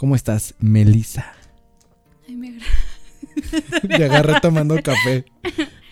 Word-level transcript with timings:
¿Cómo 0.00 0.14
estás, 0.16 0.54
Melissa? 0.60 1.34
Ay, 2.26 2.34
me 2.34 2.58
Te 3.86 4.02
agarré 4.04 4.40
tomando 4.40 4.82
café. 4.82 5.26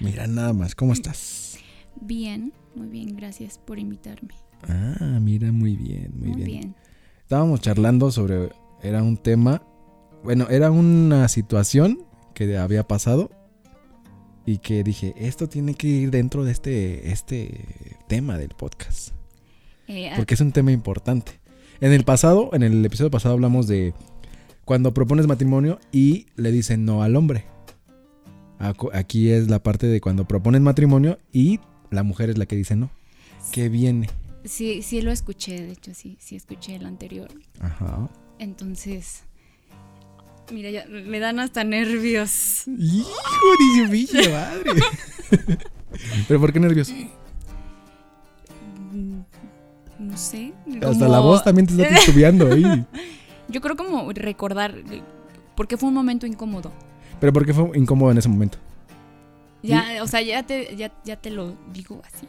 Mira 0.00 0.26
nada 0.26 0.54
más, 0.54 0.74
¿cómo 0.74 0.94
estás? 0.94 1.58
Bien, 2.00 2.54
muy 2.74 2.88
bien, 2.88 3.14
gracias 3.14 3.58
por 3.58 3.78
invitarme. 3.78 4.32
Ah, 4.66 5.18
mira, 5.20 5.52
muy 5.52 5.76
bien, 5.76 6.10
muy, 6.16 6.28
Muy, 6.28 6.36
bien. 6.36 6.46
bien. 6.46 6.74
Estábamos 7.20 7.60
charlando 7.60 8.10
sobre, 8.10 8.48
era 8.82 9.02
un 9.02 9.18
tema, 9.18 9.62
bueno, 10.24 10.48
era 10.48 10.70
una 10.70 11.28
situación 11.28 12.06
que 12.32 12.56
había 12.56 12.88
pasado 12.88 13.30
y 14.46 14.56
que 14.56 14.82
dije, 14.84 15.12
esto 15.18 15.50
tiene 15.50 15.74
que 15.74 15.86
ir 15.86 16.10
dentro 16.10 16.44
de 16.44 16.52
este, 16.52 17.12
este 17.12 17.98
tema 18.06 18.38
del 18.38 18.54
podcast, 18.56 19.10
Eh, 19.86 20.08
ah, 20.08 20.14
porque 20.16 20.32
es 20.32 20.40
un 20.40 20.52
tema 20.52 20.72
importante. 20.72 21.37
En 21.80 21.92
el 21.92 22.04
pasado, 22.04 22.50
en 22.52 22.62
el 22.62 22.84
episodio 22.84 23.10
pasado 23.10 23.34
hablamos 23.34 23.68
de 23.68 23.94
cuando 24.64 24.92
propones 24.92 25.26
matrimonio 25.26 25.78
y 25.92 26.26
le 26.36 26.50
dicen 26.50 26.84
no 26.84 27.02
al 27.02 27.14
hombre. 27.14 27.44
Aquí 28.92 29.30
es 29.30 29.48
la 29.48 29.62
parte 29.62 29.86
de 29.86 30.00
cuando 30.00 30.26
propones 30.26 30.60
matrimonio 30.60 31.18
y 31.32 31.60
la 31.90 32.02
mujer 32.02 32.30
es 32.30 32.38
la 32.38 32.46
que 32.46 32.56
dice 32.56 32.74
no. 32.74 32.90
¿Qué 33.52 33.68
viene? 33.68 34.08
sí, 34.44 34.82
sí 34.82 35.02
lo 35.02 35.12
escuché, 35.12 35.60
de 35.62 35.72
hecho, 35.72 35.94
sí, 35.94 36.16
sí 36.20 36.34
escuché 36.34 36.74
el 36.74 36.86
anterior. 36.86 37.28
Ajá. 37.60 38.08
Entonces, 38.38 39.22
mira, 40.52 40.70
ya 40.70 40.86
me 40.86 41.20
dan 41.20 41.38
hasta 41.38 41.62
nervios. 41.62 42.66
Hijo 42.66 43.08
de 43.86 44.28
madre. 44.30 44.70
¿Pero 46.28 46.40
por 46.40 46.52
qué 46.52 46.60
nervios? 46.60 46.92
No 49.98 50.16
sé. 50.16 50.52
Hasta 50.74 50.88
como- 50.92 51.06
la 51.08 51.20
voz 51.20 51.42
también 51.44 51.66
te 51.66 51.80
está 51.82 52.00
titubeando 52.06 52.52
ahí. 52.52 52.86
Yo 53.48 53.60
creo 53.60 53.76
como 53.76 54.12
recordar, 54.12 54.74
porque 55.56 55.76
fue 55.76 55.88
un 55.88 55.94
momento 55.94 56.26
incómodo. 56.26 56.70
¿Pero 57.20 57.32
por 57.32 57.44
qué 57.46 57.52
fue 57.54 57.70
incómodo 57.76 58.12
en 58.12 58.18
ese 58.18 58.28
momento? 58.28 58.58
Ya, 59.62 60.02
o 60.02 60.06
sea, 60.06 60.22
ya 60.22 60.44
te, 60.44 60.76
ya, 60.76 60.92
ya 61.04 61.16
te 61.16 61.30
lo 61.30 61.54
digo 61.72 62.00
así. 62.04 62.26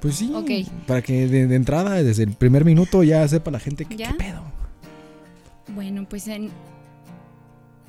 Pues 0.00 0.16
sí. 0.16 0.32
Ok. 0.34 0.50
Para 0.86 1.00
que 1.02 1.28
de, 1.28 1.46
de 1.46 1.54
entrada, 1.54 2.02
desde 2.02 2.24
el 2.24 2.32
primer 2.32 2.64
minuto, 2.64 3.02
ya 3.04 3.26
sepa 3.28 3.50
la 3.52 3.60
gente 3.60 3.84
que, 3.84 3.96
qué 3.96 4.08
pedo. 4.18 4.42
Bueno, 5.68 6.04
pues 6.08 6.26
en, 6.28 6.50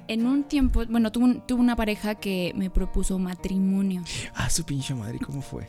en 0.07 0.25
un 0.28 0.44
tiempo, 0.44 0.83
bueno, 0.88 1.11
tuve, 1.11 1.41
tuve 1.47 1.59
una 1.59 1.75
pareja 1.75 2.16
que 2.16 2.53
me 2.55 2.69
propuso 2.69 3.17
matrimonio. 3.17 4.03
Ah, 4.35 4.50
su 4.50 4.63
pinche 4.63 4.94
madre, 4.94 5.17
¿cómo 5.19 5.41
fue? 5.41 5.67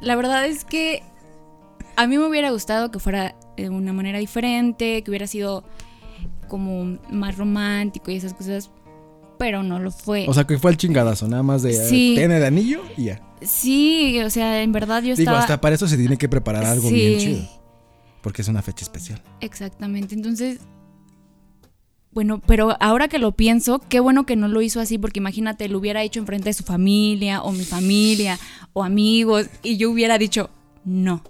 La 0.00 0.16
verdad 0.16 0.46
es 0.46 0.64
que 0.64 1.02
a 1.96 2.06
mí 2.06 2.18
me 2.18 2.26
hubiera 2.26 2.50
gustado 2.50 2.90
que 2.90 2.98
fuera 2.98 3.34
de 3.56 3.68
una 3.70 3.92
manera 3.92 4.18
diferente, 4.18 5.02
que 5.02 5.10
hubiera 5.10 5.26
sido 5.26 5.64
como 6.48 6.98
más 7.10 7.36
romántico 7.38 8.10
y 8.10 8.16
esas 8.16 8.34
cosas, 8.34 8.70
pero 9.38 9.62
no 9.62 9.78
lo 9.78 9.90
fue. 9.90 10.26
O 10.28 10.34
sea, 10.34 10.44
que 10.44 10.58
fue 10.58 10.70
el 10.70 10.76
chingadazo, 10.76 11.26
nada 11.28 11.42
más 11.42 11.62
de 11.62 11.72
Sí. 11.74 12.12
tiene 12.16 12.38
de 12.38 12.46
anillo 12.46 12.80
y 12.96 13.04
ya. 13.04 13.20
sí, 13.40 14.20
o 14.20 14.30
sea, 14.30 14.62
en 14.62 14.70
verdad 14.72 14.98
yo 15.02 15.16
Digo, 15.16 15.20
estaba... 15.30 15.40
hasta 15.40 15.60
para 15.60 15.74
eso 15.74 15.88
se 15.88 15.96
tiene 15.96 16.16
que 16.16 16.28
preparar 16.28 16.64
algo 16.64 16.88
Sí. 16.88 16.94
bien 16.94 17.18
chido. 17.18 17.48
Porque 18.22 18.42
es 18.42 18.48
una 18.48 18.62
fecha 18.62 18.84
especial. 18.84 19.20
Exactamente, 19.40 20.14
entonces... 20.14 20.60
Bueno, 22.12 22.42
pero 22.46 22.76
ahora 22.78 23.08
que 23.08 23.18
lo 23.18 23.32
pienso, 23.32 23.80
qué 23.88 23.98
bueno 23.98 24.26
que 24.26 24.36
no 24.36 24.46
lo 24.46 24.60
hizo 24.60 24.80
así, 24.80 24.98
porque 24.98 25.18
imagínate, 25.18 25.66
lo 25.68 25.78
hubiera 25.78 26.02
hecho 26.02 26.20
enfrente 26.20 26.50
de 26.50 26.52
su 26.52 26.62
familia, 26.62 27.42
o 27.42 27.52
mi 27.52 27.64
familia, 27.64 28.38
o 28.74 28.84
amigos, 28.84 29.48
y 29.62 29.78
yo 29.78 29.90
hubiera 29.90 30.18
dicho, 30.18 30.50
no. 30.84 31.22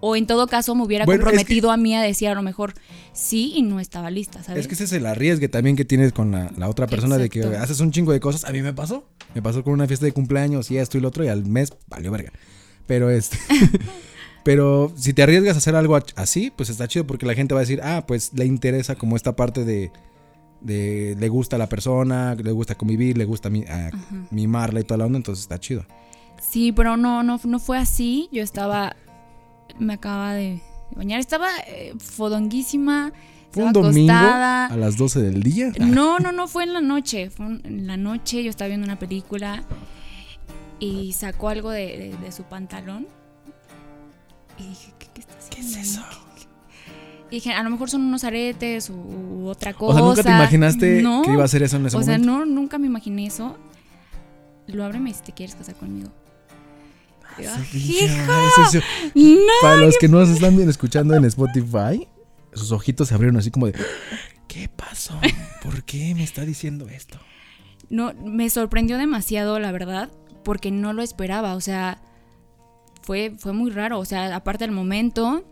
O 0.00 0.14
en 0.14 0.26
todo 0.26 0.46
caso 0.46 0.74
me 0.76 0.84
hubiera 0.84 1.04
Bueno, 1.04 1.22
es 1.22 1.24
que- 1.24 1.30
comprometido 1.36 1.70
a 1.72 1.76
mí 1.76 1.94
a 1.94 2.00
decir 2.02 2.28
a 2.28 2.34
lo 2.34 2.42
mejor 2.42 2.74
sí 3.12 3.52
y 3.56 3.62
no 3.62 3.80
estaba 3.80 4.10
lista, 4.10 4.42
¿sabes? 4.44 4.60
Es 4.60 4.68
que 4.68 4.74
ese 4.74 4.84
es 4.84 4.92
el 4.92 5.06
arriesgue 5.06 5.48
también 5.48 5.74
que 5.74 5.84
tienes 5.84 6.12
con 6.12 6.30
la, 6.30 6.52
la 6.56 6.68
otra 6.68 6.86
persona 6.86 7.18
de 7.18 7.28
que 7.28 7.42
haces 7.42 7.80
un 7.80 7.90
chingo 7.90 8.12
de 8.12 8.20
cosas. 8.20 8.44
A 8.44 8.52
mí 8.52 8.62
me 8.62 8.72
pasó. 8.72 9.04
Me 9.34 9.42
pasó 9.42 9.64
con 9.64 9.72
una 9.72 9.86
fiesta 9.88 10.06
de 10.06 10.12
cumpleaños 10.12 10.70
y 10.70 10.78
esto 10.78 10.98
y 10.98 11.00
lo 11.00 11.08
otro 11.08 11.24
y 11.24 11.28
al 11.28 11.44
mes 11.46 11.72
valió 11.88 12.10
verga. 12.12 12.32
Pero 12.86 13.10
este... 13.10 13.36
pero 14.44 14.92
si 14.96 15.12
te 15.12 15.22
arriesgas 15.22 15.56
a 15.56 15.58
hacer 15.58 15.74
algo 15.76 15.98
así, 16.16 16.52
pues 16.54 16.70
está 16.70 16.88
chido 16.88 17.06
porque 17.06 17.26
la 17.26 17.34
gente 17.34 17.54
va 17.54 17.60
a 17.60 17.62
decir, 17.64 17.80
ah, 17.82 18.04
pues 18.06 18.32
le 18.34 18.46
interesa 18.46 18.94
como 18.94 19.16
esta 19.16 19.36
parte 19.36 19.64
de... 19.64 19.90
de 20.60 21.16
le 21.18 21.28
gusta 21.28 21.56
a 21.56 21.58
la 21.58 21.68
persona, 21.68 22.34
le 22.34 22.52
gusta 22.52 22.74
convivir, 22.76 23.18
le 23.18 23.24
gusta 23.24 23.50
mi- 23.50 23.64
a- 23.64 23.90
mimarla 24.30 24.80
y 24.80 24.84
toda 24.84 24.98
la 24.98 25.06
onda, 25.06 25.18
entonces 25.18 25.42
está 25.42 25.58
chido. 25.58 25.84
Sí, 26.40 26.72
pero 26.72 26.96
no, 26.96 27.22
no, 27.22 27.40
no 27.44 27.58
fue 27.58 27.78
así. 27.78 28.28
Yo 28.32 28.42
estaba, 28.42 28.96
me 29.78 29.94
acaba 29.94 30.34
de 30.34 30.60
bañar, 30.94 31.20
estaba 31.20 31.48
eh, 31.66 31.92
fodonguísima, 31.98 33.12
Fue 33.50 33.64
un 33.64 33.72
domingo 33.72 34.12
acostada. 34.12 34.66
a 34.66 34.76
las 34.76 34.96
12 34.96 35.20
del 35.22 35.42
día. 35.42 35.72
No, 35.80 36.18
no, 36.18 36.32
no, 36.32 36.48
fue 36.48 36.64
en 36.64 36.72
la 36.72 36.80
noche. 36.80 37.30
Fue 37.30 37.46
en 37.46 37.86
la 37.86 37.96
noche, 37.96 38.42
yo 38.42 38.50
estaba 38.50 38.68
viendo 38.68 38.84
una 38.86 38.98
película 38.98 39.62
y 40.80 41.12
sacó 41.12 41.48
algo 41.48 41.70
de, 41.70 41.98
de- 41.98 42.16
de 42.16 42.32
su 42.32 42.44
pantalón. 42.44 43.06
Y 44.58 44.68
dije, 44.68 44.92
¿qué, 44.98 45.06
qué 45.14 45.20
está 45.20 45.34
haciendo? 45.38 45.54
¿Qué 45.74 45.80
es 45.80 45.88
eso? 45.88 46.02
Y 47.30 47.34
dije, 47.36 47.52
a 47.52 47.62
lo 47.62 47.68
mejor 47.70 47.90
son 47.90 48.02
unos 48.02 48.24
aretes 48.24 48.88
u, 48.90 49.46
otra 49.46 49.74
cosa. 49.74 49.92
O 49.92 49.96
sea, 49.98 50.08
nunca 50.08 50.22
te 50.22 50.30
imaginaste 50.30 51.02
No, 51.02 51.22
que 51.22 51.32
iba 51.32 51.42
a 51.42 51.44
hacer 51.44 51.62
eso 51.62 51.76
en 51.76 51.86
ese 51.86 51.96
O 51.96 52.02
sea, 52.02 52.14
momento. 52.18 52.38
no, 52.38 52.46
nunca 52.46 52.78
me 52.78 52.86
imaginé 52.86 53.26
eso. 53.26 53.56
Lo 54.66 54.84
ábreme 54.84 55.12
si 55.12 55.22
te 55.22 55.32
quieres 55.32 55.54
casar 55.54 55.74
conmigo. 55.74 56.10
Para 59.62 59.76
los 59.76 59.96
que 59.98 60.08
no 60.08 60.20
nos 60.20 60.28
están 60.28 60.56
bien 60.56 60.68
escuchando 60.68 61.14
en 61.14 61.24
Spotify, 61.24 62.08
sus 62.52 62.72
ojitos 62.72 63.08
se 63.08 63.14
abrieron 63.14 63.36
así 63.36 63.50
como 63.50 63.66
de 63.66 63.74
¿Qué 64.48 64.68
pasó? 64.68 65.20
¿Por 65.62 65.84
qué 65.84 66.14
me 66.14 66.24
está 66.24 66.44
diciendo 66.44 66.88
esto? 66.88 67.18
No, 67.90 68.12
me 68.14 68.48
sorprendió 68.50 68.96
demasiado, 68.98 69.58
la 69.58 69.72
verdad, 69.72 70.10
porque 70.42 70.70
no 70.70 70.92
lo 70.92 71.02
esperaba. 71.02 71.54
O 71.54 71.60
sea, 71.60 72.00
fue, 73.02 73.34
fue 73.38 73.52
muy 73.52 73.70
raro. 73.70 73.98
O 73.98 74.04
sea, 74.04 74.34
aparte 74.34 74.64
del 74.64 74.74
momento, 74.74 75.44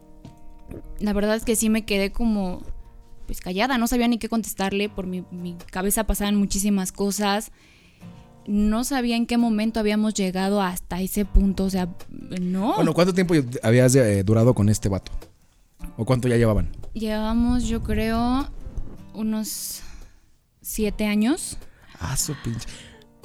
la 0.99 1.13
verdad 1.13 1.37
es 1.37 1.45
que 1.45 1.57
sí 1.57 1.69
me 1.69 1.85
quedé 1.85 2.11
como, 2.11 2.63
pues 3.27 3.41
callada. 3.41 3.79
No 3.79 3.87
sabía 3.87 4.09
ni 4.09 4.19
qué 4.19 4.29
contestarle. 4.29 4.89
Por 4.89 5.07
mi, 5.07 5.25
mi 5.31 5.57
cabeza 5.71 6.05
pasaban 6.05 6.37
muchísimas 6.37 6.91
cosas. 6.91 7.53
No 8.47 8.85
sabía 8.85 9.17
en 9.17 9.27
qué 9.27 9.39
momento 9.39 9.81
habíamos 9.81 10.15
llegado 10.15 10.63
hasta 10.63 11.01
ese 11.01 11.25
punto. 11.25 11.65
O 11.65 11.71
sea, 11.71 11.89
no. 12.41 12.75
Bueno, 12.77 12.95
¿cuánto 12.95 13.13
tiempo 13.13 13.35
habías 13.63 13.95
eh, 13.95 14.23
durado 14.23 14.55
con 14.55 14.69
este 14.69 14.89
vato? 14.89 15.13
¿O 15.97 16.05
cuánto 16.05 16.29
ya 16.29 16.37
llevaban? 16.37 16.71
Llevamos, 16.95 17.65
yo 17.65 17.83
creo, 17.83 18.49
unos 19.15 19.83
siete 20.61 21.07
años. 21.07 21.59
Ah, 21.99 22.17
su 22.17 22.35
pinche. 22.43 22.69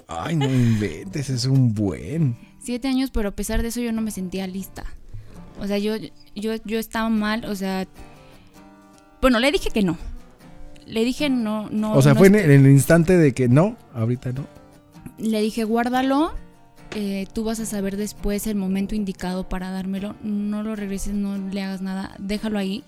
Ay, 0.08 0.36
no 0.36 0.46
inventes, 0.46 1.30
es 1.30 1.46
un 1.46 1.74
buen. 1.74 2.38
Siete 2.60 2.88
años, 2.88 3.12
pero 3.12 3.30
a 3.30 3.32
pesar 3.32 3.62
de 3.62 3.70
eso 3.70 3.82
yo 3.82 3.92
no 3.92 4.02
me 4.02 4.12
sentía 4.12 4.46
lista. 4.48 4.84
O 5.60 5.68
sea, 5.68 5.78
yo, 5.78 5.96
yo, 6.36 6.54
yo 6.66 6.80
estaba 6.80 7.10
mal, 7.10 7.46
o 7.46 7.56
sea... 7.56 7.88
Bueno, 9.22 9.40
le 9.40 9.52
dije 9.52 9.70
que 9.70 9.84
no. 9.84 9.98
Le 10.86 11.06
dije 11.06 11.30
no, 11.30 11.70
no. 11.70 11.94
O 11.94 12.02
sea, 12.02 12.14
no 12.14 12.20
fue 12.20 12.28
en 12.28 12.36
el 12.36 12.68
instante 12.68 13.18
de 13.18 13.34
que 13.34 13.48
no, 13.48 13.78
ahorita 13.94 14.32
no. 14.32 14.46
Le 15.22 15.42
dije, 15.42 15.64
guárdalo. 15.64 16.34
eh, 16.96 17.26
tú 17.34 17.44
vas 17.44 17.60
a 17.60 17.66
saber 17.66 17.96
después 17.96 18.48
el 18.48 18.56
momento 18.56 18.96
indicado 18.96 19.48
para 19.48 19.70
dármelo. 19.72 20.16
No 20.24 20.64
lo 20.64 20.76
regreses, 20.76 21.14
no 21.14 21.38
le 21.38 21.62
hagas 21.64 21.82
nada. 21.82 22.16
Déjalo 22.20 22.58
ahí. 22.60 22.84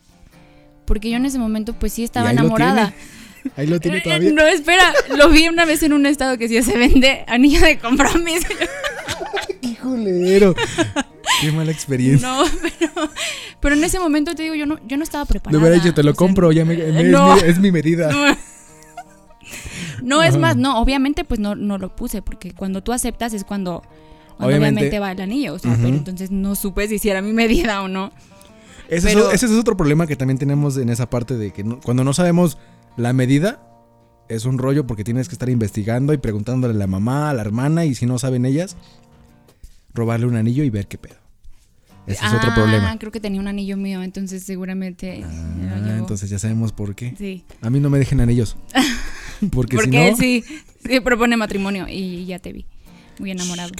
Porque 0.86 1.10
yo 1.10 1.16
en 1.18 1.26
ese 1.26 1.40
momento, 1.40 1.74
pues 1.74 1.94
sí 1.94 2.04
estaba 2.04 2.30
ahí 2.30 2.36
enamorada. 2.36 2.94
Ahí 3.56 3.68
lo 3.68 3.80
tiene 3.80 4.02
todavía. 4.04 4.32
No, 4.32 4.42
espera, 4.48 4.92
lo 5.18 5.30
vi 5.30 5.48
una 5.48 5.64
vez 5.66 5.84
en 5.84 5.94
un 5.94 6.06
estado 6.06 6.38
que 6.38 6.48
sí 6.50 6.62
se 6.64 6.78
vende 6.78 7.24
anillo 7.28 7.62
de 7.62 7.78
compromiso. 7.80 8.48
Híjolero. 9.62 10.56
Qué 11.42 11.52
mala 11.52 11.72
experiencia. 11.72 12.28
No, 12.28 12.44
pero, 12.62 13.10
pero 13.60 13.76
en 13.76 13.84
ese 13.84 14.00
momento 14.00 14.34
te 14.36 14.44
digo, 14.44 14.56
yo 14.56 14.66
no, 14.66 14.80
yo 14.88 14.98
no 14.98 15.04
estaba 15.04 15.26
preparada. 15.26 15.60
hubiera 15.60 15.76
dicho, 15.76 15.94
te 15.94 16.04
lo 16.04 16.12
o 16.12 16.14
sea, 16.14 16.18
compro, 16.18 16.52
ya 16.52 16.66
me, 16.66 16.76
me- 16.78 17.04
no. 17.04 17.36
es, 17.38 17.44
mi, 17.44 17.50
es 17.50 17.60
mi 17.60 17.72
medida. 17.72 18.12
No, 18.12 18.38
No, 20.04 20.22
es 20.22 20.38
más, 20.38 20.56
no, 20.58 20.80
obviamente 20.80 21.24
pues 21.24 21.40
no, 21.40 21.56
no 21.56 21.78
lo 21.78 21.96
puse, 21.96 22.22
porque 22.22 22.54
cuando 22.54 22.84
tú 22.84 22.92
aceptas 22.94 23.34
es 23.34 23.44
cuando, 23.44 23.82
cuando 24.38 24.48
Obviamente. 24.48 24.80
obviamente. 24.82 25.00
va 25.00 25.12
el 25.12 25.22
anillo, 25.22 25.54
o 25.56 25.60
sea, 25.60 25.72
Ujú. 25.72 25.82
pero 25.84 25.96
entonces 25.96 26.30
no 26.32 26.56
supe 26.56 26.88
si 27.00 27.10
era 27.10 27.22
mi 27.22 27.34
medida 27.34 27.82
o 27.82 27.88
no. 27.88 28.12
Ese, 28.90 29.08
Pero- 29.08 29.30
es, 29.30 29.36
ese 29.42 29.46
es 29.54 29.60
otro 29.60 29.78
problema 29.78 30.06
que 30.08 30.16
también 30.16 30.38
tenemos 30.38 30.78
en 30.78 30.90
esa 30.90 31.10
parte 31.10 31.38
de 31.38 31.52
que 31.52 31.64
no- 31.64 31.80
cuando 31.80 32.04
no 32.04 32.14
sabemos 32.14 32.58
la 32.98 33.14
medida, 33.14 33.62
es 34.30 34.46
un 34.46 34.58
rollo 34.58 34.86
porque 34.86 35.04
tienes 35.04 35.28
que 35.30 35.36
estar 35.36 35.50
investigando 35.50 36.14
y 36.14 36.18
preguntándole 36.18 36.74
a 36.74 36.78
la 36.78 36.88
mamá, 36.88 37.30
a 37.30 37.34
la 37.34 37.42
hermana, 37.42 37.86
y 37.86 37.96
si 37.96 38.06
no 38.06 38.20
saben 38.20 38.46
ellas, 38.46 38.76
robarle 39.94 40.26
un 40.28 40.36
anillo 40.36 40.64
y 40.64 40.70
ver 40.70 40.88
qué 40.88 40.98
pedo. 40.98 41.16
Ese 42.06 42.26
es 42.26 42.34
otro 42.34 42.50
Ah, 42.52 42.56
problema. 42.56 43.00
creo 43.00 43.12
que 43.14 43.22
tenía 43.22 43.40
un 43.40 43.48
anillo 43.48 43.78
mío, 43.78 44.04
entonces 44.04 44.44
seguramente 44.44 45.24
Ah, 45.24 45.96
entonces 45.98 46.30
ya 46.30 46.38
sabemos 46.38 46.74
por 46.74 46.96
qué. 46.96 47.16
Sí. 47.18 47.46
A 47.62 47.70
mí 47.70 47.80
no 47.80 47.90
me 47.90 47.98
dejen 48.00 48.20
anillos. 48.20 48.58
Porque, 49.50 49.78
Porque 49.78 49.92
si 49.92 50.12
no. 50.12 50.18
sí, 50.18 50.44
sí 50.86 51.00
propone 51.00 51.38
matrimonio 51.38 51.86
y 51.90 52.26
ya 52.26 52.40
te 52.40 52.54
vi. 52.54 52.66
Muy 53.20 53.32
enamorado. 53.32 53.72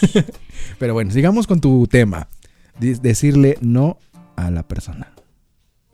Pero 0.78 0.94
bueno, 0.94 1.10
sigamos 1.10 1.46
con 1.46 1.60
tu 1.60 1.86
tema. 1.86 2.28
Decirle 2.78 3.58
no 3.60 3.98
a 4.36 4.50
la 4.50 4.62
persona. 4.62 5.12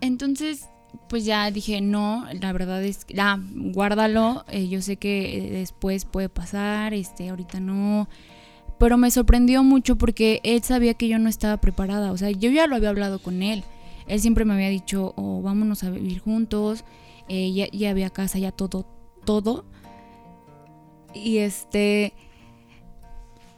Entonces, 0.00 0.66
pues 1.08 1.24
ya 1.24 1.50
dije, 1.50 1.80
no, 1.80 2.26
la 2.40 2.52
verdad 2.52 2.82
es 2.84 3.04
que, 3.04 3.20
ah, 3.20 3.40
guárdalo, 3.54 4.44
eh, 4.48 4.68
yo 4.68 4.82
sé 4.82 4.96
que 4.96 5.38
eh, 5.38 5.50
después 5.50 6.04
puede 6.04 6.28
pasar, 6.28 6.94
este, 6.94 7.28
ahorita 7.28 7.60
no. 7.60 8.08
Pero 8.78 8.98
me 8.98 9.10
sorprendió 9.10 9.62
mucho 9.62 9.96
porque 9.96 10.40
él 10.44 10.62
sabía 10.62 10.94
que 10.94 11.08
yo 11.08 11.18
no 11.18 11.28
estaba 11.28 11.56
preparada, 11.56 12.12
o 12.12 12.16
sea, 12.16 12.30
yo 12.30 12.50
ya 12.50 12.66
lo 12.66 12.76
había 12.76 12.90
hablado 12.90 13.18
con 13.18 13.42
él. 13.42 13.64
Él 14.06 14.20
siempre 14.20 14.44
me 14.44 14.54
había 14.54 14.68
dicho, 14.68 15.14
oh, 15.16 15.42
vámonos 15.42 15.82
a 15.82 15.90
vivir 15.90 16.20
juntos, 16.20 16.84
eh, 17.28 17.52
ya, 17.52 17.68
ya 17.70 17.90
había 17.90 18.10
casa, 18.10 18.38
ya 18.38 18.52
todo, 18.52 18.86
todo. 19.24 19.64
Y 21.14 21.38
este... 21.38 22.12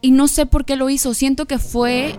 Y 0.00 0.12
no 0.12 0.28
sé 0.28 0.46
por 0.46 0.64
qué 0.64 0.76
lo 0.76 0.88
hizo, 0.90 1.12
siento 1.12 1.46
que 1.46 1.58
fue, 1.58 2.14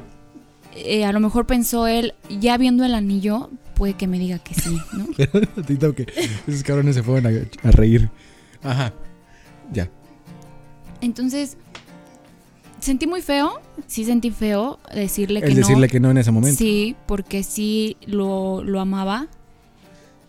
eh, 0.75 1.05
a 1.05 1.13
lo 1.13 1.21
mejor 1.21 1.47
pensó 1.47 1.87
él, 1.87 2.13
ya 2.29 2.57
viendo 2.57 2.83
el 2.83 2.93
anillo, 2.93 3.49
puede 3.75 3.93
que 3.93 4.05
me 4.05 4.19
diga 4.19 4.37
que 4.39 4.53
sí, 4.53 4.77
¿no? 4.91 5.07
Que. 5.95 6.05
Esos 6.45 6.63
cabrones 6.63 6.95
se 6.95 7.03
fueron 7.03 7.25
a, 7.25 7.67
a 7.67 7.71
reír. 7.71 8.09
Ajá. 8.61 8.93
Ya. 9.71 9.89
Entonces, 10.99 11.55
sentí 12.81 13.07
muy 13.07 13.21
feo, 13.21 13.61
sí 13.87 14.03
sentí 14.03 14.29
feo 14.31 14.79
decirle 14.93 15.39
que 15.39 15.47
Es 15.47 15.53
no. 15.53 15.59
decirle 15.59 15.87
que 15.87 16.01
no 16.01 16.11
en 16.11 16.17
ese 16.17 16.31
momento. 16.31 16.57
Sí, 16.57 16.97
porque 17.07 17.43
sí 17.43 17.95
lo, 18.05 18.61
lo 18.61 18.81
amaba. 18.81 19.27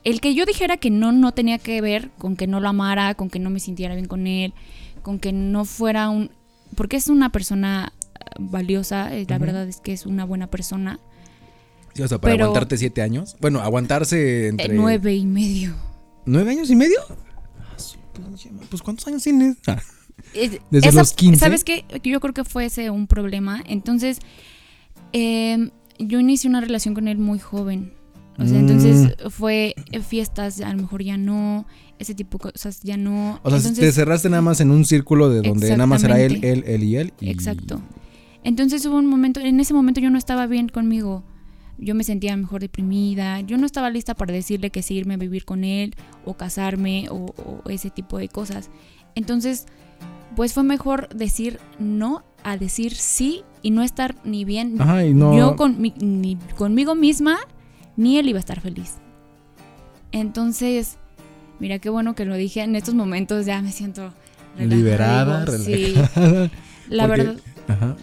El 0.04 0.20
que 0.20 0.34
yo 0.34 0.46
dijera 0.46 0.76
que 0.78 0.90
no, 0.90 1.12
no 1.12 1.32
tenía 1.32 1.58
que 1.58 1.80
ver 1.80 2.10
con 2.18 2.36
que 2.36 2.46
no 2.46 2.60
lo 2.60 2.68
amara, 2.68 3.14
con 3.14 3.28
que 3.28 3.38
no 3.38 3.50
me 3.50 3.60
sintiera 3.60 3.94
bien 3.94 4.06
con 4.06 4.26
él, 4.26 4.54
con 5.02 5.18
que 5.18 5.32
no 5.32 5.64
fuera 5.64 6.08
un... 6.08 6.30
Porque 6.74 6.96
es 6.96 7.08
una 7.08 7.30
persona 7.32 7.92
eh, 8.18 8.24
valiosa, 8.38 9.14
eh, 9.14 9.26
la 9.28 9.38
verdad 9.38 9.68
es 9.68 9.78
que 9.80 9.92
es 9.92 10.06
una 10.06 10.24
buena 10.24 10.46
persona. 10.48 11.00
Sí, 11.94 12.02
o 12.02 12.08
sea, 12.08 12.18
para 12.18 12.32
Pero- 12.34 12.44
aguantarte 12.46 12.78
siete 12.78 13.02
años. 13.02 13.36
Bueno, 13.40 13.60
aguantarse 13.60 14.46
Eh, 14.46 14.48
entre. 14.48 14.74
nueve 14.74 15.14
y 15.14 15.26
medio. 15.26 15.74
¿Nueve 16.24 16.52
años 16.52 16.70
y 16.70 16.76
medio? 16.76 16.98
Ah. 17.08 17.76
Pues 18.70 18.82
¿cuántos 18.82 19.06
años 19.08 19.22
tienes? 19.22 19.56
Ah, 19.66 19.80
Es- 20.34 20.60
Desde 20.70 20.92
los 20.92 21.12
15. 21.12 21.40
¿Sabes 21.40 21.64
qué? 21.64 21.84
Yo 22.04 22.20
creo 22.20 22.32
que 22.34 22.44
fue 22.44 22.66
ese 22.66 22.90
un 22.90 23.06
problema. 23.06 23.62
Entonces, 23.66 24.18
eh, 25.12 25.70
yo 25.98 26.20
inicié 26.20 26.48
una 26.48 26.60
relación 26.60 26.94
con 26.94 27.08
él 27.08 27.18
muy 27.18 27.38
joven. 27.38 27.92
O 28.40 28.46
sea, 28.46 28.54
Mm. 28.58 28.68
entonces 28.68 29.16
fue 29.28 29.74
eh, 29.92 30.00
fiestas, 30.00 30.60
a 30.60 30.72
lo 30.72 30.82
mejor 30.82 31.02
ya 31.02 31.16
no, 31.18 31.66
ese 31.98 32.14
tipo 32.14 32.38
de 32.38 32.52
cosas 32.52 32.80
ya 32.82 32.96
no. 32.96 33.38
O 33.42 33.50
sea, 33.50 33.58
entonces, 33.58 33.78
te 33.78 33.92
cerraste 33.92 34.30
nada 34.30 34.40
más 34.42 34.60
en 34.60 34.70
un 34.70 34.84
círculo 34.84 35.28
de 35.28 35.42
donde 35.42 35.70
nada 35.72 35.86
más 35.86 36.02
era 36.04 36.18
él, 36.20 36.42
él, 36.42 36.64
él 36.66 36.82
y 36.82 36.96
él. 36.96 37.12
y- 37.20 37.28
Exacto. 37.30 37.80
Entonces 38.42 38.84
hubo 38.86 38.96
un 38.96 39.06
momento, 39.06 39.40
en 39.40 39.60
ese 39.60 39.74
momento 39.74 40.00
yo 40.00 40.08
no 40.10 40.16
estaba 40.18 40.46
bien 40.46 40.68
conmigo. 40.68 41.22
Yo 41.76 41.94
me 41.94 42.04
sentía 42.04 42.36
mejor 42.36 42.60
deprimida. 42.60 43.40
Yo 43.40 43.56
no 43.58 43.66
estaba 43.66 43.88
lista 43.90 44.14
para 44.14 44.32
decirle 44.32 44.70
que 44.70 44.82
sí 44.82 44.94
irme 44.94 45.14
a 45.14 45.16
vivir 45.18 45.44
con 45.44 45.64
él 45.64 45.94
o 46.24 46.34
casarme 46.34 47.08
o, 47.10 47.34
o 47.64 47.68
ese 47.70 47.90
tipo 47.90 48.18
de 48.18 48.28
cosas. 48.28 48.70
Entonces, 49.14 49.66
pues 50.36 50.52
fue 50.54 50.62
mejor 50.62 51.08
decir 51.14 51.58
no 51.78 52.22
a 52.44 52.56
decir 52.56 52.94
sí 52.94 53.42
y 53.62 53.70
no 53.70 53.82
estar 53.82 54.14
ni 54.24 54.44
bien 54.46 54.80
Ajá, 54.80 55.04
y 55.04 55.12
no. 55.12 55.36
yo 55.36 55.56
con 55.56 55.80
mi- 55.80 55.94
ni 56.00 56.36
conmigo 56.56 56.94
misma 56.94 57.36
ni 58.00 58.18
él 58.18 58.28
iba 58.28 58.38
a 58.38 58.40
estar 58.40 58.60
feliz. 58.60 58.94
Entonces, 60.12 60.96
mira 61.58 61.78
qué 61.78 61.88
bueno 61.90 62.14
que 62.14 62.24
lo 62.24 62.34
dije. 62.36 62.62
En 62.62 62.74
estos 62.76 62.94
momentos 62.94 63.46
ya 63.46 63.62
me 63.62 63.72
siento 63.72 64.12
relajada, 64.56 64.76
liberada, 64.76 65.44
digo, 65.44 65.58
sí. 65.58 65.94
relajada. 65.94 66.50
La 66.88 67.06
Porque- 67.06 67.22
verdad, 67.22 67.40
Ajá. 67.68 67.96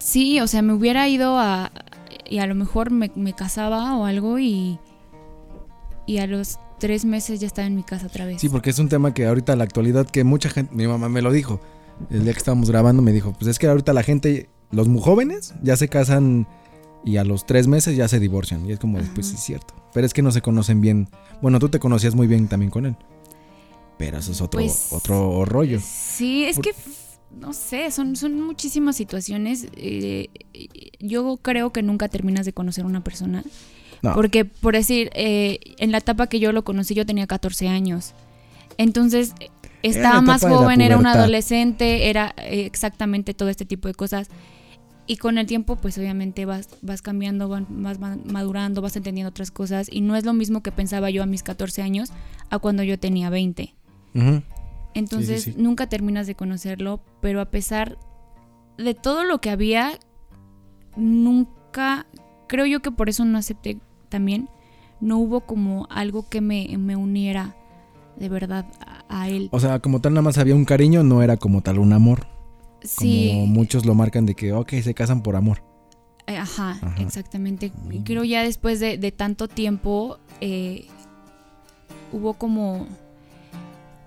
sí, 0.00 0.40
o 0.40 0.46
sea, 0.46 0.62
me 0.62 0.72
hubiera 0.72 1.08
ido 1.08 1.38
a. 1.38 1.70
Y 2.28 2.38
a 2.38 2.46
lo 2.46 2.54
mejor 2.54 2.90
me, 2.90 3.10
me 3.14 3.32
casaba 3.34 3.96
o 3.96 4.04
algo 4.06 4.38
y. 4.38 4.78
Y 6.06 6.18
a 6.18 6.26
los 6.26 6.58
tres 6.80 7.04
meses 7.04 7.38
ya 7.38 7.46
estaba 7.46 7.66
en 7.68 7.76
mi 7.76 7.84
casa 7.84 8.06
otra 8.06 8.26
vez. 8.26 8.40
Sí, 8.40 8.48
porque 8.48 8.70
es 8.70 8.78
un 8.80 8.88
tema 8.88 9.14
que 9.14 9.26
ahorita 9.26 9.52
en 9.52 9.58
la 9.58 9.64
actualidad 9.64 10.06
que 10.06 10.24
mucha 10.24 10.48
gente, 10.48 10.74
mi 10.74 10.88
mamá 10.88 11.08
me 11.08 11.22
lo 11.22 11.30
dijo, 11.30 11.60
el 12.10 12.24
día 12.24 12.32
que 12.32 12.38
estábamos 12.38 12.68
grabando 12.70 13.02
me 13.02 13.12
dijo, 13.12 13.32
pues 13.34 13.46
es 13.46 13.60
que 13.60 13.68
ahorita 13.68 13.92
la 13.92 14.02
gente, 14.02 14.48
los 14.72 14.88
muy 14.88 15.00
jóvenes 15.00 15.54
ya 15.62 15.76
se 15.76 15.86
casan 15.88 16.48
y 17.04 17.16
a 17.16 17.24
los 17.24 17.46
tres 17.46 17.66
meses 17.66 17.96
ya 17.96 18.08
se 18.08 18.20
divorcian. 18.20 18.64
Y 18.66 18.72
es 18.72 18.78
como, 18.78 18.98
pues 19.14 19.26
sí 19.28 19.34
es 19.34 19.40
cierto. 19.40 19.74
Pero 19.92 20.06
es 20.06 20.14
que 20.14 20.22
no 20.22 20.30
se 20.30 20.40
conocen 20.42 20.80
bien. 20.80 21.08
Bueno, 21.40 21.58
tú 21.58 21.68
te 21.68 21.78
conocías 21.78 22.14
muy 22.14 22.26
bien 22.26 22.48
también 22.48 22.70
con 22.70 22.86
él. 22.86 22.96
Pero 23.98 24.18
eso 24.18 24.32
es 24.32 24.40
otro, 24.40 24.60
Pues, 24.60 24.88
otro 24.90 25.44
rollo. 25.44 25.78
Sí, 25.82 26.44
es 26.44 26.56
Por- 26.56 26.64
que, 26.64 26.74
no 27.38 27.52
sé, 27.52 27.90
son, 27.90 28.16
son 28.16 28.40
muchísimas 28.40 28.96
situaciones. 28.96 29.66
eh, 29.76 30.28
yo 31.00 31.36
creo 31.42 31.70
que 31.72 31.82
nunca 31.82 32.08
terminas 32.08 32.46
de 32.46 32.52
conocer 32.52 32.84
a 32.84 32.86
una 32.86 33.02
persona. 33.04 33.44
No. 34.02 34.14
Porque, 34.14 34.44
por 34.44 34.74
decir, 34.74 35.10
eh, 35.14 35.60
en 35.78 35.92
la 35.92 35.98
etapa 35.98 36.26
que 36.26 36.40
yo 36.40 36.52
lo 36.52 36.64
conocí, 36.64 36.94
yo 36.94 37.06
tenía 37.06 37.26
14 37.26 37.68
años. 37.68 38.14
Entonces, 38.78 39.32
estaba 39.82 40.20
más 40.22 40.42
joven, 40.42 40.80
era 40.80 40.96
un 40.96 41.06
adolescente, 41.06 42.08
era 42.08 42.34
eh, 42.38 42.64
exactamente 42.66 43.34
todo 43.34 43.48
este 43.48 43.64
tipo 43.64 43.86
de 43.88 43.94
cosas. 43.94 44.28
Y 45.12 45.18
con 45.18 45.36
el 45.36 45.44
tiempo, 45.44 45.76
pues 45.76 45.98
obviamente 45.98 46.46
vas, 46.46 46.70
vas 46.80 47.02
cambiando, 47.02 47.46
vas 47.46 47.98
ma- 47.98 48.16
madurando, 48.24 48.80
vas 48.80 48.96
entendiendo 48.96 49.28
otras 49.28 49.50
cosas. 49.50 49.88
Y 49.92 50.00
no 50.00 50.16
es 50.16 50.24
lo 50.24 50.32
mismo 50.32 50.62
que 50.62 50.72
pensaba 50.72 51.10
yo 51.10 51.22
a 51.22 51.26
mis 51.26 51.42
14 51.42 51.82
años 51.82 52.10
a 52.48 52.58
cuando 52.58 52.82
yo 52.82 52.98
tenía 52.98 53.28
20. 53.28 53.74
Ujú. 54.14 54.42
Entonces 54.94 55.42
sí. 55.42 55.54
nunca 55.58 55.86
terminas 55.86 56.26
de 56.26 56.34
conocerlo, 56.34 57.02
pero 57.20 57.42
a 57.42 57.44
pesar 57.44 57.98
de 58.78 58.94
todo 58.94 59.24
lo 59.24 59.42
que 59.42 59.50
había, 59.50 59.98
nunca, 60.96 62.06
creo 62.46 62.64
yo 62.64 62.80
que 62.80 62.90
por 62.90 63.10
eso 63.10 63.26
no 63.26 63.36
acepté 63.36 63.76
también, 64.08 64.48
no 65.02 65.18
hubo 65.18 65.42
como 65.42 65.88
algo 65.90 66.26
que 66.26 66.40
me, 66.40 66.74
me 66.78 66.96
uniera 66.96 67.54
de 68.16 68.30
verdad 68.30 68.64
a, 68.80 69.04
a 69.24 69.28
él. 69.28 69.50
O 69.52 69.60
sea, 69.60 69.78
como 69.80 70.00
tal 70.00 70.14
nada 70.14 70.22
más 70.22 70.38
había 70.38 70.54
un 70.54 70.64
cariño, 70.64 71.02
no 71.02 71.22
era 71.22 71.36
como 71.36 71.60
tal 71.60 71.80
un 71.80 71.92
amor. 71.92 72.31
Sí, 72.84 73.30
Como 73.32 73.46
muchos 73.46 73.84
lo 73.86 73.94
marcan 73.94 74.26
de 74.26 74.34
que, 74.34 74.52
ok, 74.52 74.72
se 74.82 74.94
casan 74.94 75.22
por 75.22 75.36
amor. 75.36 75.62
eh, 76.26 76.36
ajá, 76.36 76.78
Ajá. 76.82 76.94
exactamente. 77.02 77.72
Y 77.90 77.98
Mm. 77.98 78.04
creo 78.04 78.24
ya 78.24 78.42
después 78.42 78.78
de, 78.80 78.96
de 78.98 79.10
tanto 79.12 79.48
tiempo, 79.48 80.18
eh, 80.40 80.86
hubo 82.12 82.34
como, 82.34 82.86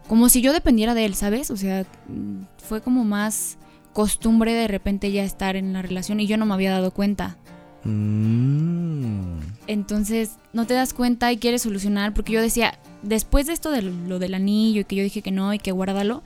como 0.08 0.30
si 0.30 0.42
yo 0.42 0.54
dependiera 0.54 0.94
de 0.94 1.06
él, 1.06 1.16
¿sabes? 1.16 1.52
O 1.52 1.58
sea, 1.58 1.86
mm, 2.08 2.44
fue 2.58 2.82
como 2.82 3.04
más 3.04 3.58
costumbre 3.94 4.54
de 4.54 4.68
repente 4.68 5.12
ya 5.12 5.24
estar 5.24 5.56
en 5.56 5.74
la 5.74 5.82
relación 5.82 6.20
y 6.20 6.28
yo 6.28 6.38
no 6.38 6.46
me 6.46 6.54
había 6.54 6.72
dado 6.72 6.92
cuenta. 6.92 7.38
Mm. 7.84 9.40
Entonces 9.68 10.32
no 10.54 10.66
te 10.68 10.74
das 10.74 10.94
cuenta 10.94 11.32
y 11.32 11.38
quieres 11.38 11.62
solucionar 11.64 12.14
porque 12.14 12.34
yo 12.34 12.42
decía, 12.42 12.78
después 13.04 13.48
de 13.48 13.54
esto 13.54 13.72
de 13.72 13.82
lo, 13.82 13.92
lo 13.92 14.20
del 14.20 14.34
anillo 14.36 14.82
y 14.82 14.86
que 14.86 14.96
yo 14.96 15.04
dije 15.04 15.22
que 15.22 15.32
no 15.32 15.54
y 15.54 15.60
que 15.60 15.72
guárdalo, 15.72 16.24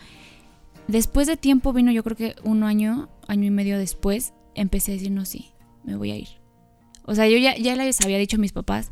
después 0.90 1.28
de 1.28 1.38
tiempo 1.38 1.72
vino 1.74 1.92
yo 1.92 2.04
creo 2.04 2.18
que 2.18 2.36
un 2.44 2.64
año, 2.64 3.10
año 3.28 3.46
y 3.46 3.52
medio 3.52 3.78
después, 3.78 4.34
empecé 4.56 4.92
a 4.92 4.96
decir, 4.96 5.12
no, 5.12 5.26
sí, 5.26 5.52
me 5.84 5.96
voy 5.96 6.12
a 6.12 6.18
ir. 6.18 6.28
O 7.06 7.16
sea, 7.16 7.28
yo 7.28 7.38
ya, 7.38 7.58
ya 7.58 7.76
les 7.76 8.02
había 8.02 8.18
dicho 8.18 8.38
a 8.38 8.40
mis 8.40 8.52
papás, 8.52 8.92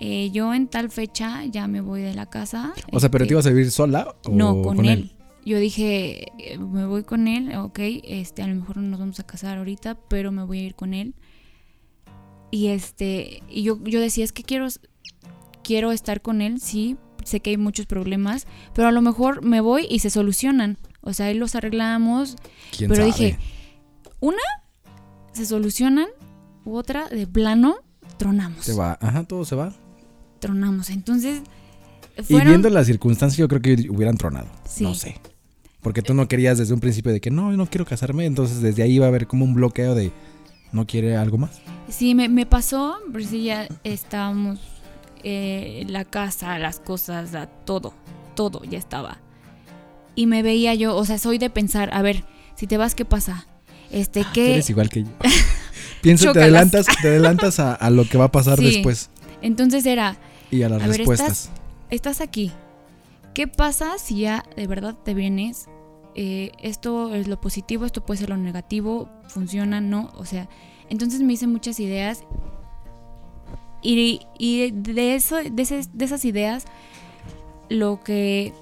eh, 0.00 0.30
yo 0.30 0.52
en 0.52 0.68
tal 0.68 0.90
fecha 0.90 1.44
ya 1.46 1.66
me 1.68 1.80
voy 1.80 2.02
de 2.02 2.14
la 2.14 2.26
casa. 2.26 2.74
O 2.92 3.00
sea, 3.00 3.10
pero 3.10 3.24
este, 3.24 3.28
te 3.28 3.34
ibas 3.34 3.46
a 3.46 3.50
vivir 3.50 3.70
sola 3.70 4.14
o 4.24 4.30
no, 4.30 4.62
con, 4.62 4.84
él. 4.84 5.12
Yo 5.44 5.58
dije, 5.58 6.32
eh, 6.38 6.58
me 6.58 6.86
voy 6.86 7.04
con 7.04 7.28
él, 7.28 7.54
ok, 7.56 7.78
este, 8.04 8.42
a 8.42 8.48
lo 8.48 8.56
mejor 8.56 8.78
no 8.78 8.88
nos 8.88 9.00
vamos 9.00 9.20
a 9.20 9.26
casar 9.26 9.58
ahorita, 9.58 9.94
pero 10.08 10.32
me 10.32 10.44
voy 10.44 10.60
a 10.60 10.62
ir 10.64 10.74
con 10.74 10.92
él. 10.92 11.14
Y 12.50 12.68
este, 12.68 13.42
y 13.48 13.62
yo, 13.62 13.82
yo 13.84 14.00
decía, 14.00 14.24
es 14.24 14.32
que 14.32 14.42
quiero, 14.42 14.66
quiero 15.62 15.92
estar 15.92 16.20
con 16.20 16.40
él, 16.40 16.60
sí, 16.60 16.96
sé 17.24 17.40
que 17.40 17.50
hay 17.50 17.56
muchos 17.56 17.86
problemas, 17.86 18.46
pero 18.74 18.88
a 18.88 18.92
lo 18.92 19.02
mejor 19.02 19.42
me 19.42 19.60
voy 19.60 19.86
y 19.88 20.00
se 20.00 20.10
solucionan. 20.10 20.78
O 21.06 21.12
sea, 21.14 21.26
ahí 21.26 21.34
los 21.34 21.54
arreglamos, 21.54 22.36
¿Quién 22.76 22.90
pero 22.90 23.02
sabe? 23.02 23.06
dije, 23.06 23.38
una, 24.20 24.42
se 25.32 25.46
solucionan, 25.46 26.08
u 26.64 26.74
otra, 26.76 27.08
de 27.08 27.26
plano, 27.26 27.76
tronamos. 28.18 28.64
Se 28.64 28.74
va, 28.74 28.98
ajá, 29.00 29.22
todo 29.24 29.44
se 29.44 29.54
va. 29.54 29.72
Tronamos. 30.40 30.90
Entonces, 30.90 31.42
Y 32.18 32.22
fueron... 32.24 32.48
viendo 32.48 32.68
las 32.70 32.86
circunstancias, 32.88 33.38
yo 33.38 33.46
creo 33.46 33.62
que 33.62 33.88
hubieran 33.88 34.16
tronado. 34.16 34.48
Sí. 34.68 34.82
No 34.82 34.94
sé. 34.94 35.20
Porque 35.80 36.02
tú 36.02 36.12
no 36.12 36.26
querías 36.26 36.58
desde 36.58 36.74
un 36.74 36.80
principio 36.80 37.12
de 37.12 37.20
que 37.20 37.30
no, 37.30 37.52
yo 37.52 37.56
no 37.56 37.66
quiero 37.66 37.84
casarme. 37.86 38.26
Entonces 38.26 38.60
desde 38.60 38.82
ahí 38.82 38.94
iba 38.94 39.06
a 39.06 39.08
haber 39.08 39.28
como 39.28 39.44
un 39.44 39.54
bloqueo 39.54 39.94
de 39.94 40.10
no 40.72 40.84
quiere 40.88 41.16
algo 41.16 41.38
más. 41.38 41.60
Sí, 41.88 42.16
me, 42.16 42.28
me 42.28 42.44
pasó, 42.46 42.96
pero 43.12 43.24
sí 43.24 43.44
ya 43.44 43.68
estábamos, 43.84 44.58
eh, 45.22 45.84
la 45.88 46.04
casa, 46.04 46.58
las 46.58 46.80
cosas, 46.80 47.30
todo, 47.64 47.94
todo 48.34 48.64
ya 48.64 48.78
estaba. 48.78 49.18
Y 50.16 50.26
me 50.26 50.42
veía 50.42 50.74
yo, 50.74 50.96
o 50.96 51.04
sea, 51.04 51.18
soy 51.18 51.38
de 51.38 51.50
pensar, 51.50 51.90
a 51.92 52.02
ver, 52.02 52.24
si 52.56 52.66
te 52.66 52.76
vas, 52.78 52.94
¿qué 52.96 53.04
pasa? 53.04 53.46
Este, 53.92 54.22
Tú 54.24 54.30
¿qué? 54.34 54.54
eres 54.54 54.68
igual 54.70 54.88
que 54.88 55.04
yo. 55.04 55.10
Piensa, 56.02 56.32
te 56.32 56.40
adelantas, 56.42 56.86
te 57.00 57.08
adelantas 57.08 57.60
a, 57.60 57.74
a 57.74 57.90
lo 57.90 58.08
que 58.08 58.18
va 58.18 58.24
a 58.24 58.32
pasar 58.32 58.58
Sí. 58.58 58.64
después 58.64 59.10
Entonces 59.42 59.86
era, 59.86 60.16
y 60.50 60.62
a 60.62 60.68
las 60.68 60.82
A 60.82 60.86
ver, 60.88 60.98
respuestas. 60.98 61.50
estás 61.90 62.20
aquí. 62.20 62.50
¿Qué 63.34 63.46
pasa 63.46 63.98
si 63.98 64.20
ya 64.20 64.42
de 64.56 64.66
verdad 64.66 64.96
te 65.04 65.12
vienes? 65.14 65.66
Eh, 66.14 66.52
esto 66.62 67.14
es 67.14 67.28
lo 67.28 67.38
positivo, 67.40 67.84
esto 67.84 68.04
puede 68.04 68.18
ser 68.20 68.30
lo 68.30 68.38
negativo, 68.38 69.10
funciona, 69.28 69.82
no, 69.82 70.10
o 70.16 70.24
sea, 70.24 70.48
entonces 70.88 71.20
me 71.20 71.34
hice 71.34 71.46
muchas 71.46 71.78
ideas 71.78 72.24
Y, 73.82 74.20
y 74.38 74.70
de, 74.70 75.14
eso, 75.14 75.36
de, 75.36 75.62
ese- 75.62 75.88
de 75.92 76.04
esas 76.04 76.24
ideas, 76.24 76.64
lo 77.68 78.00
que, 78.02 78.52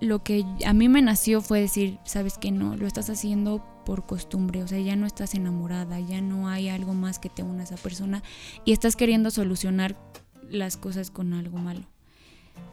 lo 0.00 0.22
que 0.22 0.44
a 0.64 0.72
mí 0.72 0.88
me 0.88 1.02
nació 1.02 1.40
fue 1.40 1.60
decir, 1.60 1.98
sabes 2.04 2.38
que 2.38 2.50
no, 2.50 2.76
lo 2.76 2.86
estás 2.86 3.10
haciendo 3.10 3.64
por 3.84 4.06
costumbre, 4.06 4.62
o 4.62 4.68
sea, 4.68 4.78
ya 4.80 4.96
no 4.96 5.06
estás 5.06 5.34
enamorada, 5.34 5.98
ya 5.98 6.20
no 6.20 6.48
hay 6.48 6.68
algo 6.68 6.94
más 6.94 7.18
que 7.18 7.28
te 7.28 7.42
una 7.42 7.62
a 7.62 7.64
esa 7.64 7.76
persona 7.76 8.22
y 8.64 8.72
estás 8.72 8.96
queriendo 8.96 9.30
solucionar 9.30 9.96
las 10.48 10.76
cosas 10.76 11.10
con 11.10 11.32
algo 11.32 11.58
malo. 11.58 11.82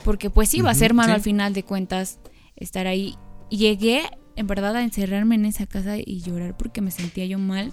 Porque 0.03 0.29
pues 0.29 0.49
sí, 0.49 0.61
va 0.61 0.71
a 0.71 0.75
ser 0.75 0.93
malo 0.93 1.13
sí. 1.13 1.15
al 1.15 1.21
final 1.21 1.53
de 1.53 1.63
cuentas 1.63 2.19
estar 2.55 2.87
ahí. 2.87 3.15
Llegué 3.49 4.03
en 4.35 4.47
verdad 4.47 4.75
a 4.75 4.83
encerrarme 4.83 5.35
en 5.35 5.45
esa 5.45 5.65
casa 5.65 5.97
y 5.97 6.21
llorar 6.21 6.57
porque 6.57 6.81
me 6.81 6.91
sentía 6.91 7.25
yo 7.25 7.39
mal 7.39 7.71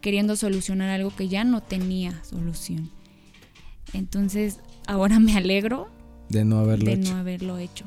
queriendo 0.00 0.36
solucionar 0.36 0.90
algo 0.90 1.14
que 1.14 1.28
ya 1.28 1.44
no 1.44 1.62
tenía 1.62 2.22
solución. 2.24 2.90
Entonces, 3.92 4.60
ahora 4.86 5.20
me 5.20 5.36
alegro 5.36 5.88
De 6.28 6.44
no 6.44 6.58
haberlo 6.58 6.86
de 6.86 6.92
hecho. 6.94 7.12
no 7.14 7.20
haberlo 7.20 7.58
hecho. 7.58 7.84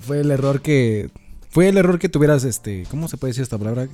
Fue 0.00 0.20
el 0.20 0.30
error 0.30 0.60
que. 0.62 1.10
Fue 1.50 1.68
el 1.68 1.76
error 1.78 1.98
que 1.98 2.08
tuvieras, 2.08 2.44
este. 2.44 2.84
¿Cómo 2.90 3.08
se 3.08 3.16
puede 3.16 3.30
decir 3.30 3.42
esta 3.42 3.58
palabra? 3.58 3.88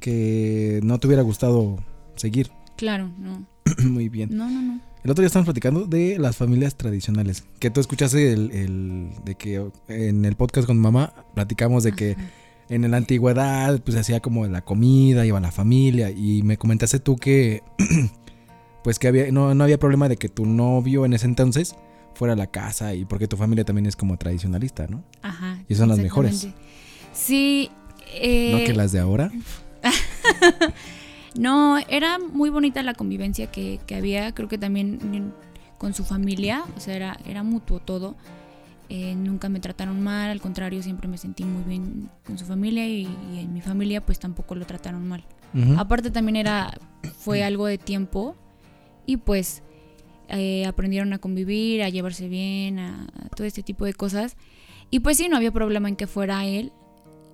Que 0.00 0.80
no 0.82 0.98
te 0.98 1.06
hubiera 1.06 1.22
gustado 1.22 1.78
seguir. 2.16 2.50
Claro, 2.76 3.10
no. 3.18 3.46
Muy 3.84 4.08
bien. 4.08 4.30
No, 4.36 4.50
no, 4.50 4.60
no. 4.60 4.80
El 5.04 5.10
otro 5.10 5.22
día 5.22 5.26
estamos 5.26 5.46
platicando 5.46 5.84
de 5.86 6.18
las 6.18 6.36
familias 6.36 6.76
tradicionales. 6.76 7.44
Que 7.58 7.70
tú 7.70 7.80
escuchaste 7.80 8.32
el, 8.32 8.50
el- 8.52 9.10
de 9.24 9.34
que 9.34 9.62
en 9.88 10.24
el 10.24 10.34
podcast 10.34 10.66
con 10.66 10.78
mamá 10.78 11.12
platicamos 11.34 11.84
de 11.84 11.92
que 11.92 12.16
en 12.70 12.90
la 12.90 12.96
antigüedad 12.96 13.80
pues 13.82 13.94
se 13.94 14.00
hacía 14.00 14.20
como 14.20 14.46
la 14.46 14.62
comida, 14.62 15.26
iba 15.26 15.38
la 15.40 15.52
familia 15.52 16.10
y 16.10 16.42
me 16.42 16.56
comentaste 16.56 16.98
tú 17.00 17.16
que 17.16 17.62
pues 18.82 18.98
que 18.98 19.08
había 19.08 19.30
no, 19.30 19.54
no 19.54 19.64
había 19.64 19.78
problema 19.78 20.08
de 20.08 20.16
que 20.16 20.30
tu 20.30 20.46
novio 20.46 21.04
en 21.04 21.12
ese 21.12 21.26
entonces 21.26 21.74
fuera 22.14 22.34
a 22.34 22.36
la 22.36 22.46
casa 22.46 22.94
y 22.94 23.04
porque 23.04 23.28
tu 23.28 23.36
familia 23.36 23.64
también 23.64 23.86
es 23.86 23.96
como 23.96 24.16
tradicionalista, 24.16 24.86
¿no? 24.86 25.02
Ajá. 25.22 25.58
Y 25.68 25.74
son 25.74 25.88
las 25.88 25.98
mejores. 25.98 26.48
Sí. 27.12 27.70
eh, 28.14 28.52
no 28.52 28.64
que 28.64 28.72
las 28.74 28.92
de 28.92 29.00
ahora. 29.00 29.30
No, 31.36 31.78
era 31.88 32.18
muy 32.20 32.48
bonita 32.50 32.82
la 32.84 32.94
convivencia 32.94 33.48
que, 33.50 33.80
que 33.88 33.96
había, 33.96 34.32
creo 34.34 34.48
que 34.48 34.56
también 34.56 35.00
en- 35.12 35.32
con 35.78 35.92
su 35.92 36.04
familia, 36.04 36.62
o 36.76 36.80
sea, 36.80 36.94
era, 36.94 37.18
era 37.26 37.42
mutuo 37.42 37.80
todo. 37.80 38.14
Eh, 38.88 39.16
nunca 39.16 39.48
me 39.48 39.58
trataron 39.58 40.00
mal, 40.00 40.30
al 40.30 40.40
contrario, 40.40 40.80
siempre 40.82 41.08
me 41.08 41.18
sentí 41.18 41.42
muy 41.44 41.64
bien 41.64 42.08
con 42.24 42.38
su 42.38 42.44
familia 42.46 42.86
y, 42.86 43.08
y 43.32 43.40
en 43.40 43.52
mi 43.52 43.60
familia 43.60 44.00
pues 44.04 44.20
tampoco 44.20 44.54
lo 44.54 44.64
trataron 44.64 45.06
mal. 45.08 45.24
Aparte 45.76 46.10
también 46.10 46.36
era, 46.36 46.72
fue 47.18 47.42
algo 47.44 47.66
de 47.66 47.78
tiempo 47.78 48.34
y 49.06 49.16
pues 49.18 49.62
eh, 50.38 50.64
aprendieron 50.66 51.12
a 51.12 51.18
convivir, 51.18 51.82
a 51.82 51.88
llevarse 51.88 52.28
bien, 52.28 52.78
a, 52.78 53.06
a 53.24 53.28
todo 53.30 53.46
este 53.46 53.62
tipo 53.62 53.84
de 53.84 53.94
cosas. 53.94 54.36
Y 54.90 55.00
pues 55.00 55.16
sí, 55.16 55.28
no 55.28 55.36
había 55.36 55.52
problema 55.52 55.88
en 55.88 55.96
que 55.96 56.06
fuera 56.06 56.44
él. 56.46 56.72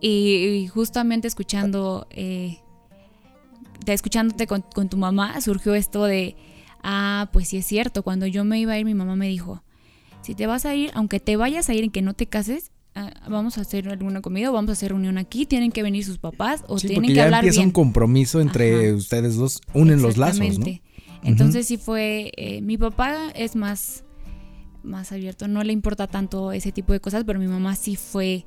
Y, 0.00 0.34
y 0.62 0.66
justamente 0.68 1.28
escuchando, 1.28 2.06
eh, 2.10 2.58
de 3.84 3.92
escuchándote 3.92 4.46
con, 4.46 4.62
con 4.62 4.88
tu 4.88 4.96
mamá, 4.96 5.40
surgió 5.40 5.74
esto 5.74 6.04
de, 6.04 6.36
ah, 6.82 7.28
pues 7.32 7.48
sí 7.48 7.58
es 7.58 7.66
cierto, 7.66 8.02
cuando 8.02 8.26
yo 8.26 8.44
me 8.44 8.58
iba 8.60 8.72
a 8.72 8.78
ir, 8.78 8.84
mi 8.84 8.94
mamá 8.94 9.16
me 9.16 9.28
dijo, 9.28 9.62
si 10.22 10.34
te 10.34 10.46
vas 10.46 10.64
a 10.66 10.74
ir, 10.74 10.90
aunque 10.94 11.20
te 11.20 11.36
vayas 11.36 11.68
a 11.68 11.74
ir 11.74 11.84
en 11.84 11.90
que 11.90 12.00
no 12.02 12.14
te 12.14 12.26
cases, 12.26 12.72
ah, 12.94 13.10
vamos 13.28 13.58
a 13.58 13.62
hacer 13.62 13.88
alguna 13.88 14.20
comida 14.22 14.50
o 14.50 14.54
vamos 14.54 14.70
a 14.70 14.72
hacer 14.72 14.90
reunión 14.90 15.18
aquí, 15.18 15.44
tienen 15.46 15.70
que 15.70 15.82
venir 15.82 16.04
sus 16.04 16.18
papás 16.18 16.64
o 16.66 16.78
Sí, 16.78 16.88
tienen 16.88 17.08
que 17.08 17.14
ya 17.14 17.24
hablar 17.24 17.40
empieza 17.44 17.60
bien. 17.60 17.68
un 17.68 17.72
compromiso 17.72 18.40
entre 18.40 18.88
Ajá. 18.88 18.96
ustedes 18.96 19.36
dos, 19.36 19.60
unen 19.74 20.00
los 20.02 20.16
lazos, 20.16 20.58
¿no? 20.58 20.66
Entonces 21.22 21.66
sí 21.66 21.76
fue, 21.76 22.32
eh, 22.36 22.60
mi 22.62 22.78
papá 22.78 23.30
es 23.34 23.54
más, 23.56 24.04
más 24.82 25.12
abierto, 25.12 25.48
no 25.48 25.62
le 25.64 25.72
importa 25.72 26.06
tanto 26.06 26.52
ese 26.52 26.72
tipo 26.72 26.92
de 26.92 27.00
cosas, 27.00 27.24
pero 27.24 27.38
mi 27.38 27.46
mamá 27.46 27.76
sí 27.76 27.96
fue 27.96 28.46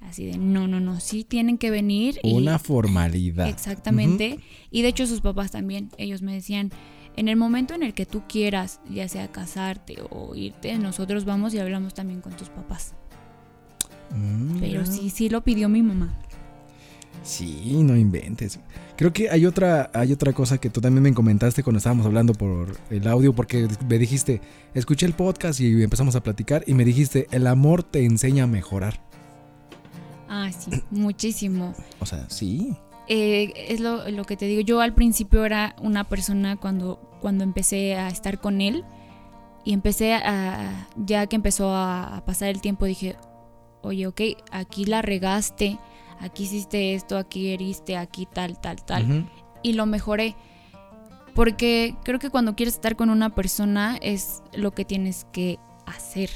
así 0.00 0.24
de, 0.26 0.38
no, 0.38 0.66
no, 0.68 0.78
no, 0.80 1.00
sí 1.00 1.24
tienen 1.24 1.58
que 1.58 1.70
venir. 1.70 2.20
y- 2.22 2.32
Una 2.34 2.58
formalidad. 2.58 3.48
Exactamente. 3.48 4.38
Y 4.70 4.82
de 4.82 4.88
hecho 4.88 5.06
sus 5.06 5.20
papás 5.20 5.50
también, 5.50 5.90
ellos 5.98 6.22
me 6.22 6.32
decían, 6.32 6.70
en 7.16 7.28
el 7.28 7.36
momento 7.36 7.74
en 7.74 7.82
el 7.82 7.92
que 7.94 8.06
tú 8.06 8.22
quieras, 8.28 8.80
ya 8.88 9.06
sea 9.08 9.30
casarte 9.30 9.96
o 10.10 10.34
irte, 10.34 10.76
nosotros 10.78 11.24
vamos 11.24 11.52
y 11.54 11.58
hablamos 11.58 11.92
también 11.94 12.20
con 12.20 12.32
tus 12.36 12.48
papás. 12.48 12.94
Mm, 14.14 14.60
Pero 14.60 14.86
sí, 14.86 15.10
sí 15.10 15.28
lo 15.28 15.42
pidió 15.42 15.68
mi 15.68 15.82
mamá. 15.82 16.18
Sí, 17.22 17.82
no 17.82 17.96
inventes. 17.96 18.58
Creo 19.02 19.12
que 19.12 19.30
hay 19.30 19.46
otra, 19.46 19.90
hay 19.94 20.12
otra 20.12 20.32
cosa 20.32 20.58
que 20.58 20.70
tú 20.70 20.80
también 20.80 21.02
me 21.02 21.12
comentaste 21.12 21.64
cuando 21.64 21.78
estábamos 21.78 22.06
hablando 22.06 22.34
por 22.34 22.76
el 22.88 23.08
audio, 23.08 23.34
porque 23.34 23.66
me 23.88 23.98
dijiste, 23.98 24.40
escuché 24.74 25.06
el 25.06 25.12
podcast 25.12 25.58
y 25.58 25.82
empezamos 25.82 26.14
a 26.14 26.22
platicar 26.22 26.62
y 26.68 26.74
me 26.74 26.84
dijiste, 26.84 27.26
el 27.32 27.48
amor 27.48 27.82
te 27.82 28.04
enseña 28.04 28.44
a 28.44 28.46
mejorar. 28.46 29.00
Ah, 30.28 30.52
sí, 30.56 30.70
muchísimo. 30.92 31.74
O 31.98 32.06
sea, 32.06 32.30
sí. 32.30 32.76
Eh, 33.08 33.52
es 33.70 33.80
lo, 33.80 34.08
lo 34.08 34.24
que 34.24 34.36
te 34.36 34.44
digo. 34.44 34.60
Yo 34.60 34.80
al 34.80 34.94
principio 34.94 35.44
era 35.44 35.74
una 35.82 36.08
persona 36.08 36.54
cuando, 36.54 37.00
cuando 37.20 37.42
empecé 37.42 37.96
a 37.96 38.06
estar 38.06 38.40
con 38.40 38.60
él 38.60 38.84
y 39.64 39.72
empecé 39.72 40.14
a, 40.14 40.86
ya 40.94 41.26
que 41.26 41.34
empezó 41.34 41.70
a, 41.70 42.18
a 42.18 42.24
pasar 42.24 42.50
el 42.50 42.60
tiempo, 42.60 42.84
dije, 42.84 43.16
oye, 43.82 44.06
ok, 44.06 44.20
aquí 44.52 44.84
la 44.84 45.02
regaste, 45.02 45.76
aquí 46.22 46.44
hiciste 46.44 46.94
esto, 46.94 47.18
aquí 47.18 47.52
heriste, 47.52 47.96
aquí 47.96 48.26
tal, 48.32 48.58
tal, 48.60 48.82
tal. 48.84 49.28
Y 49.62 49.74
lo 49.74 49.86
mejoré. 49.86 50.34
Porque 51.34 51.96
creo 52.04 52.18
que 52.18 52.30
cuando 52.30 52.54
quieres 52.54 52.74
estar 52.74 52.94
con 52.96 53.10
una 53.10 53.34
persona 53.34 53.98
es 54.00 54.42
lo 54.54 54.72
que 54.72 54.84
tienes 54.84 55.26
que 55.32 55.58
hacer. 55.86 56.30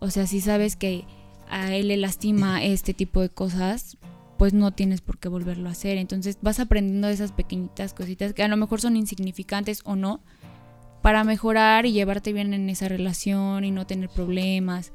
O 0.00 0.10
sea, 0.10 0.26
si 0.26 0.40
sabes 0.40 0.76
que 0.76 1.04
a 1.48 1.74
él 1.74 1.88
le 1.88 1.96
lastima 1.96 2.62
este 2.64 2.94
tipo 2.94 3.20
de 3.20 3.28
cosas, 3.28 3.96
pues 4.38 4.52
no 4.52 4.72
tienes 4.72 5.00
por 5.00 5.18
qué 5.18 5.28
volverlo 5.28 5.68
a 5.68 5.72
hacer. 5.72 5.98
Entonces 5.98 6.38
vas 6.42 6.58
aprendiendo 6.58 7.08
esas 7.08 7.32
pequeñitas 7.32 7.94
cositas 7.94 8.32
que 8.32 8.42
a 8.42 8.48
lo 8.48 8.56
mejor 8.56 8.80
son 8.80 8.96
insignificantes 8.96 9.80
o 9.84 9.94
no, 9.94 10.20
para 11.02 11.22
mejorar 11.22 11.84
y 11.84 11.92
llevarte 11.92 12.32
bien 12.32 12.54
en 12.54 12.70
esa 12.70 12.88
relación 12.88 13.64
y 13.64 13.70
no 13.70 13.86
tener 13.86 14.08
problemas 14.08 14.92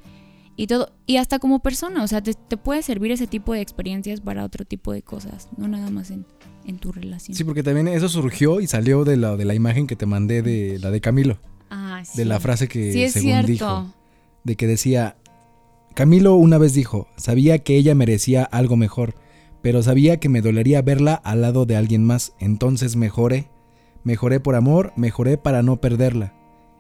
y 0.62 0.68
todo. 0.68 0.92
Y 1.08 1.18
hasta 1.18 1.40
como 1.40 1.60
persona, 1.60 2.04
o 2.04 2.08
sea, 2.08 2.22
te, 2.22 2.34
te 2.34 2.58
puede 2.58 2.82
servir 2.84 3.12
ese 3.12 3.28
tipo 3.28 3.54
de 3.54 3.62
experiencias 3.62 4.20
para 4.22 4.44
otro 4.44 4.66
tipo 4.66 4.92
de 4.92 5.02
cosas, 5.02 5.48
no 5.58 5.68
nada 5.68 5.90
más 5.90 6.12
en, 6.12 6.26
en 6.66 6.80
tu 6.80 6.92
relación. 6.92 7.36
Sí, 7.36 7.44
porque 7.44 7.64
también 7.64 7.88
eso 7.88 8.10
surgió 8.10 8.60
y 8.60 8.68
salió 8.68 9.06
de 9.06 9.16
la, 9.18 9.38
de 9.38 9.46
la 9.46 9.56
imagen 9.56 9.88
que 9.88 9.96
te 9.96 10.06
mandé 10.06 10.42
de 10.42 10.78
la 10.80 10.92
de 10.92 11.00
Camilo, 11.02 11.40
Ah, 11.70 12.02
sí. 12.04 12.18
de 12.18 12.26
la 12.26 12.40
frase 12.40 12.68
que 12.68 12.92
Sí, 12.92 13.04
es 13.04 13.14
según 13.14 13.30
cierto. 13.32 13.48
dijo, 13.52 13.94
de 14.44 14.56
que 14.58 14.68
decía, 14.68 15.16
Camilo 15.96 16.36
una 16.36 16.58
vez 16.58 16.74
dijo, 16.74 17.08
sabía 17.18 17.60
que 17.60 17.76
ella 17.78 17.96
merecía 17.96 18.44
algo 18.44 18.76
mejor, 18.76 19.16
pero 19.62 19.82
sabía 19.84 20.20
que 20.20 20.30
me 20.30 20.42
dolería 20.42 20.82
verla 20.82 21.14
al 21.16 21.42
lado 21.42 21.66
de 21.66 21.76
alguien 21.76 22.04
más, 22.06 22.34
entonces 22.40 22.96
mejoré, 22.96 23.50
mejoré 24.04 24.40
por 24.40 24.56
amor, 24.56 24.94
mejoré 24.96 25.38
para 25.38 25.62
no 25.64 25.82
perderla. 25.82 26.34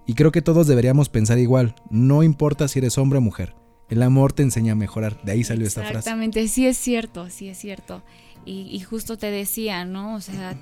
Y 0.05 0.13
creo 0.15 0.31
que 0.31 0.41
todos 0.41 0.65
deberíamos 0.67 1.07
pensar 1.09 1.37
igual, 1.37 1.75
no 1.89 2.23
importa 2.23 2.67
si 2.67 2.79
eres 2.79 2.97
hombre 2.97 3.19
o 3.19 3.21
mujer, 3.21 3.53
el 3.89 4.03
amor 4.03 4.33
te 4.33 4.43
enseña 4.43 4.73
a 4.73 4.75
mejorar, 4.75 5.21
de 5.23 5.31
ahí 5.31 5.43
salió 5.43 5.65
esta 5.67 5.81
frase. 5.81 5.97
Exactamente, 5.97 6.47
sí 6.47 6.67
es 6.67 6.77
cierto, 6.77 7.29
sí 7.29 7.49
es 7.49 7.57
cierto. 7.57 8.03
Y, 8.45 8.67
y 8.71 8.79
justo 8.81 9.17
te 9.17 9.31
decía, 9.31 9.85
¿no? 9.85 10.15
O 10.15 10.21
sea, 10.21 10.55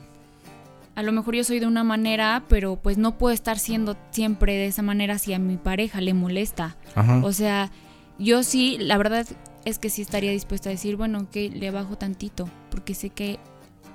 a 0.96 1.04
lo 1.04 1.12
mejor 1.12 1.36
yo 1.36 1.44
soy 1.44 1.60
de 1.60 1.68
una 1.68 1.84
manera, 1.84 2.44
pero 2.50 2.78
pues 2.78 2.98
no 2.98 3.18
puedo 3.18 3.34
estar 3.34 3.60
siendo 3.60 3.96
siempre 4.10 4.54
de 4.54 4.66
esa 4.66 4.82
manera 4.82 5.20
si 5.20 5.34
a 5.34 5.40
mi 5.40 5.58
pareja 5.58 6.02
le 6.02 6.14
molesta. 6.14 6.76
Ajá. 6.96 7.22
O 7.24 7.32
sea, 7.34 7.70
yo 8.18 8.42
sí, 8.44 8.78
la 8.80 8.98
verdad 8.98 9.28
es 9.64 9.78
que 9.78 9.90
sí 9.90 10.02
estaría 10.02 10.32
dispuesta 10.32 10.70
a 10.70 10.72
decir, 10.72 10.96
bueno, 10.96 11.28
que 11.30 11.50
le 11.50 11.70
bajo 11.72 11.98
tantito, 11.98 12.50
porque 12.72 12.96
sé 12.96 13.10
que 13.10 13.38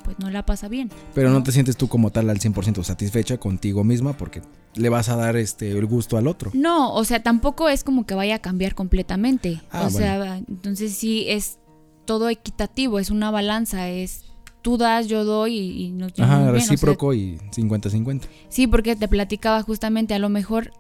pues 0.03 0.19
no 0.19 0.31
la 0.31 0.45
pasa 0.45 0.69
bien. 0.69 0.91
Pero 1.15 1.31
no 1.31 1.39
¿no? 1.39 1.43
te 1.43 1.53
sientes 1.53 1.77
tú 1.77 1.89
como 1.89 2.11
tal 2.11 2.31
al 2.31 2.39
100% 2.39 2.83
satisfecha 2.83 3.39
contigo 3.39 3.85
misma 3.85 4.13
porque 4.15 4.43
le 4.75 4.89
vas 4.89 5.09
a 5.09 5.17
dar 5.17 5.37
este 5.37 5.71
el 5.71 5.87
gusto 5.87 6.17
al 6.17 6.27
otro. 6.27 6.51
No, 6.55 6.95
o 6.95 7.05
sea, 7.05 7.23
tampoco 7.23 7.69
es 7.69 7.85
como 7.85 8.07
que 8.07 8.15
vaya 8.15 8.37
a 8.37 8.39
cambiar 8.41 8.75
completamente. 8.75 9.61
Ah, 9.71 9.87
o 9.87 9.91
sea, 9.91 10.39
entonces 10.39 10.95
sí 10.95 11.27
es 11.29 11.59
todo 12.05 12.29
equitativo, 12.29 12.99
es 12.99 13.11
una 13.11 13.31
balanza, 13.31 13.89
es 13.89 14.25
tú 14.63 14.77
das, 14.77 15.09
yo 15.09 15.25
doy 15.25 15.59
y, 15.59 15.91
nos 15.91 16.13
Ajá, 16.19 16.39
bien, 16.39 16.49
o 16.49 16.53
sea, 16.53 16.53
recíproco 16.53 17.15
y 17.15 17.39
50-50. 17.51 18.23
sí, 18.49 18.67
porque 18.67 18.97
te 18.97 19.09
platicaba 19.09 19.63
justamente, 19.63 20.15
a 20.15 20.19
lo 20.19 20.29
mejor 20.29 20.73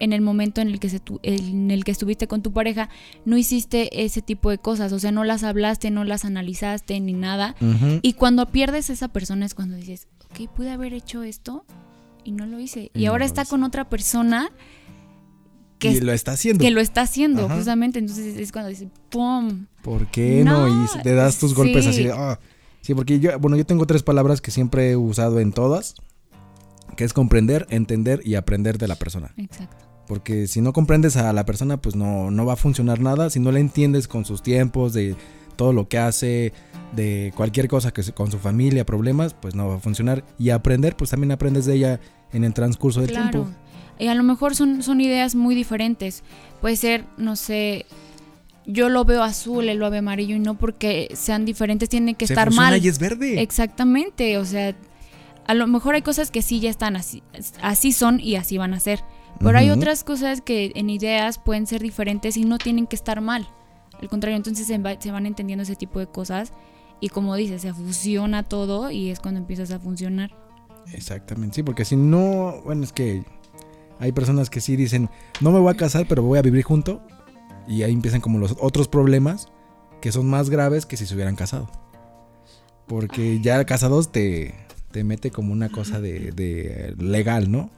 en 0.00 0.12
el 0.12 0.20
momento 0.22 0.60
en 0.60 0.68
el 0.68 0.80
que 0.80 0.88
se 0.88 0.98
tu- 0.98 1.20
en 1.22 1.70
el 1.70 1.84
que 1.84 1.92
estuviste 1.92 2.26
con 2.26 2.42
tu 2.42 2.52
pareja 2.52 2.88
no 3.24 3.36
hiciste 3.36 4.04
ese 4.04 4.22
tipo 4.22 4.50
de 4.50 4.58
cosas, 4.58 4.92
o 4.92 4.98
sea, 4.98 5.12
no 5.12 5.22
las 5.24 5.44
hablaste, 5.44 5.90
no 5.90 6.02
las 6.04 6.24
analizaste 6.24 6.98
ni 7.00 7.12
nada. 7.12 7.54
Y 8.02 8.14
cuando 8.14 8.46
pierdes 8.46 8.90
esa 8.90 9.08
persona 9.08 9.46
es 9.46 9.54
cuando 9.54 9.76
dices, 9.76 10.08
ok, 10.30 10.50
pude 10.50 10.70
haber 10.70 10.92
hecho 10.94 11.22
esto 11.22 11.64
y 12.24 12.32
no 12.32 12.46
lo 12.46 12.58
hice. 12.58 12.90
Y 12.94 13.06
ahora 13.06 13.24
está 13.24 13.44
con 13.44 13.62
otra 13.62 13.88
persona 13.88 14.50
que, 15.78 15.92
y 15.92 16.00
lo 16.00 16.12
está 16.12 16.32
haciendo. 16.32 16.62
que 16.62 16.70
lo 16.70 16.80
está 16.80 17.02
haciendo, 17.02 17.46
Ajá. 17.46 17.56
justamente. 17.56 17.98
Entonces 17.98 18.36
es 18.36 18.52
cuando 18.52 18.68
dices, 18.68 18.88
¡pum! 19.08 19.66
¿Por 19.82 20.06
qué 20.08 20.42
no? 20.44 20.66
No, 20.68 20.84
Y 20.84 21.02
te 21.02 21.14
das 21.14 21.38
tus 21.38 21.54
golpes 21.54 21.84
sí. 21.84 21.90
así 21.90 22.04
de, 22.04 22.12
"Ah". 22.12 22.38
Sí, 22.82 22.94
porque 22.94 23.18
yo, 23.20 23.38
bueno, 23.38 23.56
yo 23.56 23.64
tengo 23.66 23.86
tres 23.86 24.02
palabras 24.02 24.40
que 24.40 24.50
siempre 24.50 24.90
he 24.90 24.96
usado 24.96 25.40
en 25.40 25.52
todas. 25.52 25.94
que 26.96 27.04
es 27.04 27.12
comprender, 27.14 27.66
entender 27.70 28.20
y 28.24 28.34
aprender 28.34 28.76
de 28.76 28.88
la 28.88 28.96
persona. 28.96 29.32
Exacto. 29.36 29.86
Porque 30.10 30.48
si 30.48 30.60
no 30.60 30.72
comprendes 30.72 31.16
a 31.16 31.32
la 31.32 31.44
persona, 31.46 31.76
pues 31.76 31.94
no, 31.94 32.32
no 32.32 32.44
va 32.44 32.54
a 32.54 32.56
funcionar 32.56 32.98
nada. 32.98 33.30
Si 33.30 33.38
no 33.38 33.52
la 33.52 33.60
entiendes 33.60 34.08
con 34.08 34.24
sus 34.24 34.42
tiempos, 34.42 34.92
de 34.92 35.14
todo 35.54 35.72
lo 35.72 35.86
que 35.88 35.98
hace, 35.98 36.52
de 36.96 37.32
cualquier 37.36 37.68
cosa 37.68 37.92
que 37.92 38.02
se- 38.02 38.12
con 38.12 38.28
su 38.28 38.40
familia, 38.40 38.84
problemas, 38.84 39.34
pues 39.34 39.54
no 39.54 39.68
va 39.68 39.76
a 39.76 39.78
funcionar. 39.78 40.24
Y 40.36 40.50
aprender, 40.50 40.96
pues 40.96 41.10
también 41.10 41.30
aprendes 41.30 41.64
de 41.64 41.76
ella 41.76 42.00
en 42.32 42.42
el 42.42 42.52
transcurso 42.54 43.00
del 43.02 43.10
Claro. 43.12 43.30
tiempo. 43.30 43.50
Y 44.00 44.08
a 44.08 44.14
lo 44.16 44.24
mejor 44.24 44.56
son, 44.56 44.82
son 44.82 45.00
ideas 45.00 45.36
muy 45.36 45.54
diferentes. 45.54 46.24
Puede 46.60 46.74
ser, 46.74 47.04
no 47.16 47.36
sé, 47.36 47.86
yo 48.66 48.88
lo 48.88 49.04
veo 49.04 49.22
azul, 49.22 49.68
él 49.68 49.78
lo 49.78 49.90
ve 49.90 49.98
amarillo 49.98 50.34
y 50.34 50.40
no 50.40 50.58
porque 50.58 51.08
sean 51.14 51.44
diferentes 51.44 51.88
tienen 51.88 52.16
que 52.16 52.26
Se 52.26 52.32
estar 52.32 52.52
mal. 52.52 52.84
y 52.84 52.88
es 52.88 52.98
verde. 52.98 53.40
Exactamente, 53.40 54.38
o 54.38 54.44
sea, 54.44 54.74
a 55.46 55.54
lo 55.54 55.68
mejor 55.68 55.94
hay 55.94 56.02
cosas 56.02 56.32
que 56.32 56.42
sí 56.42 56.58
ya 56.58 56.70
están 56.70 56.96
así, 56.96 57.22
así 57.62 57.92
son 57.92 58.18
y 58.18 58.34
así 58.34 58.58
van 58.58 58.74
a 58.74 58.80
ser. 58.80 59.04
Pero 59.40 59.58
hay 59.58 59.70
otras 59.70 60.04
cosas 60.04 60.40
que 60.40 60.72
en 60.74 60.90
ideas 60.90 61.38
pueden 61.38 61.66
ser 61.66 61.80
diferentes 61.82 62.36
y 62.36 62.44
no 62.44 62.58
tienen 62.58 62.86
que 62.86 62.94
estar 62.96 63.20
mal. 63.20 63.48
Al 64.00 64.08
contrario, 64.08 64.36
entonces 64.36 64.66
se, 64.66 64.78
va- 64.78 65.00
se 65.00 65.10
van 65.10 65.26
entendiendo 65.26 65.62
ese 65.62 65.76
tipo 65.76 65.98
de 65.98 66.06
cosas 66.06 66.52
y 67.00 67.08
como 67.08 67.34
dices, 67.36 67.62
se 67.62 67.72
fusiona 67.72 68.42
todo 68.42 68.90
y 68.90 69.10
es 69.10 69.18
cuando 69.20 69.40
empiezas 69.40 69.70
a 69.72 69.78
funcionar. 69.78 70.30
Exactamente, 70.92 71.56
sí, 71.56 71.62
porque 71.62 71.84
si 71.84 71.96
no, 71.96 72.60
bueno, 72.64 72.84
es 72.84 72.92
que 72.92 73.24
hay 73.98 74.12
personas 74.12 74.50
que 74.50 74.60
sí 74.60 74.76
dicen, 74.76 75.08
no 75.40 75.50
me 75.52 75.58
voy 75.58 75.72
a 75.72 75.76
casar, 75.76 76.06
pero 76.08 76.22
voy 76.22 76.38
a 76.38 76.42
vivir 76.42 76.62
junto. 76.64 77.02
Y 77.68 77.82
ahí 77.82 77.92
empiezan 77.92 78.20
como 78.20 78.38
los 78.38 78.56
otros 78.60 78.88
problemas 78.88 79.48
que 80.00 80.12
son 80.12 80.26
más 80.28 80.50
graves 80.50 80.86
que 80.86 80.96
si 80.96 81.06
se 81.06 81.14
hubieran 81.14 81.36
casado. 81.36 81.68
Porque 82.86 83.40
ya 83.40 83.64
casados 83.64 84.10
te, 84.10 84.54
te 84.90 85.04
mete 85.04 85.30
como 85.30 85.52
una 85.52 85.68
cosa 85.68 86.00
de, 86.00 86.32
de 86.32 86.94
legal, 86.98 87.50
¿no? 87.52 87.70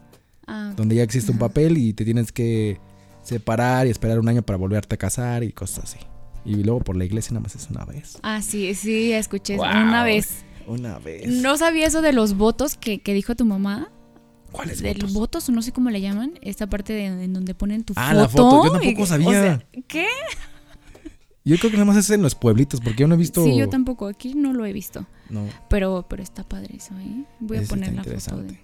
Ah, 0.46 0.72
Donde 0.76 0.96
ya 0.96 1.02
existe 1.02 1.30
un 1.32 1.38
papel 1.38 1.78
y 1.78 1.92
te 1.92 2.04
tienes 2.04 2.32
que 2.32 2.78
separar 3.22 3.86
y 3.86 3.90
esperar 3.90 4.18
un 4.18 4.28
año 4.28 4.42
para 4.42 4.56
volverte 4.58 4.94
a 4.96 4.98
casar 4.98 5.44
y 5.44 5.52
cosas 5.52 5.84
así. 5.84 5.98
Y 6.44 6.64
luego 6.64 6.80
por 6.80 6.96
la 6.96 7.04
iglesia 7.04 7.32
nada 7.32 7.42
más 7.44 7.54
es 7.54 7.68
una 7.70 7.84
vez. 7.84 8.18
ah, 8.22 8.42
sí, 8.42 8.74
sí, 8.74 9.12
escuché 9.12 9.56
Wow. 9.56 9.66
una 9.66 10.02
vez. 10.04 10.44
Una 10.66 10.98
vez. 10.98 11.26
¿No 11.28 11.56
sabía 11.56 11.86
eso 11.86 12.02
de 12.02 12.12
los 12.12 12.36
votos 12.36 12.76
que, 12.76 13.00
que 13.00 13.14
dijo 13.14 13.34
tu 13.36 13.44
mamá? 13.44 13.90
¿Cuáles 14.50 14.82
Del 14.82 14.94
votos? 14.98 15.12
votos, 15.14 15.48
o 15.48 15.52
no 15.52 15.62
sé 15.62 15.72
cómo 15.72 15.88
le 15.90 16.00
llaman, 16.00 16.38
esta 16.42 16.66
parte 16.68 16.92
de, 16.92 17.06
en 17.06 17.32
donde 17.32 17.54
ponen 17.54 17.84
tu 17.84 17.94
Ah, 17.96 18.08
foto. 18.10 18.20
la 18.20 18.28
foto, 18.28 18.64
yo 18.64 18.68
y- 18.68 18.78
tampoco 18.84 19.02
o 19.02 19.06
sabía. 19.06 19.30
sea, 19.30 19.66
¿Qué? 19.88 20.06
Yo 21.44 21.56
creo 21.58 21.70
que 21.72 21.76
nada 21.76 21.86
más 21.86 21.96
es 21.96 22.10
en 22.10 22.22
los 22.22 22.34
pueblitos, 22.36 22.80
porque 22.80 23.00
yo 23.00 23.08
no 23.08 23.14
he 23.14 23.18
visto. 23.18 23.42
Sí, 23.44 23.56
yo 23.56 23.68
tampoco, 23.68 24.06
aquí 24.06 24.34
no 24.34 24.52
lo 24.52 24.64
he 24.64 24.72
visto. 24.72 25.06
No, 25.28 25.44
Pero, 25.68 26.06
pero 26.08 26.22
está 26.22 26.44
padre 26.44 26.76
eso, 26.76 26.94
¿eh? 27.00 27.24
Voy 27.40 27.56
a 27.56 27.60
Eso 27.62 27.70
poner 27.70 27.94
la 27.94 28.04
foto 28.04 28.42
de... 28.42 28.60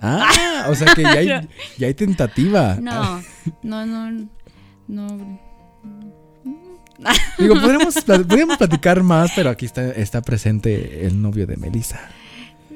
Ah, 0.00 0.66
o 0.68 0.74
sea 0.74 0.94
que 0.94 1.02
ya 1.02 1.10
hay, 1.10 1.48
ya 1.78 1.86
hay 1.86 1.94
tentativa. 1.94 2.76
No, 2.80 3.22
no, 3.62 3.86
no, 3.86 4.28
no. 4.88 5.40
Digo, 7.38 7.54
podríamos, 7.54 7.94
podríamos 8.04 8.56
platicar 8.56 9.02
más, 9.02 9.30
pero 9.34 9.50
aquí 9.50 9.66
está, 9.66 9.90
está 9.90 10.20
presente 10.22 11.06
el 11.06 11.20
novio 11.20 11.46
de 11.46 11.56
Melissa. 11.56 12.00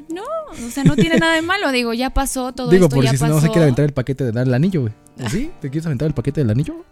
No, 0.08 0.22
o 0.50 0.70
sea, 0.70 0.84
no 0.84 0.94
tiene 0.94 1.16
nada 1.16 1.34
de 1.34 1.42
malo. 1.42 1.72
Digo, 1.72 1.92
ya 1.94 2.10
pasó, 2.10 2.52
todo 2.52 2.70
Digo, 2.70 2.84
esto 2.86 2.96
por 2.96 3.04
ya 3.04 3.12
si 3.12 3.18
pasó. 3.18 3.34
no 3.34 3.40
se 3.40 3.48
quiere 3.48 3.62
aventar 3.62 3.84
el 3.84 3.92
paquete 3.92 4.24
de 4.24 4.32
dar 4.32 4.46
el 4.46 4.54
anillo, 4.54 4.82
güey. 4.82 4.92
¿O 5.24 5.28
sí? 5.28 5.50
¿Te 5.60 5.70
quieres 5.70 5.86
aventar 5.86 6.08
el 6.08 6.14
paquete 6.14 6.40
del 6.42 6.50
anillo? 6.50 6.84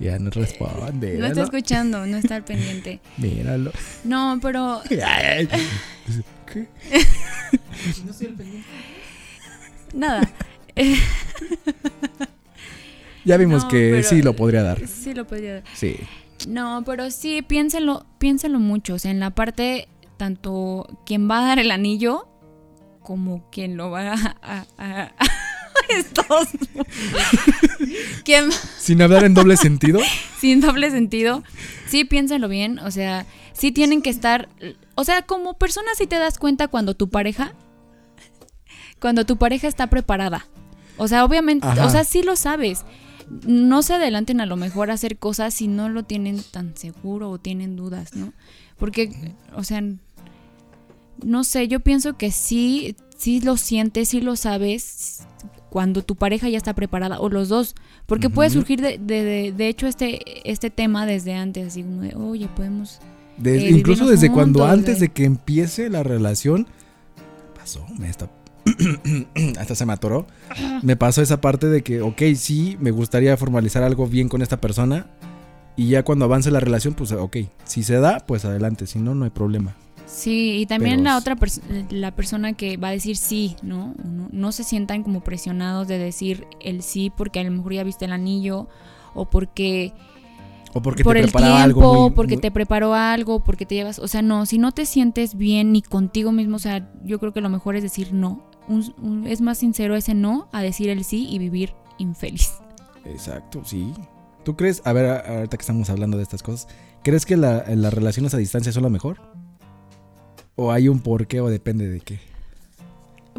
Ya 0.00 0.18
no 0.18 0.30
responde. 0.30 1.18
No 1.18 1.26
está 1.26 1.42
escuchando, 1.42 2.06
no 2.06 2.16
está 2.16 2.36
al 2.36 2.44
pendiente. 2.44 3.00
Míralo. 3.16 3.72
No, 4.04 4.38
pero 4.40 4.80
¿Qué? 6.52 6.68
Nada. 9.94 10.28
Ya 13.24 13.38
vimos 13.38 13.62
No, 13.64 13.68
que 13.70 14.02
sí 14.02 14.20
lo 14.22 14.36
podría 14.36 14.62
dar. 14.62 14.86
Sí 14.86 15.14
lo 15.14 15.26
podría 15.26 15.62
Sí. 15.74 15.96
No, 16.46 16.82
pero 16.84 17.10
sí, 17.10 17.40
piénsenlo, 17.40 18.04
piénsenlo 18.18 18.58
mucho. 18.60 18.94
O 18.94 18.98
sea, 18.98 19.10
en 19.10 19.20
la 19.20 19.30
parte, 19.30 19.88
tanto 20.18 21.00
quien 21.06 21.30
va 21.30 21.38
a 21.42 21.46
dar 21.48 21.58
el 21.58 21.70
anillo 21.70 22.28
como 23.00 23.48
quien 23.50 23.76
lo 23.78 23.90
va 23.90 24.12
a. 24.12 24.36
a- 24.42 24.66
a- 24.76 25.12
estos. 25.88 26.48
quien, 28.24 28.50
Sin 28.78 29.00
hablar 29.00 29.24
en 29.24 29.32
doble 29.32 29.56
sentido. 29.56 30.00
sin 30.38 30.60
doble 30.60 30.90
sentido. 30.90 31.42
Sí, 31.86 32.04
piénsenlo 32.04 32.48
bien. 32.48 32.78
O 32.80 32.90
sea, 32.90 33.24
sí 33.54 33.72
tienen 33.72 34.02
que 34.02 34.10
estar. 34.10 34.50
O 34.96 35.04
sea, 35.04 35.22
como 35.22 35.54
persona, 35.54 35.88
sí 35.96 36.06
te 36.06 36.16
das 36.18 36.38
cuenta 36.38 36.68
cuando 36.68 36.94
tu 36.94 37.08
pareja. 37.08 37.54
Cuando 39.04 39.26
tu 39.26 39.36
pareja 39.36 39.68
está 39.68 39.88
preparada. 39.88 40.46
O 40.96 41.08
sea, 41.08 41.26
obviamente. 41.26 41.66
Ajá. 41.66 41.84
O 41.84 41.90
sea, 41.90 42.04
sí 42.04 42.22
lo 42.22 42.36
sabes. 42.36 42.86
No 43.46 43.82
se 43.82 43.92
adelanten 43.92 44.40
a 44.40 44.46
lo 44.46 44.56
mejor 44.56 44.90
a 44.90 44.94
hacer 44.94 45.18
cosas 45.18 45.52
si 45.52 45.68
no 45.68 45.90
lo 45.90 46.04
tienen 46.04 46.42
tan 46.50 46.74
seguro 46.74 47.28
o 47.28 47.36
tienen 47.38 47.76
dudas, 47.76 48.16
¿no? 48.16 48.32
Porque, 48.78 49.34
o 49.54 49.62
sea, 49.62 49.82
no 51.22 51.44
sé, 51.44 51.68
yo 51.68 51.80
pienso 51.80 52.16
que 52.16 52.30
sí, 52.30 52.96
sí 53.14 53.42
lo 53.42 53.58
sientes, 53.58 54.08
sí 54.08 54.22
lo 54.22 54.36
sabes 54.36 55.26
cuando 55.68 56.00
tu 56.02 56.16
pareja 56.16 56.48
ya 56.48 56.56
está 56.56 56.72
preparada, 56.72 57.20
o 57.20 57.28
los 57.28 57.50
dos, 57.50 57.74
porque 58.06 58.30
puede 58.30 58.48
surgir 58.48 58.80
de, 58.80 58.96
de, 58.96 59.22
de- 59.22 59.52
de 59.52 59.68
hecho 59.68 59.86
este, 59.86 60.50
este 60.50 60.70
tema 60.70 61.04
desde 61.04 61.34
antes, 61.34 61.66
así 61.68 61.82
como 61.82 62.00
de, 62.00 62.14
oye, 62.14 62.48
podemos... 62.48 63.00
Eh, 63.44 63.68
incluso 63.70 64.06
desde 64.06 64.30
cuando 64.30 64.64
antes 64.64 64.98
de 65.00 65.10
que 65.10 65.24
empiece 65.26 65.90
la 65.90 66.02
relación. 66.04 66.66
Pasó, 67.54 67.84
me 67.98 68.08
está. 68.08 68.30
hasta 69.58 69.74
se 69.74 69.86
me 69.86 69.92
atoró. 69.92 70.26
Me 70.82 70.96
pasó 70.96 71.22
esa 71.22 71.40
parte 71.40 71.68
de 71.68 71.82
que, 71.82 72.00
ok, 72.02 72.22
sí, 72.36 72.76
me 72.80 72.90
gustaría 72.90 73.36
formalizar 73.36 73.82
algo 73.82 74.06
bien 74.06 74.28
con 74.28 74.42
esta 74.42 74.60
persona. 74.60 75.06
Y 75.76 75.88
ya 75.88 76.04
cuando 76.04 76.24
avance 76.26 76.50
la 76.50 76.60
relación, 76.60 76.94
pues 76.94 77.10
ok, 77.12 77.36
si 77.64 77.82
se 77.82 77.98
da, 77.98 78.20
pues 78.26 78.44
adelante, 78.44 78.86
si 78.86 78.98
no, 79.00 79.14
no 79.14 79.24
hay 79.24 79.30
problema. 79.30 79.74
Sí, 80.06 80.58
y 80.60 80.66
también 80.66 80.96
Pero 81.00 81.04
la 81.04 81.16
otra 81.18 81.34
pers- 81.36 81.60
la 81.90 82.14
persona 82.14 82.52
que 82.52 82.76
va 82.76 82.88
a 82.88 82.92
decir 82.92 83.16
sí, 83.16 83.56
¿no? 83.62 83.94
¿no? 84.04 84.28
No 84.30 84.52
se 84.52 84.62
sientan 84.62 85.02
como 85.02 85.24
presionados 85.24 85.88
de 85.88 85.98
decir 85.98 86.46
el 86.60 86.82
sí 86.82 87.10
porque 87.16 87.40
a 87.40 87.44
lo 87.44 87.50
mejor 87.50 87.72
ya 87.72 87.82
viste 87.82 88.04
el 88.04 88.12
anillo 88.12 88.68
o 89.14 89.24
porque 89.28 89.92
O 90.74 90.82
porque 90.82 91.02
por 91.02 91.14
te 91.14 91.20
el 91.22 91.32
tiempo, 91.32 91.54
algo 91.56 91.94
muy- 92.04 92.10
porque 92.14 92.34
muy- 92.34 92.40
te 92.42 92.50
preparó 92.52 92.94
algo, 92.94 93.40
porque 93.42 93.66
te 93.66 93.74
llevas, 93.74 93.98
o 93.98 94.06
sea, 94.06 94.22
no, 94.22 94.46
si 94.46 94.58
no 94.58 94.70
te 94.70 94.86
sientes 94.86 95.34
bien 95.36 95.72
ni 95.72 95.82
contigo 95.82 96.30
mismo, 96.30 96.56
o 96.56 96.60
sea, 96.60 96.88
yo 97.04 97.18
creo 97.18 97.32
que 97.32 97.40
lo 97.40 97.48
mejor 97.48 97.74
es 97.74 97.82
decir 97.82 98.12
no. 98.12 98.44
Un- 98.68 98.94
un- 99.02 99.26
es 99.26 99.40
más 99.40 99.58
sincero 99.58 99.94
ese 99.96 100.14
no 100.14 100.48
a 100.52 100.62
decir 100.62 100.88
el 100.88 101.04
sí 101.04 101.26
y 101.28 101.38
vivir 101.38 101.74
infeliz. 101.98 102.52
Exacto, 103.04 103.62
sí. 103.64 103.92
¿Tú 104.44 104.56
crees, 104.56 104.82
a 104.84 104.92
ver, 104.92 105.06
ahorita 105.26 105.56
que 105.56 105.62
estamos 105.62 105.90
hablando 105.90 106.16
de 106.16 106.22
estas 106.22 106.42
cosas, 106.42 106.68
¿crees 107.02 107.24
que 107.26 107.36
la- 107.36 107.64
las 107.68 107.92
relaciones 107.94 108.34
a 108.34 108.38
distancia 108.38 108.72
son 108.72 108.82
lo 108.82 108.90
mejor? 108.90 109.20
¿O 110.56 110.70
hay 110.72 110.88
un 110.88 111.00
porqué 111.00 111.40
o 111.40 111.48
depende 111.48 111.88
de 111.88 112.00
qué? 112.00 112.20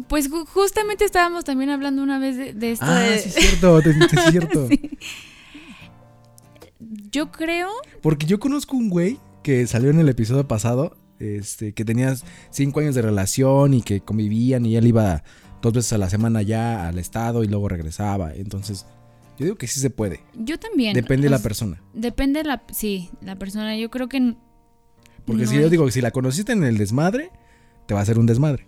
Pues 0.08 0.30
ju- 0.30 0.46
justamente 0.46 1.04
estábamos 1.04 1.44
también 1.44 1.70
hablando 1.70 2.02
una 2.02 2.18
vez 2.18 2.36
de, 2.36 2.52
de 2.52 2.72
esto 2.72 2.84
Ah, 2.86 3.00
de... 3.00 3.18
sí 3.18 3.28
es 3.30 3.34
cierto, 3.34 3.78
es 3.80 4.30
cierto. 4.30 4.68
Sí. 4.68 4.98
Yo 7.10 7.32
creo 7.32 7.70
Porque 8.02 8.26
yo 8.26 8.38
conozco 8.38 8.76
un 8.76 8.90
güey 8.90 9.18
que 9.42 9.66
salió 9.66 9.90
en 9.90 9.98
el 9.98 10.08
episodio 10.08 10.46
pasado, 10.46 10.96
este, 11.18 11.72
que 11.72 11.84
tenía 11.84 12.14
cinco 12.50 12.80
años 12.80 12.94
de 12.94 13.02
relación 13.02 13.74
y 13.74 13.82
que 13.82 14.00
convivían 14.00 14.66
y 14.66 14.76
él 14.76 14.86
iba 14.86 15.22
dos 15.62 15.72
veces 15.72 15.92
a 15.94 15.98
la 15.98 16.10
semana 16.10 16.42
ya 16.42 16.86
al 16.88 16.98
estado 16.98 17.42
y 17.44 17.48
luego 17.48 17.68
regresaba. 17.68 18.32
Entonces, 18.34 18.86
yo 19.38 19.44
digo 19.46 19.56
que 19.56 19.66
sí 19.66 19.80
se 19.80 19.90
puede. 19.90 20.20
Yo 20.34 20.58
también. 20.58 20.94
Depende 20.94 21.24
de 21.24 21.30
la 21.30 21.38
persona. 21.38 21.82
Depende 21.94 22.40
de 22.42 22.44
la, 22.48 22.62
sí, 22.72 23.10
la 23.20 23.36
persona. 23.36 23.76
Yo 23.76 23.90
creo 23.90 24.08
que 24.08 24.34
Porque 25.24 25.42
no 25.44 25.48
si 25.50 25.56
yo 25.60 25.68
digo 25.70 25.84
que 25.86 25.92
si 25.92 26.00
la 26.00 26.10
conociste 26.10 26.52
en 26.52 26.64
el 26.64 26.78
desmadre, 26.78 27.30
te 27.86 27.94
va 27.94 28.00
a 28.00 28.02
hacer 28.02 28.18
un 28.18 28.26
desmadre. 28.26 28.66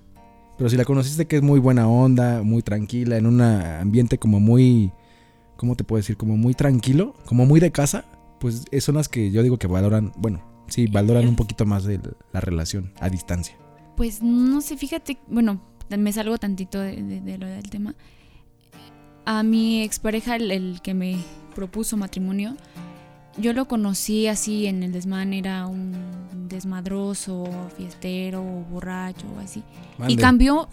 Pero 0.56 0.68
si 0.70 0.76
la 0.76 0.84
conociste 0.84 1.26
que 1.26 1.36
es 1.36 1.42
muy 1.42 1.60
buena 1.60 1.86
onda, 1.88 2.42
muy 2.42 2.62
tranquila, 2.62 3.16
en 3.16 3.26
un 3.26 3.40
ambiente 3.40 4.18
como 4.18 4.40
muy, 4.40 4.90
¿cómo 5.56 5.76
te 5.76 5.84
puedo 5.84 5.98
decir? 5.98 6.16
Como 6.16 6.36
muy 6.36 6.52
tranquilo, 6.54 7.14
como 7.26 7.46
muy 7.46 7.60
de 7.60 7.70
casa, 7.70 8.04
pues 8.40 8.64
es- 8.72 8.82
son 8.84 8.96
las 8.96 9.08
que 9.08 9.30
yo 9.30 9.42
digo 9.44 9.56
que 9.58 9.68
valoran, 9.68 10.12
bueno, 10.16 10.42
sí, 10.68 10.86
valoran 10.86 11.26
un 11.28 11.36
poquito 11.36 11.64
más 11.66 11.84
de 11.84 12.00
la 12.32 12.40
relación 12.40 12.92
a 13.00 13.08
distancia. 13.08 13.56
Pues 13.96 14.22
no 14.22 14.60
sé, 14.60 14.76
fíjate, 14.76 15.18
bueno, 15.28 15.60
me 15.90 16.12
salgo 16.12 16.38
tantito 16.38 16.80
de, 16.80 17.02
de- 17.02 17.20
de 17.20 17.38
lo 17.38 17.46
del 17.46 17.68
tema. 17.70 17.94
A 19.24 19.42
mi 19.42 19.82
expareja, 19.82 20.36
el, 20.36 20.50
el 20.50 20.80
que 20.82 20.94
me 20.94 21.16
propuso 21.54 21.96
matrimonio, 21.96 22.56
yo 23.36 23.52
lo 23.52 23.66
conocí 23.68 24.26
así 24.26 24.66
en 24.66 24.82
el 24.82 24.92
desmán, 24.92 25.32
era 25.34 25.66
un 25.66 25.92
desmadroso, 26.48 27.44
fiestero, 27.76 28.42
borracho, 28.42 29.26
así. 29.42 29.62
Y 30.08 30.16
cambió. 30.16 30.68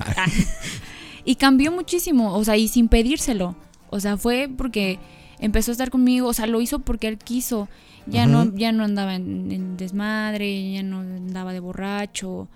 y 1.25 1.35
cambió 1.35 1.71
muchísimo, 1.71 2.35
o 2.35 2.43
sea, 2.45 2.57
y 2.57 2.67
sin 2.67 2.87
pedírselo. 2.87 3.55
O 3.89 3.99
sea, 3.99 4.17
fue 4.17 4.49
porque 4.55 4.99
empezó 5.39 5.71
a 5.71 5.73
estar 5.73 5.89
conmigo, 5.89 6.27
o 6.27 6.33
sea, 6.33 6.47
lo 6.47 6.61
hizo 6.61 6.79
porque 6.79 7.07
él 7.07 7.17
quiso. 7.17 7.67
Ya 8.07 8.25
no 8.27 8.55
ya 8.55 8.71
no 8.71 8.83
andaba 8.83 9.15
en, 9.15 9.51
en 9.51 9.77
desmadre, 9.77 10.73
ya 10.73 10.83
no 10.83 10.99
andaba 10.99 11.53
de 11.53 11.59
borracho. 11.59 12.47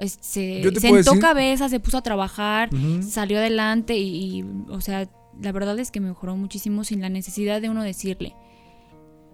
se 0.00 0.62
sentó 0.62 0.70
decir- 0.70 1.18
cabeza, 1.20 1.68
se 1.68 1.80
puso 1.80 1.98
a 1.98 2.02
trabajar, 2.02 2.70
salió 3.02 3.38
adelante 3.38 3.96
y, 3.96 4.40
y, 4.40 4.44
o 4.68 4.80
sea, 4.80 5.08
la 5.40 5.52
verdad 5.52 5.78
es 5.78 5.90
que 5.90 6.00
mejoró 6.00 6.36
muchísimo 6.36 6.84
sin 6.84 7.00
la 7.00 7.08
necesidad 7.08 7.60
de 7.60 7.70
uno 7.70 7.82
decirle. 7.82 8.34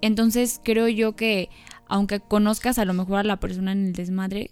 Entonces 0.00 0.60
creo 0.62 0.88
yo 0.88 1.16
que 1.16 1.48
aunque 1.86 2.20
conozcas 2.20 2.78
a 2.78 2.84
lo 2.84 2.94
mejor 2.94 3.18
a 3.20 3.24
la 3.24 3.38
persona 3.40 3.72
en 3.72 3.86
el 3.86 3.92
desmadre, 3.92 4.50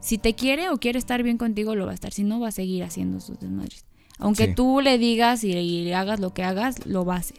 si 0.00 0.18
te 0.18 0.34
quiere 0.34 0.70
o 0.70 0.78
quiere 0.78 0.98
estar 0.98 1.22
bien 1.22 1.36
contigo, 1.38 1.74
lo 1.74 1.84
va 1.86 1.92
a 1.92 1.94
estar. 1.94 2.12
Si 2.12 2.22
no, 2.24 2.40
va 2.40 2.48
a 2.48 2.52
seguir 2.52 2.84
haciendo 2.84 3.20
sus 3.20 3.38
desmadres. 3.38 3.84
Aunque 4.18 4.46
Sí. 4.48 4.54
tú 4.54 4.80
le 4.80 4.98
digas 4.98 5.44
y, 5.44 5.52
y 5.52 5.84
le 5.84 5.94
hagas 5.94 6.20
lo 6.20 6.32
que 6.34 6.42
hagas, 6.42 6.86
lo 6.86 7.04
va 7.04 7.16
a 7.16 7.18
hacer. 7.18 7.38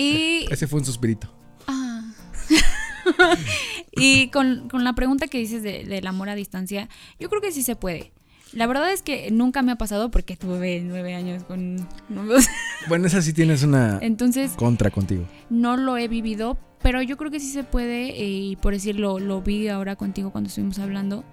Y 0.00 0.46
Ese 0.50 0.66
fue 0.66 0.78
un 0.80 0.84
suspirito. 0.86 1.32
Ah. 1.66 2.02
y 3.92 4.28
con, 4.28 4.68
con 4.68 4.84
la 4.84 4.94
pregunta 4.94 5.26
que 5.28 5.38
dices 5.38 5.62
de- 5.62 5.84
del 5.84 6.06
amor 6.06 6.28
a 6.28 6.34
distancia, 6.34 6.88
yo 7.18 7.28
creo 7.28 7.40
que 7.40 7.52
sí 7.52 7.62
se 7.62 7.76
puede. 7.76 8.12
La 8.52 8.66
verdad 8.66 8.90
es 8.92 9.02
que 9.02 9.30
nunca 9.30 9.60
me 9.62 9.72
ha 9.72 9.76
pasado 9.76 10.10
porque 10.10 10.36
tuve 10.36 10.80
nueve 10.82 11.14
años 11.14 11.44
con. 11.44 11.86
Bueno, 12.88 13.06
esa 13.06 13.20
sí 13.20 13.32
tienes 13.34 13.62
una 13.62 13.98
Entonces 14.00 14.52
contra 14.52 14.90
contigo. 14.90 15.26
no 15.50 15.76
lo 15.76 15.98
he 15.98 16.08
vivido, 16.08 16.56
pero 16.82 17.02
yo 17.02 17.16
creo 17.18 17.30
que 17.30 17.40
sí 17.40 17.50
se 17.50 17.64
puede. 17.64 18.10
eh, 18.10 18.24
Y 18.28 18.56
por 18.56 18.72
decirlo, 18.72 19.18
lo 19.18 19.42
vi 19.42 19.68
ahora 19.68 19.96
contigo 19.96 20.30
cuando 20.30 20.48
estuvimos 20.48 20.78
hablando. 20.78 21.24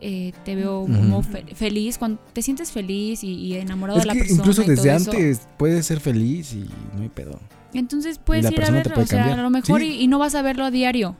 Eh, 0.00 0.32
te 0.44 0.54
veo 0.54 0.82
como 0.86 1.22
fe- 1.22 1.44
feliz, 1.54 1.98
cuando 1.98 2.20
te 2.32 2.42
sientes 2.42 2.70
feliz 2.72 3.22
y, 3.24 3.28
y 3.34 3.54
enamorado 3.56 3.98
Es 3.98 4.04
de 4.04 4.06
la 4.08 4.12
que 4.14 4.18
persona. 4.20 4.40
incluso 4.40 4.62
desde 4.62 4.94
eso. 4.94 5.10
antes 5.10 5.48
puedes 5.56 5.86
ser 5.86 6.00
feliz 6.00 6.52
y 6.54 6.68
no 6.96 7.02
hay 7.02 7.08
pedo. 7.08 7.38
Entonces 7.74 8.18
puedes 8.18 8.50
ir 8.50 8.60
a 8.60 8.64
o 8.64 9.06
sea, 9.06 9.18
cambiar. 9.18 9.38
a 9.38 9.42
lo 9.42 9.50
mejor 9.50 9.80
Sí. 9.80 9.86
y, 9.88 10.02
y 10.02 10.06
no 10.08 10.18
vas 10.18 10.34
a 10.34 10.42
verlo 10.42 10.64
a 10.64 10.70
diario, 10.70 11.16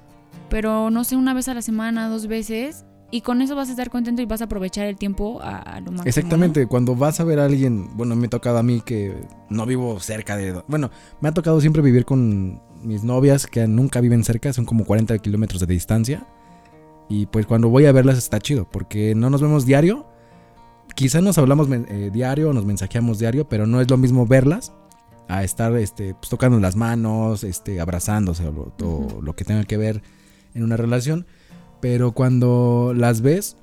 pero 0.49 0.91
no 0.91 1.05
sé, 1.05 1.17
una 1.17 1.35
vez 1.35 1.49
a 1.49 1.55
la 1.55 1.63
semana, 1.63 2.09
dos 2.09 2.27
veces, 2.27 2.85
y 3.11 3.23
con 3.23 3.41
eso 3.43 3.55
vas 3.57 3.69
a 3.69 3.73
estar 3.73 3.89
contento 3.91 4.21
y 4.23 4.27
vas 4.27 4.41
a 4.43 4.45
aprovechar 4.45 4.87
el 4.87 4.97
tiempo 4.97 5.41
a, 5.43 5.57
a 5.59 5.81
lo 5.81 5.87
máximo. 5.93 5.97
¿no? 5.97 6.09
Exactamente, 6.09 6.67
cuando 6.67 6.95
vas 6.95 7.21
a 7.21 7.25
ver 7.25 7.39
a 7.41 7.47
alguien, 7.47 7.89
bueno, 7.97 8.15
me 8.17 8.27
ha 8.27 8.31
tocado 8.31 8.59
a 8.59 8.63
mí 8.63 8.83
que 8.85 9.15
no 9.51 9.65
vivo 9.67 9.99
cerca 10.01 10.37
de... 10.37 10.63
Bueno, 10.69 10.91
me 11.21 11.29
ha 11.29 11.33
tocado 11.33 11.61
siempre 11.61 11.81
vivir 11.83 12.05
con 12.05 12.61
mis 12.83 13.05
novias 13.05 13.47
que 13.47 13.67
nunca 13.67 14.01
viven 14.01 14.25
cerca, 14.25 14.53
son 14.53 14.65
como 14.67 14.85
40 14.85 15.19
kilómetros 15.19 15.61
de 15.61 15.67
distancia. 15.67 16.27
Y 17.09 17.27
pues 17.27 17.47
cuando 17.47 17.69
voy 17.69 17.87
a 17.87 17.93
verlas 17.93 18.19
está 18.19 18.39
chido, 18.39 18.69
porque 18.71 19.15
no 19.15 19.31
nos 19.31 19.41
vemos 19.41 19.65
diario. 19.67 20.07
Quizá 20.95 21.21
nos 21.21 21.39
hablamos 21.39 21.69
eh, 21.71 22.11
diario, 22.13 22.53
nos 22.53 22.65
mensajeamos 22.65 23.19
diario, 23.19 23.49
pero 23.49 23.67
no 23.67 23.81
es 23.81 23.89
lo 23.89 23.97
mismo 23.97 24.27
verlas 24.27 24.73
a 25.29 25.45
estar 25.45 25.75
este, 25.77 26.15
pues, 26.15 26.29
tocando 26.29 26.59
las 26.59 26.75
manos, 26.77 27.45
este, 27.45 27.81
abrazándose 27.81 28.47
o 28.47 28.53
lo, 28.53 28.75
o 28.83 28.99
Ujú. 28.99 29.23
lo 29.23 29.35
que 29.37 29.45
tenga 29.45 29.65
que 29.65 29.77
ver 29.77 30.03
en 30.55 30.65
una 30.65 30.77
relación. 30.77 31.27
Pero 31.81 32.13
cuando 32.13 32.93
las 32.97 33.21
ves, 33.21 33.57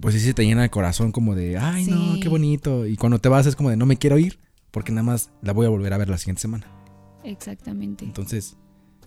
pues 0.00 0.14
sí 0.14 0.20
se 0.20 0.34
te 0.34 0.44
llena 0.44 0.64
el 0.64 0.70
corazón 0.70 1.12
como 1.12 1.34
de, 1.34 1.58
ay 1.58 1.86
no, 1.86 2.18
qué 2.20 2.28
bonito. 2.28 2.86
Y 2.86 2.96
cuando 2.96 3.18
te 3.20 3.28
vas 3.28 3.46
es 3.46 3.56
como 3.56 3.70
de, 3.70 3.76
no 3.76 3.86
me 3.86 3.96
quiero 3.96 4.18
ir, 4.18 4.38
porque 4.70 4.92
nada 4.92 5.04
más 5.04 5.30
la 5.42 5.52
voy 5.52 5.66
a 5.66 5.70
volver 5.70 5.92
a 5.92 5.98
ver 5.98 6.08
la 6.08 6.18
siguiente 6.18 6.42
semana. 6.42 6.66
Exactamente. 7.22 8.04
Entonces, 8.04 8.56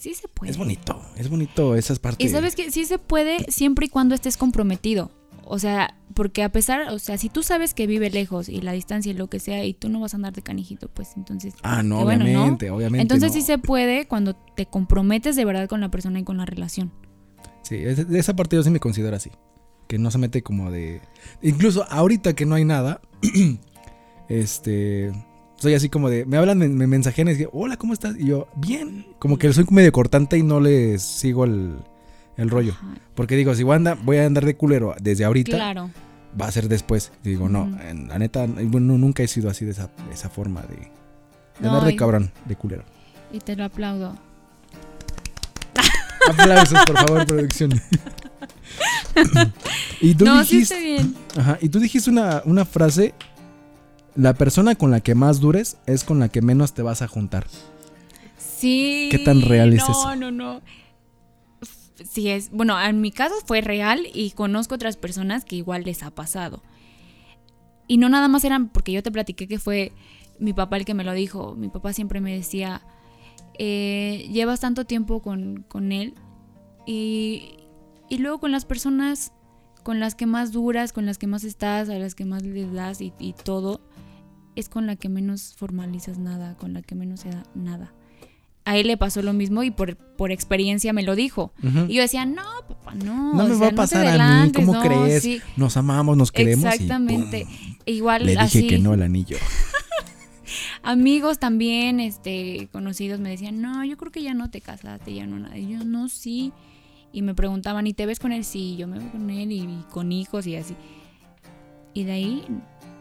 Sí 0.03 0.13
se 0.15 0.27
puede. 0.27 0.51
es 0.51 0.57
bonito, 0.57 1.01
es 1.15 1.29
bonito 1.29 1.75
esas 1.75 1.97
partes. 1.97 2.27
Y 2.27 2.29
sabes 2.29 2.57
que 2.57 2.71
sí 2.71 2.83
se 2.83 2.99
puede 2.99 3.49
siempre 3.49 3.85
y 3.85 3.89
cuando 3.89 4.15
estés 4.15 4.35
comprometido. 4.35 5.11
O 5.45 5.59
sea, 5.59 5.95
porque 6.13 6.43
a 6.43 6.51
pesar, 6.51 6.89
o 6.89 6.99
sea, 6.99 7.17
si 7.17 7.29
tú 7.29 7.41
sabes 7.41 7.73
que 7.73 7.87
vive 7.87 8.09
lejos 8.09 8.49
y 8.49 8.59
la 8.59 8.73
distancia 8.73 9.13
y 9.13 9.15
lo 9.15 9.29
que 9.29 9.39
sea, 9.39 9.63
y 9.63 9.73
tú 9.73 9.87
no 9.87 10.01
vas 10.01 10.13
a 10.13 10.17
andar 10.17 10.33
de 10.33 10.41
canijito, 10.41 10.89
pues 10.89 11.13
entonces. 11.15 11.53
Ah, 11.63 11.83
no, 11.83 12.03
bueno, 12.03 12.25
¿no? 12.25 12.31
obviamente, 12.31 12.69
obviamente. 12.69 13.01
Entonces 13.01 13.29
no. 13.29 13.33
sí 13.33 13.43
se 13.43 13.57
puede 13.57 14.05
cuando 14.05 14.35
te 14.35 14.65
comprometes 14.65 15.37
de 15.37 15.45
verdad 15.45 15.69
con 15.69 15.79
la 15.79 15.89
persona 15.89 16.19
y 16.19 16.25
con 16.25 16.35
la 16.35 16.45
relación. 16.45 16.91
Sí, 17.61 17.77
de 17.77 18.19
esa 18.19 18.35
parte 18.35 18.57
yo 18.57 18.63
sí 18.63 18.71
me 18.71 18.81
considero 18.81 19.15
así. 19.15 19.31
Que 19.87 19.97
no 19.97 20.11
se 20.11 20.17
mete 20.17 20.43
como 20.43 20.69
de. 20.69 20.99
Incluso 21.41 21.85
ahorita 21.89 22.33
que 22.33 22.45
no 22.45 22.55
hay 22.55 22.65
nada. 22.65 22.99
este. 24.27 25.13
Soy 25.63 25.75
así 25.75 25.87
como 25.87 26.09
de. 26.09 26.25
Me 26.25 26.35
hablan, 26.35 26.57
me, 26.57 26.67
me 26.67 26.87
mensajean 26.87 27.29
y 27.29 27.31
dicen, 27.31 27.47
hola, 27.53 27.77
¿cómo 27.77 27.93
estás? 27.93 28.17
Y 28.19 28.25
yo, 28.27 28.49
bien. 28.57 29.05
Como 29.17 29.37
que 29.37 29.53
soy 29.53 29.65
medio 29.69 29.93
cortante 29.93 30.37
y 30.37 30.43
no 30.43 30.59
les 30.59 31.01
sigo 31.01 31.45
el, 31.45 31.75
el 32.35 32.49
rollo. 32.49 32.73
Ajá, 32.73 32.95
Porque 33.15 33.37
digo, 33.37 33.55
si 33.55 33.63
voy 33.63 33.71
a, 33.71 33.75
andar, 33.77 33.97
voy 34.03 34.17
a 34.17 34.25
andar 34.25 34.43
de 34.45 34.57
culero 34.57 34.93
desde 35.01 35.23
ahorita, 35.23 35.55
Claro. 35.55 35.89
va 36.39 36.47
a 36.47 36.51
ser 36.51 36.67
después. 36.67 37.13
Y 37.23 37.29
digo, 37.29 37.47
no, 37.47 37.79
en- 37.81 38.09
la 38.09 38.19
neta, 38.19 38.45
bueno, 38.45 38.97
nunca 38.97 39.23
he 39.23 39.27
sido 39.29 39.49
así 39.49 39.63
de 39.63 39.71
esa, 39.71 39.87
de 40.09 40.13
esa 40.13 40.29
forma 40.29 40.63
de, 40.63 40.75
de 40.75 40.89
No, 41.61 41.69
andar 41.69 41.85
de 41.85 41.93
y- 41.93 41.95
cabrón, 41.95 42.31
de 42.43 42.55
culero. 42.57 42.83
Y 43.31 43.39
te 43.39 43.55
lo 43.55 43.63
aplaudo. 43.63 44.17
Aplausos, 46.29 46.79
por 46.85 46.97
favor, 46.97 47.25
producción. 47.25 47.71
y 50.01 50.13
tú 50.15 50.25
no, 50.25 50.43
sí 50.43 50.57
dijiste. 50.57 50.75
está 50.75 50.79
bien. 50.85 51.15
Ajá, 51.37 51.57
y 51.61 51.69
tú 51.69 51.79
dijiste 51.79 52.09
una, 52.09 52.41
una 52.45 52.65
frase. 52.65 53.13
La 54.15 54.33
persona 54.33 54.75
con 54.75 54.91
la 54.91 54.99
que 54.99 55.15
más 55.15 55.39
dures 55.39 55.77
es 55.85 56.03
con 56.03 56.19
la 56.19 56.29
que 56.29 56.41
menos 56.41 56.73
te 56.73 56.81
vas 56.81 57.01
a 57.01 57.07
juntar. 57.07 57.47
Sí. 58.37 59.09
¿Qué 59.11 59.19
tan 59.19 59.41
real 59.41 59.73
es 59.73 59.79
no, 59.79 59.91
eso? 59.91 60.15
No, 60.15 60.31
no, 60.31 60.61
Sí 62.03 62.29
es, 62.29 62.49
bueno, 62.51 62.79
en 62.81 63.01
mi 63.01 63.11
caso 63.11 63.35
fue 63.45 63.61
real 63.61 64.07
y 64.13 64.31
conozco 64.31 64.75
otras 64.75 64.97
personas 64.97 65.45
que 65.45 65.55
igual 65.55 65.83
les 65.83 66.03
ha 66.03 66.11
pasado. 66.11 66.61
Y 67.87 67.97
no 67.97 68.09
nada 68.09 68.27
más 68.27 68.43
eran, 68.43 68.69
porque 68.69 68.91
yo 68.91 69.03
te 69.03 69.11
platiqué 69.11 69.47
que 69.47 69.59
fue 69.59 69.91
mi 70.39 70.53
papá 70.53 70.77
el 70.77 70.85
que 70.85 70.93
me 70.93 71.03
lo 71.03 71.13
dijo. 71.13 71.55
Mi 71.55 71.69
papá 71.69 71.93
siempre 71.93 72.19
me 72.19 72.35
decía, 72.35 72.81
eh, 73.59 74.27
llevas 74.31 74.59
tanto 74.59 74.85
tiempo 74.85 75.21
con, 75.21 75.63
con 75.67 75.91
él 75.91 76.15
y, 76.85 77.57
y 78.09 78.17
luego 78.17 78.39
con 78.39 78.51
las 78.51 78.65
personas 78.65 79.31
con 79.83 79.99
las 79.99 80.15
que 80.15 80.25
más 80.25 80.51
duras, 80.51 80.93
con 80.93 81.05
las 81.05 81.17
que 81.17 81.27
más 81.27 81.43
estás, 81.43 81.89
a 81.89 81.95
las 81.95 82.15
que 82.15 82.25
más 82.25 82.43
les 82.43 82.71
das 82.73 83.01
y, 83.01 83.13
y 83.19 83.33
todo, 83.33 83.81
es 84.55 84.69
con 84.69 84.87
la 84.87 84.95
que 84.95 85.09
menos 85.09 85.53
formalizas 85.55 86.17
nada, 86.17 86.55
con 86.57 86.73
la 86.73 86.81
que 86.81 86.95
menos 86.95 87.21
se 87.21 87.29
da 87.29 87.43
nada. 87.55 87.93
A 88.65 88.77
él 88.77 88.87
le 88.87 88.95
pasó 88.95 89.21
lo 89.21 89.33
mismo 89.33 89.63
y 89.63 89.71
por, 89.71 89.97
por 89.97 90.31
experiencia 90.31 90.93
me 90.93 91.03
lo 91.03 91.15
dijo. 91.15 91.51
Y 91.89 91.95
yo 91.95 92.01
decía, 92.01 92.25
no, 92.25 92.43
papá, 92.67 92.95
no. 92.95 93.33
no 93.33 93.43
o 93.43 93.47
me 93.47 93.55
sea, 93.55 93.65
va 93.65 93.67
a 93.67 93.75
pasar 93.75 94.07
a 94.07 94.45
mí, 94.45 94.51
¿cómo 94.53 94.73
no, 94.73 94.81
crees? 94.81 95.21
sí". 95.21 95.41
Nos 95.57 95.75
amamos, 95.75 96.15
nos 96.15 96.31
queremos. 96.31 96.65
Exactamente. 96.65 97.41
Y 97.41 97.43
¡pum! 97.43 97.75
Igual 97.85 98.25
Le 98.25 98.31
dije 98.31 98.43
así. 98.43 98.67
que 98.67 98.79
no 98.79 98.93
al 98.93 99.01
anillo. 99.01 99.37
Amigos 100.83 101.39
también, 101.39 101.99
este, 101.99 102.69
conocidos 102.71 103.19
me 103.19 103.29
decían, 103.29 103.61
no, 103.61 103.83
yo 103.83 103.97
creo 103.97 104.11
que 104.11 104.23
ya 104.23 104.33
no 104.33 104.49
te 104.49 104.61
casaste, 104.61 105.13
ya 105.13 105.25
no 105.25 105.39
nada. 105.39 105.57
Y 105.57 105.67
yo, 105.67 105.83
no, 105.83 106.07
sí. 106.07 106.53
Y 107.11 107.21
me 107.21 107.35
preguntaban, 107.35 107.85
¿y 107.85 107.93
te 107.93 108.05
ves 108.05 108.19
con 108.19 108.31
él? 108.31 108.45
Sí, 108.45 108.77
yo 108.77 108.87
me 108.87 108.99
veo 108.99 109.11
con 109.11 109.29
él 109.29 109.51
y, 109.51 109.59
y 109.59 109.85
con 109.91 110.13
hijos 110.13 110.47
y 110.47 110.55
así. 110.55 110.75
Y 111.93 112.05
de 112.05 112.11
ahí, 112.11 112.45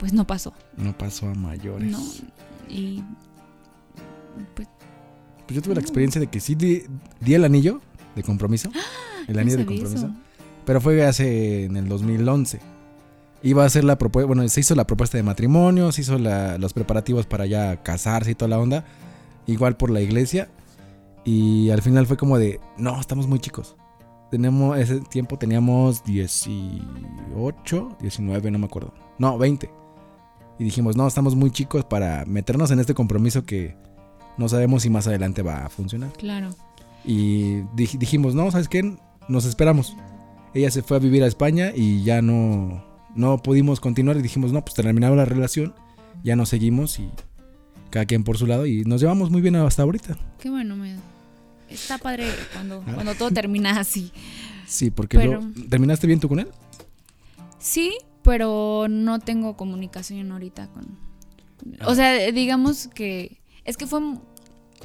pues 0.02 0.12
no 0.12 0.26
pasó. 0.26 0.52
No 0.76 0.98
pasó 0.98 1.28
a 1.28 1.34
mayores. 1.34 1.92
No. 1.92 2.00
Y 2.68 3.04
pues 4.56 4.66
Pues 5.46 5.54
yo 5.54 5.62
tuve 5.62 5.76
la 5.76 5.80
experiencia 5.80 6.20
de 6.20 6.26
que 6.26 6.40
sí 6.40 6.56
di, 6.56 6.82
di 7.20 7.34
el 7.34 7.44
anillo 7.44 7.80
de 8.16 8.24
compromiso. 8.24 8.68
El 9.28 9.34
no 9.36 9.40
anillo 9.42 9.58
de 9.58 9.64
compromiso. 9.66 10.06
eso. 10.06 10.10
Pero 10.66 10.80
fue 10.80 11.06
hace 11.06 11.66
en 11.66 11.76
el 11.76 11.88
2011. 11.88 12.58
Iba 13.44 13.62
a 13.62 13.66
hacer 13.66 13.84
la 13.84 13.96
propuesta, 13.96 14.26
bueno, 14.26 14.48
se 14.48 14.58
hizo 14.58 14.74
la 14.74 14.88
propuesta 14.88 15.16
de 15.18 15.22
matrimonio, 15.22 15.92
se 15.92 16.00
hizo 16.00 16.18
la- 16.18 16.58
los 16.58 16.72
preparativos 16.72 17.26
para 17.26 17.46
ya 17.46 17.80
casarse 17.84 18.32
y 18.32 18.34
toda 18.34 18.48
la 18.48 18.58
onda. 18.58 18.84
Igual 19.46 19.76
por 19.76 19.90
la 19.90 20.00
iglesia. 20.00 20.48
Y 21.24 21.70
al 21.70 21.80
final 21.82 22.08
fue 22.08 22.16
como 22.16 22.38
de, 22.38 22.58
no, 22.76 23.00
estamos 23.00 23.28
muy 23.28 23.38
chicos. 23.38 23.76
Tenemos, 24.32 24.76
ese 24.78 24.98
tiempo 25.02 25.38
teníamos 25.38 26.02
18, 26.04 27.96
19, 28.00 28.50
no 28.50 28.58
me 28.58 28.66
acuerdo. 28.66 28.92
No, 29.18 29.38
20. 29.38 29.70
Y 30.58 30.64
dijimos, 30.64 30.96
no, 30.96 31.06
estamos 31.08 31.34
muy 31.34 31.50
chicos 31.50 31.84
para 31.84 32.24
meternos 32.26 32.70
en 32.70 32.78
este 32.80 32.94
compromiso 32.94 33.44
que 33.44 33.74
no 34.38 34.48
sabemos 34.48 34.82
si 34.82 34.90
más 34.90 35.06
adelante 35.06 35.42
va 35.42 35.66
a 35.66 35.68
funcionar. 35.68 36.12
Claro. 36.12 36.50
Y 37.04 37.62
dij- 37.76 37.98
dijimos, 37.98 38.34
no, 38.34 38.50
¿sabes 38.50 38.68
qué? 38.68 38.96
Nos 39.28 39.44
esperamos. 39.44 39.96
Ella 40.54 40.70
se 40.70 40.82
fue 40.82 40.98
a 40.98 41.00
vivir 41.00 41.22
a 41.22 41.26
España 41.26 41.72
y 41.74 42.04
ya 42.04 42.22
no, 42.22 42.84
no 43.14 43.38
pudimos 43.38 43.80
continuar. 43.80 44.16
Y 44.16 44.22
dijimos, 44.22 44.52
no, 44.52 44.62
pues 44.64 44.74
terminaba 44.74 45.16
la 45.16 45.24
relación, 45.24 45.74
ya 46.22 46.36
nos 46.36 46.50
seguimos 46.50 46.98
y 46.98 47.08
cada 47.90 48.04
quien 48.06 48.22
por 48.22 48.38
su 48.38 48.46
lado. 48.46 48.66
Y 48.66 48.84
nos 48.84 49.00
llevamos 49.00 49.30
muy 49.30 49.40
bien 49.40 49.56
hasta 49.56 49.82
ahorita. 49.82 50.16
Qué 50.38 50.50
bueno, 50.50 50.76
me 50.76 50.96
Está 51.70 51.96
padre 51.96 52.26
cuando, 52.52 52.82
cuando 52.82 53.14
todo 53.14 53.30
termina 53.30 53.80
así. 53.80 54.12
Sí, 54.66 54.90
porque 54.90 55.16
Pero- 55.18 55.40
lo- 55.40 55.68
¿terminaste 55.70 56.06
bien 56.06 56.20
tú 56.20 56.28
con 56.28 56.38
él? 56.40 56.48
Sí, 57.58 57.92
pero 58.22 58.86
no 58.88 59.18
tengo 59.18 59.56
comunicación 59.56 60.32
ahorita 60.32 60.68
con... 60.68 60.98
O 61.86 61.94
sea, 61.94 62.30
digamos 62.32 62.88
que... 62.88 63.40
Es 63.64 63.76
que 63.76 63.86
fue... 63.86 64.00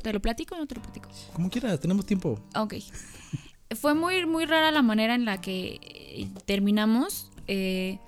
¿Te 0.02 0.14
lo 0.14 0.22
platico 0.22 0.56
o 0.56 0.58
no 0.60 0.68
te 0.68 0.76
lo 0.76 0.82
platico? 0.82 1.10
Como 1.34 1.50
quieras, 1.50 1.80
tenemos 1.80 2.06
tiempo. 2.06 2.40
Ok. 2.56 2.76
Fue 3.76 3.94
muy, 3.94 4.26
muy 4.26 4.46
rara 4.46 4.72
la 4.72 4.82
manera 4.82 5.16
en 5.16 5.26
la 5.26 5.42
que 5.42 5.82
eh, 5.82 6.30
terminamos. 6.46 7.32
Eh, 7.48 8.00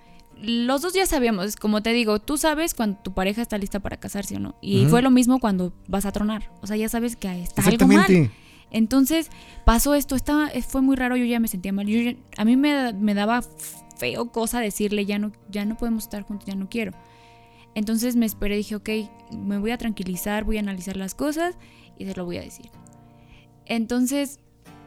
los 0.42 0.82
dos 0.82 0.94
ya 0.94 1.06
sabíamos, 1.06 1.56
como 1.58 1.84
te 1.84 1.92
digo, 1.92 2.20
tú 2.20 2.38
sabes 2.38 2.74
cuando 2.74 2.98
tu 3.02 3.14
pareja 3.14 3.42
está 3.42 3.58
lista 3.58 3.80
para 3.80 3.98
casarse 3.98 4.38
o 4.38 4.40
no. 4.40 4.56
Y 4.62 4.86
fue 4.86 5.02
lo 5.02 5.12
mismo 5.12 5.40
cuando 5.40 5.74
vas 5.88 6.06
a 6.06 6.12
tronar. 6.12 6.50
O 6.62 6.68
sea, 6.68 6.78
ya 6.78 6.88
sabes 6.88 7.16
que 7.16 7.42
está 7.42 7.62
algo 7.64 7.88
mal. 7.88 8.32
Entonces 8.72 9.30
pasó 9.66 9.96
esto, 9.96 10.16
estaba, 10.16 10.50
fue 10.68 10.82
muy 10.82 10.96
raro, 10.96 11.18
yo 11.18 11.26
ya 11.26 11.40
me 11.40 11.48
sentía 11.48 11.74
mal. 11.74 11.88
Yo 11.88 12.12
a 12.38 12.46
mí 12.46 12.56
me, 12.56 12.94
me 12.94 13.14
daba 13.14 13.42
feo 14.00 14.32
cosa 14.32 14.60
decirle, 14.60 15.06
ya 15.06 15.20
no, 15.20 15.32
ya 15.50 15.66
no 15.66 15.78
podemos 15.78 16.06
estar 16.06 16.24
juntos, 16.24 16.48
ya 16.48 16.56
no 16.56 16.70
quiero. 16.70 16.94
Entonces 17.76 18.16
me 18.16 18.26
esperé, 18.26 18.56
dije, 18.56 18.76
ok, 18.76 18.90
me 19.38 19.60
voy 19.60 19.72
a 19.72 19.78
tranquilizar, 19.78 20.44
voy 20.44 20.58
a 20.58 20.62
analizar 20.62 20.98
las 20.98 21.14
cosas 21.14 21.56
y 21.98 22.06
se 22.06 22.16
lo 22.16 22.26
voy 22.26 22.38
a 22.38 22.42
decir. 22.42 22.70
Entonces, 23.66 24.40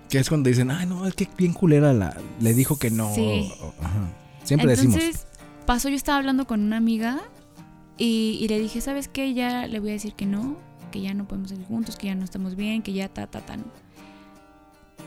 Que 0.09 0.19
es 0.19 0.29
cuando 0.29 0.49
dicen, 0.49 0.71
ay, 0.71 0.87
no, 0.87 1.07
es 1.07 1.15
que 1.15 1.29
bien 1.39 1.53
culera 1.53 1.93
la, 1.93 2.17
le 2.41 2.55
dijo 2.55 2.79
que 2.79 2.91
no. 2.91 3.15
Sí. 3.15 3.53
ajá. 3.81 4.13
Siempre 4.43 4.71
decimos. 4.71 4.97
entonces 4.97 5.27
pasó, 5.67 5.89
yo 5.89 5.95
estaba 5.95 6.19
hablando 6.19 6.47
con 6.47 6.61
una 6.61 6.77
amiga 6.77 7.21
y, 7.97 8.39
y 8.41 8.49
le 8.49 8.59
dije, 8.59 8.81
¿sabes 8.81 9.07
qué? 9.07 9.33
Ya 9.35 9.67
le 9.69 9.79
voy 9.79 9.91
a 9.91 9.93
decir 9.93 10.15
que 10.15 10.27
no, 10.27 10.57
que 10.91 11.01
ya 11.01 11.15
no 11.15 11.29
podemos 11.29 11.53
ir 11.53 11.65
juntos, 11.65 11.97
que 11.97 12.09
ya 12.09 12.15
no 12.15 12.25
estamos 12.25 12.57
bien, 12.57 12.83
que 12.83 12.93
ya 12.93 13.09
ta, 13.09 13.29
ta, 13.29 13.41
ta. 13.41 13.57
no. 13.57 13.65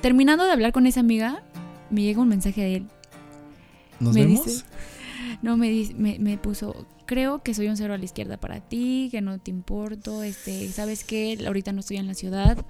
Terminando 0.02 0.46
de 0.46 0.52
hablar 0.52 0.72
con 0.72 0.86
esa 0.86 1.02
amiga, 1.02 1.44
me 1.89 2.02
llega 2.02 2.22
un 2.22 2.30
mensaje 2.30 2.62
de 2.62 2.76
él. 2.76 2.88
¿Nos 4.00 4.14
me 4.16 4.26
vemos? 4.26 4.46
dice- 4.46 4.64
No, 5.42 5.58
me, 5.58 5.70
dice- 5.70 5.94
me, 5.96 6.18
me 6.20 6.38
puso, 6.38 6.86
creo 7.06 7.44
que 7.44 7.54
soy 7.54 7.68
un 7.68 7.78
cero 7.78 7.94
a 7.94 7.98
la 7.98 8.06
izquierda 8.06 8.38
para 8.38 8.62
ti, 8.62 9.10
que 9.12 9.22
no 9.22 9.38
te 9.40 9.52
importo, 9.52 10.24
este, 10.24 10.68
¿sabes 10.70 11.04
qué? 11.04 11.38
Ahorita 11.46 11.72
no 11.72 11.82
estoy 11.82 11.98
en 11.98 12.08
la 12.08 12.14
ciudad, 12.14 12.66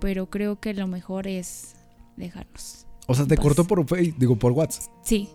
pero 0.00 0.28
creo 0.30 0.58
que 0.60 0.74
lo 0.74 0.86
mejor 0.86 1.26
es 1.26 1.74
dejarnos. 2.16 2.86
O 3.06 3.14
sea, 3.14 3.26
te 3.26 3.36
cortó 3.36 3.64
por 3.64 3.84
digo, 4.18 4.36
por 4.36 4.52
WhatsApp. 4.52 4.90
Sí. 5.04 5.28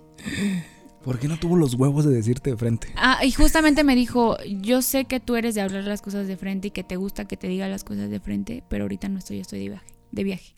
¿Por 1.04 1.18
qué 1.18 1.28
no 1.28 1.40
tuvo 1.40 1.56
los 1.56 1.74
huevos 1.74 2.06
de 2.06 2.12
decirte 2.12 2.52
de 2.52 2.58
frente? 2.58 2.90
Ah, 2.96 3.26
y 3.26 3.32
justamente 3.32 3.84
me 3.84 3.96
dijo, 3.96 4.38
yo 4.44 4.82
sé 4.84 5.06
que 5.06 5.20
tú 5.20 5.36
eres 5.36 5.56
de 5.56 5.62
hablar 5.62 5.84
las 5.86 6.02
cosas 6.02 6.28
de 6.28 6.38
frente 6.38 6.68
y 6.68 6.72
que 6.72 6.84
te 6.84 6.96
gusta 6.96 7.26
que 7.26 7.38
te 7.38 7.48
diga 7.48 7.68
las 7.68 7.84
cosas 7.84 8.10
de 8.12 8.20
frente, 8.20 8.64
pero 8.70 8.84
ahorita 8.84 9.10
no 9.10 9.18
estoy, 9.18 9.40
estoy 9.40 9.60
de 9.60 9.70
viaje. 9.70 9.88
De 10.12 10.24
viaje. 10.24 10.56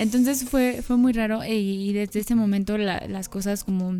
Entonces 0.00 0.44
fue, 0.48 0.80
fue 0.82 0.96
muy 0.96 1.12
raro 1.12 1.44
y, 1.44 1.50
y 1.50 1.92
desde 1.92 2.20
ese 2.20 2.34
momento 2.34 2.78
la- 2.78 3.06
las 3.06 3.28
cosas 3.28 3.64
como... 3.64 3.98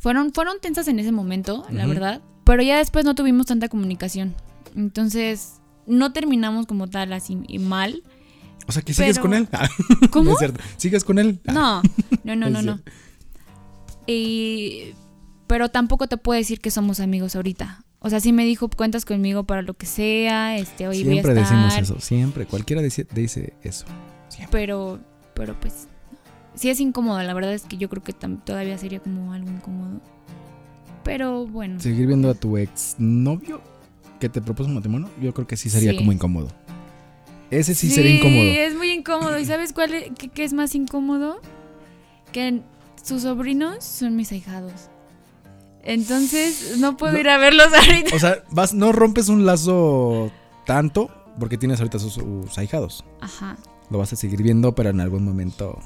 Fueron, 0.00 0.32
fueron 0.32 0.58
tensas 0.60 0.88
en 0.88 0.98
ese 0.98 1.12
momento, 1.12 1.64
la 1.70 1.86
verdad, 1.86 2.20
pero 2.44 2.62
ya 2.62 2.78
después 2.78 3.04
no 3.04 3.14
tuvimos 3.14 3.46
tanta 3.46 3.68
comunicación. 3.68 4.34
Entonces 4.76 5.54
no 5.86 6.12
terminamos 6.12 6.66
como 6.66 6.88
tal 6.88 7.12
así 7.12 7.38
y 7.48 7.58
mal. 7.58 8.02
O 8.66 8.72
sea, 8.72 8.82
que 8.82 8.94
sigues 8.94 9.18
con 9.18 9.32
él. 9.34 9.48
Ah, 9.52 9.68
¿Cómo? 10.10 10.24
no 10.30 10.32
es 10.32 10.38
cierto. 10.38 10.60
¿Sigues 10.76 11.04
con 11.04 11.18
él? 11.18 11.40
Ah, 11.46 11.52
No, 12.24 12.34
no, 12.36 12.36
no, 12.36 12.50
no, 12.50 12.62
no. 12.62 12.80
Y, 14.06 14.94
pero 15.46 15.68
tampoco 15.68 16.06
te 16.06 16.16
puedo 16.16 16.38
decir 16.38 16.60
que 16.60 16.70
somos 16.70 17.00
amigos 17.00 17.36
ahorita. 17.36 17.84
O 18.00 18.10
sea, 18.10 18.20
sí 18.20 18.32
me 18.32 18.44
dijo, 18.44 18.68
cuentas 18.68 19.04
conmigo 19.04 19.44
para 19.44 19.62
lo 19.62 19.74
que 19.74 19.86
sea, 19.86 20.56
este, 20.58 20.86
hoy 20.86 21.02
voy 21.02 21.18
a 21.18 21.22
siempre 21.22 21.40
estar. 21.42 21.56
decimos 21.58 21.76
eso, 21.90 22.00
siempre. 22.00 22.46
Cualquiera 22.46 22.80
dice, 22.82 23.06
dice 23.14 23.54
eso. 23.62 23.84
Pero, 24.50 24.98
pero 25.34 25.58
pues, 25.60 25.88
sí 26.54 26.70
es 26.70 26.80
incómodo. 26.80 27.22
La 27.22 27.34
verdad 27.34 27.52
es 27.52 27.62
que 27.62 27.76
yo 27.76 27.88
creo 27.88 28.02
que 28.02 28.12
todavía 28.12 28.78
sería 28.78 29.00
como 29.00 29.32
algo 29.32 29.50
incómodo. 29.50 30.00
Pero 31.04 31.46
bueno. 31.46 31.80
Seguir 31.80 32.06
viendo 32.06 32.30
a 32.30 32.34
tu 32.34 32.56
ex 32.58 32.96
novio 32.98 33.60
que 34.20 34.28
te 34.28 34.40
propuso 34.42 34.68
matrimonio, 34.68 35.08
yo 35.20 35.32
creo 35.32 35.46
que 35.46 35.56
sí 35.56 35.70
sería 35.70 35.92
Sí. 35.92 35.96
como 35.98 36.12
incómodo. 36.12 36.48
Ese 37.50 37.74
sí, 37.74 37.90
sería 37.90 38.16
incómodo. 38.16 38.42
es 38.42 38.74
muy 38.76 38.90
incómodo. 38.90 39.38
¿Y 39.38 39.44
sabes 39.46 39.72
cuál 39.72 39.94
es, 39.94 40.10
qué, 40.18 40.28
qué 40.28 40.44
es 40.44 40.52
más 40.52 40.74
incómodo? 40.74 41.40
Que 42.32 42.60
sus 43.02 43.22
sobrinos 43.22 43.82
son 43.84 44.16
mis 44.16 44.30
ahijados. 44.32 44.72
Entonces, 45.82 46.76
no 46.78 46.96
puedo 46.96 47.14
No. 47.14 47.20
ir 47.20 47.28
a 47.30 47.38
verlos 47.38 47.68
ahorita. 47.74 48.14
O 48.14 48.18
sea, 48.18 48.42
vas, 48.50 48.74
no 48.74 48.92
rompes 48.92 49.28
un 49.28 49.46
lazo 49.46 50.30
tanto 50.66 51.10
porque 51.38 51.56
tienes 51.56 51.78
ahorita 51.80 51.98
sus, 51.98 52.14
sus 52.14 52.58
ahijados. 52.58 53.04
Ajá. 53.20 53.56
Lo 53.90 53.98
vas 53.98 54.12
a 54.12 54.16
seguir 54.16 54.42
viendo, 54.42 54.74
pero 54.74 54.90
en 54.90 55.00
algún 55.00 55.24
momento. 55.24 55.78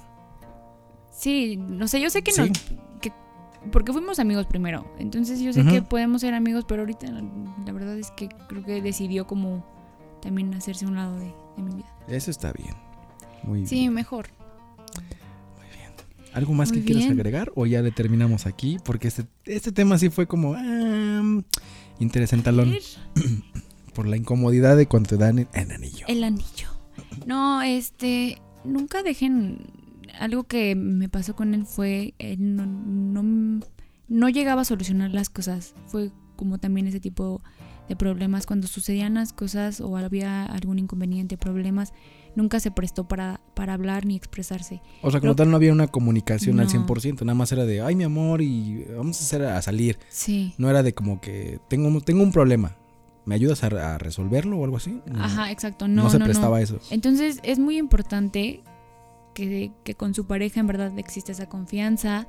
Sí, 1.11 1.57
no 1.57 1.87
sé, 1.89 2.01
yo 2.01 2.11
sé 2.11 2.23
que 2.23 2.33
Sí. 2.33 2.41
no. 2.41 3.01
Que, 3.01 3.13
porque 3.71 3.93
fuimos 3.93 4.19
amigos 4.19 4.47
primero. 4.47 4.85
Entonces 4.99 5.41
yo 5.41 5.53
sé 5.53 5.65
que 5.65 5.83
podemos 5.83 6.21
ser 6.23 6.35
amigos, 6.35 6.65
pero 6.67 6.83
ahorita 6.83 7.07
la, 7.11 7.73
verdad 7.73 7.97
es 7.99 8.11
que 8.13 8.29
creo 8.49 8.65
que 8.65 8.83
decidió 8.83 9.27
como 9.27 9.65
también 10.21 10.53
hacerse 10.55 10.87
un 10.87 10.97
lado 10.97 11.17
de, 11.19 11.33
de 11.57 11.63
mi 11.63 11.75
vida. 11.77 11.97
Eso 12.09 12.31
está 12.31 12.53
bien. 12.53 12.75
Muy 13.45 13.67
Sí, 13.67 13.77
bien. 13.81 13.95
mejor. 13.95 14.27
¿Algo 16.35 16.55
más 16.55 16.71
Muy 16.71 16.79
que 16.79 16.87
quieras 16.87 17.05
bien. 17.05 17.13
agregar 17.13 17.53
o 17.57 17.67
ya 17.67 17.83
le 17.83 17.91
terminamos 17.91 18.47
aquí? 18.47 18.79
Porque 18.83 19.07
este, 19.09 19.27
este 19.45 19.71
tema 19.71 19.99
sí 19.99 20.09
fue 20.09 20.27
como 20.27 20.55
ah, 20.57 21.23
interesantalón 21.99 22.73
por 23.95 24.07
la 24.07 24.17
incomodidad 24.17 24.79
de 24.79 24.87
cuando 24.87 25.11
te 25.11 25.17
dan 25.19 25.41
el, 25.41 25.49
el 25.53 25.71
anillo. 25.71 26.07
El 26.09 26.25
anillo. 26.25 26.69
No, 27.27 27.63
este, 27.63 28.39
nunca 28.65 29.03
dejen 29.03 29.67
algo 30.19 30.45
que 30.45 30.75
me 30.75 31.09
pasó 31.09 31.35
con 31.35 31.55
él 31.55 31.65
fue 31.65 32.15
eh, 32.19 32.37
no, 32.39 32.67
no, 32.67 33.65
no 34.09 34.29
llegaba 34.29 34.63
a 34.63 34.65
solucionar 34.65 35.11
las 35.11 35.31
cosas. 35.31 35.75
Fue 35.87 36.11
como 36.37 36.59
también 36.59 36.87
ese 36.87 37.01
tipo 37.01 37.43
de 37.89 37.97
problemas 37.97 38.47
cuando 38.47 38.67
sucedían 38.67 39.15
las 39.15 39.33
cosas 39.33 39.81
o 39.81 39.97
había 39.97 40.45
algún 40.45 40.79
inconveniente, 40.79 41.37
problemas, 41.37 41.93
nunca 42.37 42.61
se 42.61 42.71
prestó 42.71 43.09
para, 43.09 43.41
para 43.55 43.75
hablar 43.75 44.07
ni 44.07 44.17
expresarse. 44.17 44.81
O 45.03 45.11
sea, 45.11 45.21
como 45.21 45.35
tal 45.35 45.51
no 45.51 45.57
había 45.57 45.73
una 45.73 45.89
comunicación 45.89 46.61
al 46.61 46.67
No. 46.67 46.87
100%, 46.87 47.23
nada 47.23 47.35
más 47.35 47.53
era 47.53 47.65
de, 47.65 47.81
ay 47.81 47.97
mi 47.97 48.05
amor 48.05 48.43
y 48.43 48.85
vamos 48.97 49.21
a 49.21 49.25
hacer 49.25 49.45
a 49.45 49.61
salir. 49.63 49.99
Sí. 50.09 50.55
No 50.59 50.71
era 50.71 50.83
de 50.83 50.95
como 50.95 51.21
que 51.21 51.59
tengo, 51.69 52.01
tengo 52.01 52.23
un 52.23 52.33
problema, 52.33 52.77
¿me 53.25 53.35
ayudas 53.35 53.63
a, 53.65 53.95
a 53.95 53.99
resolverlo 53.99 54.59
o 54.59 54.65
algo 54.65 54.77
así? 54.77 55.01
No, 55.07 55.23
Ajá, 55.23 55.51
exacto. 55.51 55.89
no 55.89 56.05
No, 56.05 56.11
se 56.11 56.19
no, 56.19 56.25
prestaba 56.25 56.51
no. 56.51 56.55
a 56.57 56.63
eso. 56.63 56.79
Entonces 56.91 57.39
es 57.43 57.59
muy 57.59 57.77
importante 57.79 58.63
que, 59.35 59.73
que 59.85 59.95
con 59.95 60.15
su 60.15 60.27
pareja 60.27 60.61
en 60.61 60.67
verdad 60.67 60.99
existe 60.99 61.33
esa 61.33 61.49
confianza, 61.49 62.27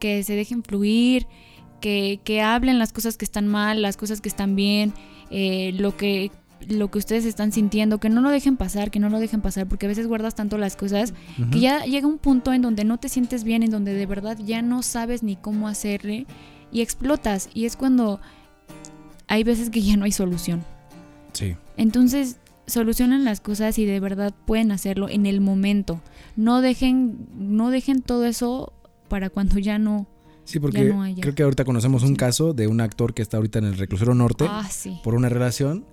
que 0.00 0.22
se 0.24 0.34
dejen 0.34 0.62
fluir, 0.64 1.26
que, 1.80 2.20
que 2.24 2.40
hablen 2.42 2.78
las 2.78 2.92
cosas 2.92 3.16
que 3.16 3.24
están 3.24 3.46
mal, 3.48 3.82
las 3.82 3.96
cosas 3.96 4.20
que 4.20 4.28
están 4.28 4.56
bien, 4.56 4.92
eh, 5.30 5.72
lo 5.74 5.96
que 5.96 6.30
lo 6.68 6.92
que 6.92 6.98
ustedes 6.98 7.24
están 7.24 7.50
sintiendo, 7.50 7.98
que 7.98 8.08
no 8.08 8.20
lo 8.20 8.30
dejen 8.30 8.56
pasar, 8.56 8.92
que 8.92 9.00
no 9.00 9.08
lo 9.08 9.18
dejen 9.18 9.40
pasar, 9.40 9.66
porque 9.66 9.86
a 9.86 9.88
veces 9.88 10.06
guardas 10.06 10.36
tanto 10.36 10.58
las 10.58 10.76
cosas 10.76 11.12
que 11.50 11.58
ya 11.58 11.84
llega 11.86 12.06
un 12.06 12.18
punto 12.18 12.52
en 12.52 12.62
donde 12.62 12.84
no 12.84 12.98
te 12.98 13.08
sientes 13.08 13.42
bien, 13.42 13.64
en 13.64 13.72
donde 13.72 13.92
de 13.94 14.06
verdad 14.06 14.38
ya 14.38 14.62
no 14.62 14.82
sabes 14.84 15.24
ni 15.24 15.34
cómo 15.34 15.66
hacerle 15.66 16.24
y 16.70 16.80
explotas. 16.80 17.48
Y 17.52 17.64
es 17.64 17.74
cuando 17.76 18.20
hay 19.32 19.44
veces 19.44 19.70
que 19.70 19.80
ya 19.80 19.96
no 19.96 20.04
hay 20.04 20.12
solución. 20.12 20.62
Sí. 21.32 21.56
Entonces, 21.78 22.36
solucionan 22.66 23.24
las 23.24 23.40
cosas 23.40 23.78
y 23.78 23.86
de 23.86 23.98
verdad 23.98 24.34
pueden 24.46 24.70
hacerlo 24.72 25.08
en 25.08 25.24
el 25.24 25.40
momento. 25.40 26.00
No 26.36 26.60
dejen, 26.60 27.28
no 27.34 27.70
dejen 27.70 28.02
todo 28.02 28.26
eso 28.26 28.74
para 29.08 29.30
cuando 29.30 29.58
ya 29.58 29.78
no. 29.78 30.06
Sí, 30.44 30.60
porque 30.60 30.84
no 30.84 31.02
haya. 31.02 31.20
creo 31.22 31.34
que 31.34 31.42
ahorita 31.44 31.64
conocemos 31.64 32.02
un 32.02 32.10
Sí. 32.10 32.16
caso 32.16 32.52
de 32.52 32.66
un 32.66 32.80
actor 32.82 33.14
que 33.14 33.22
está 33.22 33.38
ahorita 33.38 33.58
en 33.60 33.64
el 33.66 33.78
reclusorio 33.78 34.12
norte 34.12 34.44
Ah, 34.48 34.68
sí. 34.70 34.98
por 35.02 35.14
una 35.14 35.28
relación 35.30 35.86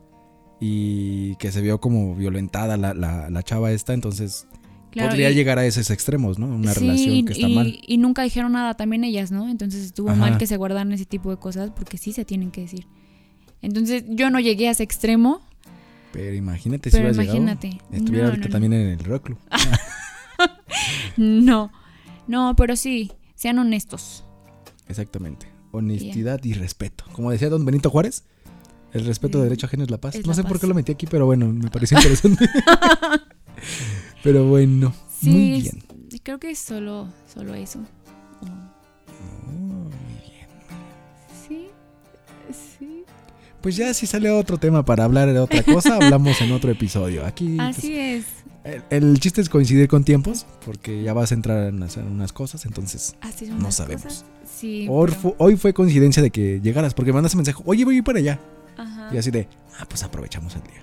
y 0.59 1.35
que 1.35 1.51
se 1.51 1.61
vio 1.61 1.79
como 1.79 2.15
violentada 2.15 2.75
la, 2.75 2.93
la, 2.93 3.29
la 3.29 3.43
chava 3.43 3.71
esta, 3.71 3.93
entonces 3.93 4.47
Claro, 4.91 5.09
podría 5.09 5.29
y- 5.29 5.35
llegar 5.35 5.59
a 5.59 5.65
esos 5.65 5.89
extremos, 5.91 6.39
¿no? 6.39 6.47
Una 6.47 6.73
sí, 6.73 6.79
relación 6.81 7.25
que 7.25 7.33
está 7.33 7.47
y, 7.47 7.55
mal. 7.55 7.79
y 7.87 7.97
nunca 7.99 8.23
dijeron 8.23 8.51
nada 8.51 8.73
también 8.73 9.03
ellas, 9.03 9.31
¿no? 9.31 9.47
Entonces 9.47 9.85
estuvo 9.85 10.09
Ajá. 10.09 10.19
mal 10.19 10.37
que 10.37 10.47
se 10.47 10.57
guardaran 10.57 10.91
ese 10.91 11.05
tipo 11.05 11.29
de 11.29 11.37
cosas 11.37 11.71
porque 11.75 11.97
sí 11.97 12.11
se 12.11 12.25
tienen 12.25 12.49
que 12.51 12.61
decir. 12.61 12.87
Entonces 13.61 14.03
yo 14.07 14.29
no 14.29 14.39
llegué 14.39 14.67
a 14.67 14.71
ese 14.71 14.83
extremo, 14.83 15.41
Pero 16.13 16.33
imagínate 16.35 16.89
si 16.89 16.97
pero 16.97 17.09
hubieras 17.09 17.25
imagínate. 17.25 17.69
llegado. 17.71 17.89
Estuviera 17.93 18.23
No, 18.25 18.29
ahorita 18.31 18.47
no, 18.47 18.51
también 18.51 18.73
en 18.73 18.87
el 18.89 18.99
reclu. 18.99 19.37
No, 21.17 21.71
no, 22.27 22.55
pero 22.55 22.75
sí, 22.75 23.11
sean 23.35 23.59
honestos. 23.59 24.23
Exactamente. 24.87 25.47
Honestidad 25.71 26.43
y 26.43 26.53
respeto. 26.53 27.03
Como 27.11 27.31
decía 27.31 27.49
don 27.49 27.65
Benito 27.65 27.89
Juárez, 27.89 28.23
el 28.93 29.05
respeto 29.05 29.37
de 29.39 29.45
derecho 29.45 29.65
ajeno 29.67 29.83
es 29.83 29.91
la 29.91 29.99
paz. 29.99 30.15
Es 30.15 30.25
no 30.25 30.31
la 30.31 30.35
sé 30.35 30.43
por 30.43 30.59
qué 30.59 30.67
lo 30.67 30.73
metí 30.73 30.91
aquí, 30.91 31.05
pero 31.07 31.25
bueno, 31.25 31.47
me 31.47 31.69
pareció 31.69 31.97
interesante. 31.97 32.47
pero 34.23 34.45
bueno, 34.47 34.93
Sí, 35.19 35.29
muy 35.29 35.53
es- 35.55 35.63
bien. 35.63 35.83
creo 36.23 36.39
que 36.39 36.51
es 36.51 36.59
solo, 36.59 37.09
solo 37.31 37.53
eso. 37.55 37.79
Oh, 38.41 38.47
Oh, 39.47 39.51
muy 39.51 40.21
bien. 40.31 40.47
Sí, 41.47 41.67
sí. 42.79 42.88
Pues 43.61 43.75
ya 43.75 43.93
si 43.93 44.07
sale 44.07 44.29
otro 44.31 44.57
tema 44.57 44.85
para 44.85 45.03
hablar 45.03 45.31
de 45.33 45.39
otra 45.39 45.63
cosa, 45.63 45.95
hablamos 46.01 46.39
en 46.41 46.51
otro 46.51 46.71
episodio. 46.71 47.25
Aquí 47.25 47.55
pues, 47.57 47.77
Así 47.77 47.95
es. 47.97 48.25
el, 48.63 48.83
el 48.89 49.19
chiste 49.19 49.41
es 49.41 49.49
coincidir 49.49 49.87
con 49.87 50.03
tiempos, 50.03 50.45
porque 50.65 51.03
ya 51.03 51.13
vas 51.13 51.31
a 51.31 51.35
entrar 51.35 51.67
en 51.67 51.83
hacer 51.83 52.03
unas 52.05 52.31
cosas, 52.31 52.65
entonces 52.65 53.15
Así 53.21 53.47
son 53.47 53.59
No 53.59 53.71
sabemos. 53.71 54.03
cosas. 54.03 54.25
Sí. 54.57 54.87
hoy, 54.89 55.09
pero- 55.09 55.21
fu- 55.21 55.35
hoy 55.37 55.57
fue 55.57 55.73
coincidencia 55.73 56.21
de 56.23 56.31
que 56.31 56.59
llegaras, 56.61 56.93
porque 56.93 57.11
mandaste 57.13 57.35
mensaje, 57.37 57.61
oye, 57.65 57.83
voy 57.85 57.95
a 57.95 57.97
ir 57.97 58.03
para 58.03 58.19
allá. 58.19 58.39
Ajá. 58.77 59.09
Y 59.13 59.17
así 59.17 59.29
de, 59.31 59.47
ah, 59.79 59.85
pues 59.89 60.03
aprovechamos 60.03 60.55
el 60.55 60.63
día. 60.63 60.81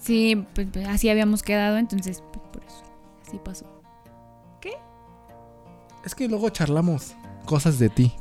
Sí, 0.00 0.42
pues, 0.54 0.68
pues, 0.72 0.86
así 0.88 1.08
habíamos 1.10 1.42
quedado, 1.42 1.76
entonces 1.78 2.22
pues, 2.32 2.44
por 2.52 2.62
eso. 2.64 2.82
Así 3.26 3.38
pasó. 3.44 3.66
Es 6.04 6.14
que 6.14 6.28
luego 6.28 6.48
charlamos 6.50 7.14
cosas 7.46 7.80
de 7.80 7.88
ti. 7.88 8.12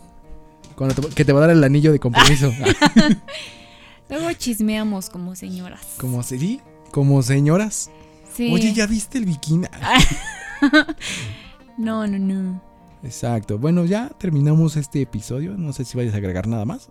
Cuando 0.75 0.95
te- 0.95 1.07
que 1.13 1.23
te 1.23 1.31
va 1.31 1.37
a 1.37 1.41
dar 1.41 1.51
el 1.51 1.63
anillo 1.63 1.91
de 1.91 1.99
compromiso. 1.99 2.51
Luego 4.09 4.31
chismeamos 4.33 5.09
como 5.09 5.35
señoras. 5.35 5.81
como 5.99 6.21
sí, 6.23 6.61
como 6.91 7.21
señoras. 7.23 7.89
Sí. 8.33 8.51
Oye, 8.53 8.73
¿ya 8.73 8.85
viste 8.87 9.17
el 9.17 9.25
bikini? 9.25 9.67
No, 11.77 12.07
no, 12.07 12.17
no. 12.17 12.61
Exacto. 13.03 13.57
Bueno, 13.59 13.85
ya 13.85 14.09
terminamos 14.17 14.77
este 14.77 15.01
episodio. 15.01 15.57
No 15.57 15.73
sé 15.73 15.83
si 15.85 15.97
vayas 15.97 16.13
a 16.13 16.17
agregar 16.17 16.47
nada 16.47 16.65
más 16.65 16.89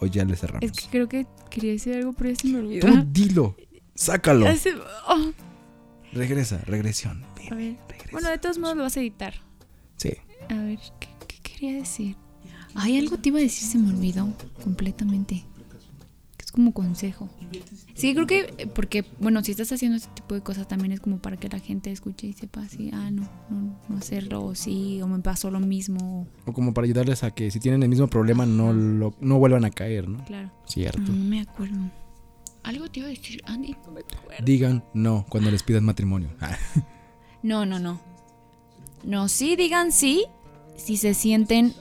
o 0.00 0.06
ya 0.06 0.24
le 0.24 0.36
cerramos. 0.36 0.64
Es 0.64 0.72
que 0.72 0.86
creo 0.88 1.08
que 1.08 1.26
quería 1.50 1.72
decir 1.72 1.94
algo, 1.94 2.12
pero 2.14 2.30
ya 2.30 2.36
se 2.36 2.48
me 2.48 2.58
olvidó. 2.58 2.86
Tú 2.88 3.04
dilo. 3.12 3.56
Sácalo. 3.94 4.46
Se- 4.56 4.74
oh, 5.08 5.32
Regresa, 6.12 6.58
regresión. 6.66 7.24
a 7.50 7.54
ver. 7.54 7.76
Regresa. 7.88 8.10
Bueno, 8.12 8.30
de 8.30 8.38
todos 8.38 8.58
modos 8.58 8.76
lo 8.76 8.82
vas 8.84 8.96
a 8.96 9.00
editar. 9.00 9.34
Sí. 9.96 10.12
A 10.48 10.54
ver, 10.54 10.78
¿qué, 10.98 11.08
qué 11.28 11.36
quería 11.42 11.74
decir? 11.74 12.16
Ay, 12.74 12.98
algo 12.98 13.18
te 13.18 13.28
iba 13.28 13.38
a 13.38 13.42
decir, 13.42 13.68
se 13.68 13.78
me 13.78 13.90
olvidó 13.90 14.32
completamente. 14.64 15.44
Como 16.52 16.72
consejo. 16.72 17.30
Sí, 17.94 18.14
creo 18.14 18.26
que, 18.26 18.54
eh, 18.58 18.66
porque, 18.66 19.04
bueno, 19.20 19.42
si 19.42 19.52
estás 19.52 19.72
haciendo 19.72 19.96
este 19.96 20.10
tipo 20.14 20.34
de 20.34 20.42
cosas 20.42 20.68
también 20.68 20.92
es 20.92 21.00
como 21.00 21.18
para 21.18 21.38
que 21.38 21.48
la 21.48 21.58
gente 21.58 21.90
escuche 21.90 22.26
y 22.26 22.34
sepa 22.34 22.62
así, 22.62 22.90
ah, 22.92 23.10
no, 23.10 23.22
no, 23.48 23.78
no 23.88 23.96
hacerlo, 23.96 24.44
o 24.44 24.54
sí, 24.54 25.00
o 25.00 25.08
me 25.08 25.18
pasó 25.20 25.50
lo 25.50 25.60
mismo. 25.60 26.26
O 26.44 26.52
como 26.52 26.74
para 26.74 26.84
ayudarles 26.84 27.24
a 27.24 27.30
que 27.30 27.50
si 27.50 27.58
tienen 27.58 27.82
el 27.82 27.88
mismo 27.88 28.06
problema 28.08 28.44
no, 28.44 28.72
lo, 28.72 29.14
no 29.20 29.38
vuelvan 29.38 29.64
a 29.64 29.70
caer, 29.70 30.08
¿no? 30.08 30.22
Claro. 30.24 30.50
Cierto. 30.66 31.00
No, 31.00 31.08
no 31.08 31.24
me 31.24 31.40
acuerdo. 31.40 31.78
Algo 32.62 32.88
te 32.88 33.00
iba 33.00 33.08
a 33.08 33.10
decir, 33.10 33.42
Andy. 33.46 33.74
No 33.86 33.92
me 33.92 34.00
acuerdo. 34.00 34.44
Digan 34.44 34.84
no 34.94 35.26
cuando 35.28 35.50
les 35.50 35.62
pidan 35.62 35.84
matrimonio. 35.84 36.28
No, 37.44 37.66
no, 37.66 37.80
no. 37.80 38.00
No, 39.02 39.26
sí, 39.26 39.56
digan 39.56 39.90
sí 39.90 40.26
si 40.76 40.96
se 40.96 41.14
sienten 41.14 41.74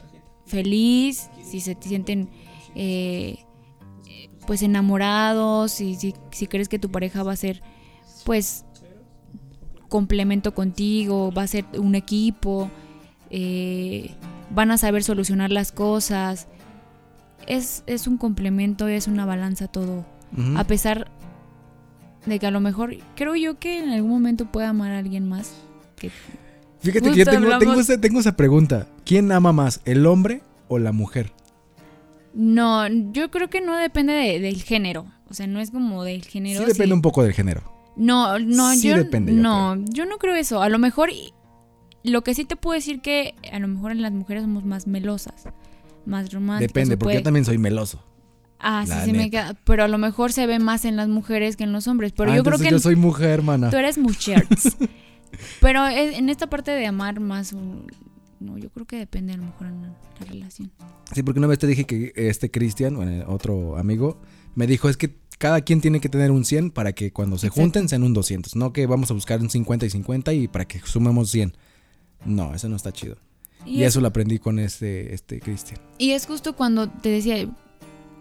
feliz, 0.45 1.29
si 1.43 1.61
se 1.61 1.77
sienten 1.79 2.29
eh, 2.75 3.45
pues 4.45 4.61
enamorados, 4.61 5.71
si, 5.71 5.95
si, 5.95 6.13
si 6.31 6.47
crees 6.47 6.69
que 6.69 6.79
tu 6.79 6.91
pareja 6.91 7.23
va 7.23 7.33
a 7.33 7.35
ser 7.35 7.61
pues 8.25 8.65
complemento 9.89 10.53
contigo, 10.53 11.31
va 11.31 11.43
a 11.43 11.47
ser 11.47 11.65
un 11.77 11.95
equipo, 11.95 12.71
eh, 13.29 14.15
van 14.49 14.71
a 14.71 14.77
saber 14.77 15.03
solucionar 15.03 15.51
las 15.51 15.71
cosas. 15.71 16.47
Es, 17.47 17.83
es 17.87 18.07
un 18.07 18.17
complemento, 18.17 18.87
es 18.87 19.07
una 19.07 19.25
balanza 19.25 19.67
todo. 19.67 20.05
A 20.55 20.63
pesar 20.63 21.11
de 22.25 22.39
que 22.39 22.47
a 22.47 22.51
lo 22.51 22.61
mejor 22.61 22.95
creo 23.17 23.35
yo 23.35 23.59
que 23.59 23.79
en 23.79 23.89
algún 23.89 24.11
momento 24.11 24.45
pueda 24.45 24.69
amar 24.69 24.93
a 24.93 24.99
alguien 24.99 25.27
más. 25.27 25.51
Que, 25.97 26.09
Fíjate 26.79 27.11
que 27.11 27.17
yo 27.17 27.25
tengo, 27.25 27.57
tengo, 27.57 27.73
esa, 27.73 27.99
tengo 27.99 28.21
esa 28.21 28.37
pregunta. 28.37 28.87
¿Quién 29.03 29.31
ama 29.33 29.51
más, 29.51 29.81
el 29.83 30.05
hombre 30.05 30.41
o 30.69 30.79
la 30.79 30.93
mujer? 30.93 31.33
No, 32.33 32.87
yo 32.87 33.29
creo 33.31 33.49
que 33.49 33.61
no 33.61 33.75
depende 33.77 34.13
de- 34.13 34.39
del 34.39 34.61
género. 34.63 35.05
O 35.29 35.33
sea, 35.33 35.47
no 35.47 35.59
es 35.59 35.71
como 35.71 36.03
del 36.03 36.23
género. 36.25 36.59
Sí 36.61 36.65
depende 36.65 36.87
sí. 36.87 36.93
un 36.93 37.01
poco 37.01 37.23
del 37.23 37.33
género. 37.33 37.63
No, 37.95 38.39
no, 38.39 38.73
Sí 38.73 38.87
yo 38.87 38.97
depende, 38.97 39.33
yo 39.35 39.41
no, 39.41 39.75
yo 39.89 40.05
no 40.05 40.17
creo 40.17 40.35
eso. 40.35 40.61
A 40.61 40.69
lo 40.69 40.79
mejor 40.79 41.09
lo 42.03 42.23
que 42.23 42.33
sí 42.33 42.45
te 42.45 42.55
puedo 42.55 42.73
decir 42.75 43.01
que 43.01 43.35
a 43.51 43.59
lo 43.59 43.67
mejor 43.67 43.91
en 43.91 44.01
las 44.01 44.11
mujeres 44.11 44.43
somos 44.43 44.65
más 44.65 44.87
melosas, 44.87 45.43
más 46.05 46.31
románticas. 46.33 46.73
Depende, 46.73 46.97
porque 46.97 47.15
yo 47.15 47.23
también 47.23 47.45
soy 47.45 47.57
meloso. 47.57 48.03
Ah, 48.59 48.83
sí, 48.85 48.89
la 48.91 49.05
sí 49.05 49.11
me 49.11 49.17
neta. 49.19 49.29
queda, 49.29 49.59
pero 49.65 49.83
a 49.83 49.87
lo 49.87 49.97
mejor 49.97 50.31
se 50.31 50.45
ve 50.47 50.59
más 50.59 50.85
en 50.85 50.95
las 50.95 51.07
mujeres 51.09 51.57
que 51.57 51.63
en 51.63 51.71
los 51.73 51.87
hombres, 51.87 52.11
pero 52.15 52.31
Ah, 52.31 52.35
yo 52.35 52.43
creo 52.43 52.57
que 52.59 52.69
yo 52.69 52.79
soy 52.79 52.95
mujer, 52.95 53.29
hermana. 53.29 53.69
Tú 53.69 53.77
eres 53.77 53.97
muchers. 53.97 54.77
Pero 55.61 55.87
es- 55.87 56.17
en 56.17 56.29
esta 56.29 56.49
parte 56.49 56.71
de 56.71 56.85
amar 56.85 57.19
más, 57.21 57.53
un- 57.53 57.87
no, 58.41 58.57
yo 58.57 58.69
creo 58.71 58.85
que 58.85 58.97
depende 58.97 59.33
a 59.33 59.37
lo 59.37 59.43
mejor 59.43 59.67
en 59.67 59.81
la, 59.81 59.87
la 60.19 60.25
relación. 60.25 60.71
Sí, 61.13 61.23
porque 61.23 61.39
una 61.39 61.47
vez 61.47 61.59
te 61.59 61.67
dije 61.67 61.85
que 61.85 62.11
este 62.15 62.49
Cristian, 62.51 62.95
bueno, 62.95 63.23
otro 63.27 63.77
amigo, 63.77 64.19
me 64.55 64.67
dijo 64.67 64.89
es 64.89 64.97
que 64.97 65.15
cada 65.37 65.61
quien 65.61 65.81
tiene 65.81 65.99
que 65.99 66.09
tener 66.09 66.29
un 66.31 66.45
100 66.45 66.71
para 66.71 66.93
que 66.93 67.11
cuando 67.11 67.37
se 67.37 67.47
Exacto. 67.47 67.61
junten 67.61 67.89
sean 67.89 68.03
un 68.03 68.13
200. 68.13 68.55
No 68.55 68.73
que 68.73 68.85
vamos 68.85 69.09
a 69.11 69.13
buscar 69.13 69.39
un 69.41 69.49
50 69.49 69.85
y 69.85 69.89
50 69.89 70.33
y 70.33 70.47
para 70.47 70.65
que 70.65 70.79
sumemos 70.79 71.31
100. 71.31 71.53
No, 72.25 72.53
eso 72.53 72.69
no 72.69 72.75
está 72.75 72.91
chido. 72.91 73.17
Y, 73.65 73.81
es, 73.81 73.89
eso 73.89 74.01
lo 74.01 74.07
aprendí 74.07 74.39
con 74.39 74.59
este, 74.59 75.13
este 75.13 75.39
Cristian. 75.39 75.79
y 75.97 76.11
es 76.11 76.25
justo 76.25 76.55
cuando 76.55 76.89
te 76.89 77.09
decía, 77.09 77.47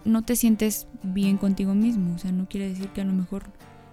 no 0.04 0.22
te 0.22 0.37
sientes 0.37 0.87
bien 1.02 1.37
contigo 1.37 1.74
mismo. 1.74 2.14
O 2.14 2.18
sea, 2.18 2.33
no 2.33 2.48
quiere 2.48 2.68
decir 2.68 2.88
que 2.88 3.00
a 3.00 3.04
lo 3.04 3.12
mejor 3.12 3.44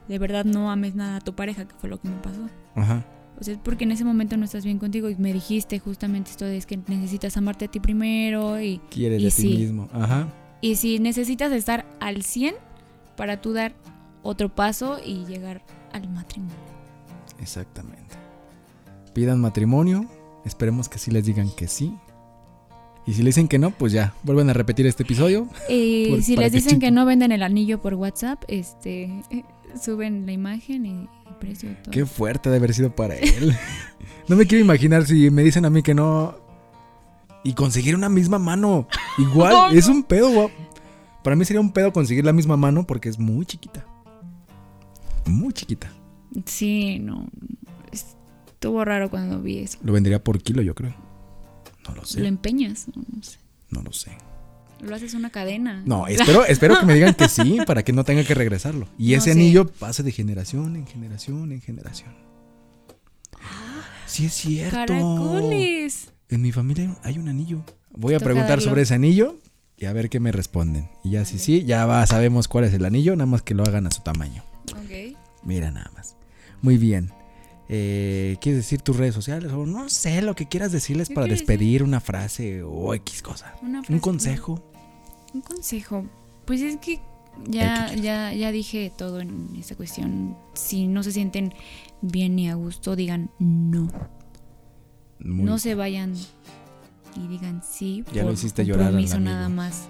de 0.07 0.19
verdad 0.19 0.45
no 0.45 0.71
ames 0.71 0.95
nada 0.95 1.17
a 1.17 1.21
tu 1.21 1.35
pareja, 1.35 1.67
que 1.67 1.75
fue 1.75 1.89
lo 1.89 1.99
que 1.99 2.07
me 2.09 2.17
pasó. 2.17 2.47
Ajá. 2.75 3.05
O 3.39 3.43
sea, 3.43 3.53
es 3.53 3.59
porque 3.63 3.83
en 3.83 3.91
ese 3.91 4.03
momento 4.03 4.35
no 4.37 4.45
estás 4.45 4.63
bien 4.65 4.79
contigo 4.79 5.09
y 5.09 5.15
me 5.15 5.31
dijiste 5.31 5.77
justamente 5.79 6.31
esto 6.31 6.45
de 6.45 6.57
es 6.57 6.65
que 6.65 6.77
necesitas 6.87 7.37
amarte 7.37 7.65
a 7.65 7.67
ti 7.67 7.79
primero 7.79 8.59
y, 8.59 8.79
Quieres 8.89 9.21
Y 9.21 9.25
de 9.25 9.31
ti 9.31 9.41
sí. 9.41 9.47
mismo. 9.59 9.89
Ajá. 9.93 10.27
y 10.61 10.75
si 10.75 10.97
necesitas 10.99 11.51
estar 11.51 11.85
al 11.99 12.23
100 12.23 12.55
para 13.15 13.39
tú 13.41 13.53
dar 13.53 13.73
otro 14.23 14.49
paso 14.49 14.97
y 15.05 15.25
llegar 15.25 15.61
al 15.93 16.09
matrimonio. 16.09 16.55
Exactamente. 17.39 18.15
Pidan 19.13 19.39
matrimonio. 19.39 20.05
Esperemos 20.45 20.89
que 20.89 20.97
sí 20.99 21.11
les 21.11 21.25
digan 21.25 21.49
que 21.55 21.67
sí. 21.67 21.93
Y 23.05 23.13
si 23.13 23.21
le 23.23 23.27
dicen 23.29 23.47
que 23.47 23.57
no, 23.57 23.71
pues 23.71 23.93
ya, 23.93 24.13
vuelven 24.23 24.49
a 24.49 24.53
repetir 24.53 24.85
este 24.85 25.03
episodio. 25.03 25.47
Y 25.69 26.07
Por- 26.09 26.23
si 26.23 26.35
les 26.35 26.51
dicen 26.51 26.79
que 26.79 26.91
no 26.91 27.05
venden 27.05 27.31
el 27.31 27.41
anillo 27.43 27.81
por 27.81 27.93
WhatsApp, 27.93 28.43
este 28.47 29.03
eh, 29.29 29.43
suben 29.81 30.25
la 30.25 30.31
imagen 30.31 30.85
y 30.85 30.91
el 31.27 31.35
precio 31.39 31.69
todo. 31.83 31.91
Qué 31.91 32.05
fuerte 32.05 32.49
de 32.49 32.57
haber 32.57 32.73
sido 32.73 32.95
para 32.95 33.15
él. 33.15 33.55
no 34.27 34.35
me 34.35 34.45
quiero 34.45 34.63
imaginar 34.63 35.05
si 35.05 35.29
me 35.29 35.43
dicen 35.43 35.65
a 35.65 35.69
mí 35.69 35.81
que 35.83 35.93
no. 35.93 36.35
Y 37.43 37.53
conseguir 37.53 37.95
una 37.95 38.09
misma 38.09 38.39
mano. 38.39 38.87
Igual, 39.17 39.75
es 39.77 39.87
un 39.87 40.03
pedo, 40.03 40.29
guau. 40.31 40.49
Para 41.23 41.35
mí 41.35 41.45
sería 41.45 41.61
un 41.61 41.71
pedo 41.71 41.91
conseguir 41.93 42.25
la 42.25 42.33
misma 42.33 42.57
mano 42.57 42.85
porque 42.85 43.09
es 43.09 43.19
muy 43.19 43.45
chiquita. 43.45 43.85
Muy 45.25 45.53
chiquita. 45.53 45.91
Sí, 46.45 46.99
no. 46.99 47.27
Estuvo 47.91 48.83
raro 48.85 49.09
cuando 49.09 49.41
vi 49.41 49.59
eso. 49.59 49.77
Lo 49.83 49.93
vendería 49.93 50.23
por 50.23 50.41
kilo, 50.41 50.61
yo 50.61 50.73
creo. 50.73 50.95
No 51.87 51.95
lo 51.95 52.01
Lo 52.01 52.05
sé. 52.05 52.25
empeñas, 52.25 52.87
no, 52.95 53.03
no 53.15 53.23
sé. 53.23 53.39
No 53.69 53.81
lo 53.81 53.91
sé. 53.93 54.11
Lo 54.81 54.95
haces 54.95 55.13
una 55.13 55.29
cadena. 55.31 55.81
No, 55.85 56.07
espero, 56.07 56.45
espero 56.45 56.79
que 56.79 56.85
me 56.85 56.93
digan 56.93 57.13
que 57.13 57.27
sí 57.29 57.57
para 57.65 57.83
que 57.83 57.93
no 57.93 58.03
tenga 58.03 58.23
que 58.23 58.33
regresarlo. 58.33 58.87
Y 58.97 59.11
No 59.11 59.17
ese 59.17 59.31
anillo 59.31 59.67
pase 59.67 60.03
de 60.03 60.11
generación 60.11 60.75
en 60.75 60.85
generación 60.87 61.51
en 61.51 61.61
generación. 61.61 62.13
Sí 64.05 64.25
es 64.25 64.33
cierto. 64.33 64.75
Caracoles. 64.75 66.11
En 66.29 66.41
mi 66.41 66.51
familia 66.51 66.95
hay 67.03 67.17
un 67.17 67.27
anillo. 67.29 67.63
Voy 67.91 68.13
a 68.13 68.17
Toca 68.17 68.25
preguntar 68.25 68.49
darlo. 68.59 68.65
sobre 68.69 68.81
ese 68.83 68.93
anillo 68.93 69.37
y 69.77 69.85
a 69.85 69.93
ver 69.93 70.09
qué 70.09 70.19
me 70.19 70.31
responden. 70.31 70.89
Y 71.03 71.11
ya 71.11 71.25
si 71.25 71.39
sí, 71.39 71.63
ya 71.65 71.85
va, 71.85 72.05
sabemos 72.07 72.47
cuál 72.47 72.65
es 72.65 72.73
el 72.73 72.85
anillo, 72.85 73.15
nada 73.15 73.25
más 73.25 73.41
que 73.41 73.53
lo 73.53 73.63
hagan 73.63 73.87
a 73.87 73.91
su 73.91 74.01
tamaño. 74.01 74.43
Ok. 74.73 75.17
Mira 75.43 75.71
nada 75.71 75.91
más. 75.95 76.15
Muy 76.61 76.77
bien. 76.77 77.11
Eh, 77.69 78.37
¿Quieres 78.39 78.63
decir 78.63 78.81
tus 78.81 78.95
redes 78.95 79.13
sociales? 79.13 79.51
O 79.51 79.65
no 79.65 79.89
sé, 79.89 80.21
lo 80.21 80.35
que 80.35 80.47
quieras 80.47 80.71
decirles 80.71 81.09
Yo 81.09 81.15
para 81.15 81.27
despedir 81.27 81.83
una 81.83 81.99
frase 81.99 82.63
o 82.63 82.93
X 82.93 83.21
cosa. 83.21 83.55
Una 83.61 83.81
Un 83.89 83.99
consejo. 83.99 84.63
Un 85.33 85.41
consejo. 85.41 86.05
Pues 86.45 86.61
es 86.61 86.77
que 86.77 87.01
ya, 87.45 87.91
que 87.91 88.01
ya, 88.01 88.33
ya 88.33 88.51
dije 88.51 88.91
todo 88.95 89.19
en 89.19 89.55
esta 89.59 89.75
cuestión. 89.75 90.37
Si 90.53 90.87
no 90.87 91.03
se 91.03 91.11
sienten 91.11 91.53
bien 92.01 92.35
ni 92.35 92.49
a 92.49 92.55
gusto, 92.55 92.95
digan 92.95 93.29
no. 93.39 93.89
Muy 95.19 95.45
no 95.45 95.57
se 95.57 95.75
vayan 95.75 96.13
y 97.15 97.27
digan 97.27 97.61
sí. 97.63 98.03
Ya 98.13 98.23
lo 98.23 98.31
hiciste 98.31 98.65
llorar 98.65 98.95
al 98.95 99.23
nada 99.23 99.49
más. 99.49 99.87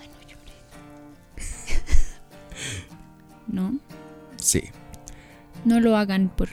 Ay, 0.00 0.08
no 0.08 0.28
lloré. 0.28 0.52
¿No? 3.48 3.78
Sí. 4.36 4.62
No 5.64 5.80
lo 5.80 5.96
hagan 5.96 6.30
por, 6.34 6.48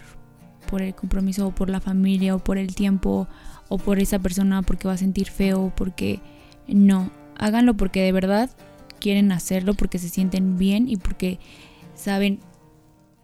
por 0.69 0.81
el 0.81 0.93
compromiso 0.93 1.47
o 1.47 1.51
por 1.51 1.69
la 1.69 1.79
familia 1.79 2.35
o 2.35 2.39
por 2.39 2.57
el 2.57 2.75
tiempo 2.75 3.27
o 3.69 3.77
por 3.77 3.99
esa 3.99 4.19
persona 4.19 4.61
porque 4.61 4.87
va 4.87 4.93
a 4.93 4.97
sentir 4.97 5.29
feo 5.29 5.65
o 5.65 5.75
porque 5.75 6.19
no. 6.67 7.11
Háganlo 7.37 7.75
porque 7.75 8.01
de 8.01 8.11
verdad 8.11 8.49
quieren 8.99 9.31
hacerlo, 9.31 9.73
porque 9.73 9.97
se 9.97 10.09
sienten 10.09 10.57
bien 10.57 10.87
y 10.87 10.97
porque 10.97 11.39
saben 11.95 12.39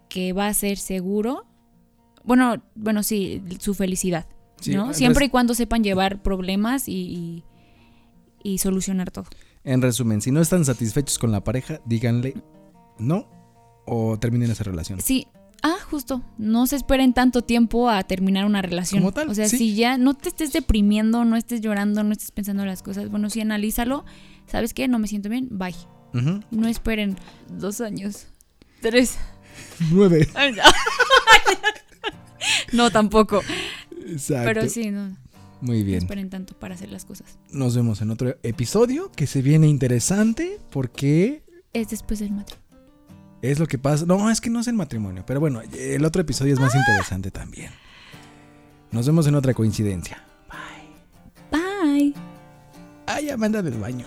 que 0.10 0.34
va 0.34 0.48
a 0.48 0.54
ser 0.54 0.78
seguro. 0.78 1.46
Bueno, 2.24 2.64
bueno, 2.76 3.04
sí, 3.04 3.44
su 3.60 3.74
felicidad. 3.74 4.26
Sí, 4.60 4.74
¿no? 4.74 4.94
Siempre 4.94 5.26
y 5.26 5.30
cuando 5.30 5.54
sepan 5.54 5.84
llevar 5.84 6.24
problemas 6.24 6.88
y, 6.88 6.94
y, 6.94 7.44
y 8.42 8.58
solucionar 8.58 9.12
todo. 9.12 9.26
En 9.64 9.82
resumen, 9.82 10.22
si 10.22 10.32
no 10.32 10.42
están 10.42 10.64
satisfechos 10.66 11.20
con 11.20 11.32
la 11.32 11.44
pareja, 11.44 11.82
díganle 11.86 12.36
no 12.98 13.28
o 13.86 14.18
terminen 14.18 14.50
esa 14.50 14.64
relación. 14.64 15.02
Sí, 15.02 15.28
ah, 15.66 15.76
justo. 15.90 16.22
No 16.38 16.68
se 16.68 16.76
esperen 16.76 17.14
tanto 17.14 17.42
tiempo 17.42 17.90
a 17.90 18.04
terminar 18.04 18.46
una 18.46 18.62
relación. 18.62 19.02
Como 19.02 19.12
tal, 19.12 19.30
o 19.30 19.36
sea, 19.36 19.50
sí. 19.50 19.58
si 19.58 19.76
ya 19.76 19.98
no 19.98 20.14
te 20.14 20.30
estés 20.30 20.54
deprimiendo, 20.54 21.26
no 21.26 21.36
estés 21.36 21.62
llorando, 21.62 22.04
no 22.04 22.12
estés 22.12 22.32
pensando 22.32 22.66
las 22.66 22.84
cosas, 22.84 23.10
bueno, 23.10 23.30
sí, 23.30 23.42
analízalo. 23.42 24.06
¿Sabes 24.48 24.74
qué? 24.74 24.88
No 24.88 25.00
me 25.00 25.08
siento 25.08 25.30
bien, 25.30 25.50
bye. 25.52 25.76
No 26.52 26.68
esperen 26.68 27.18
dos 27.50 27.82
años. 27.82 28.28
Tres. 28.80 29.18
Nueve. 29.92 30.30
no, 32.74 32.92
tampoco. 32.92 33.42
Exacto. 34.08 34.46
Pero 34.46 34.70
sí, 34.70 34.92
no. 34.92 35.16
Muy 35.62 35.80
No 35.80 35.86
bien. 35.86 35.98
esperen 36.00 36.30
tanto 36.30 36.54
para 36.58 36.76
hacer 36.76 36.92
las 36.92 37.06
cosas. 37.06 37.40
Nos 37.52 37.76
vemos 37.76 38.02
en 38.02 38.12
otro 38.12 38.36
episodio 38.44 39.12
que 39.12 39.26
se 39.26 39.42
viene 39.42 39.68
interesante 39.68 40.60
porque 40.70 41.44
Es 41.74 41.90
después 41.90 42.20
del 42.20 42.32
matrimonio. 42.32 42.65
Es 43.52 43.60
lo 43.60 43.68
que 43.68 43.78
pasa. 43.78 44.06
No, 44.06 44.30
es 44.30 44.42
que 44.42 44.50
no 44.50 44.60
es 44.60 44.68
el 44.68 44.76
matrimonio, 44.76 45.24
pero 45.26 45.40
bueno, 45.40 45.62
el 45.78 46.06
otro 46.06 46.22
episodio 46.22 46.54
es 46.54 46.60
más 46.60 46.76
interesante 46.76 47.32
también. 47.32 47.72
Nos 48.92 49.06
vemos 49.06 49.28
en 49.28 49.36
otra 49.36 49.54
coincidencia. 49.54 50.24
Bye. 51.52 52.14
Ay, 53.06 53.30
Amanda 53.30 53.62
del 53.62 53.80
baño. 53.80 54.06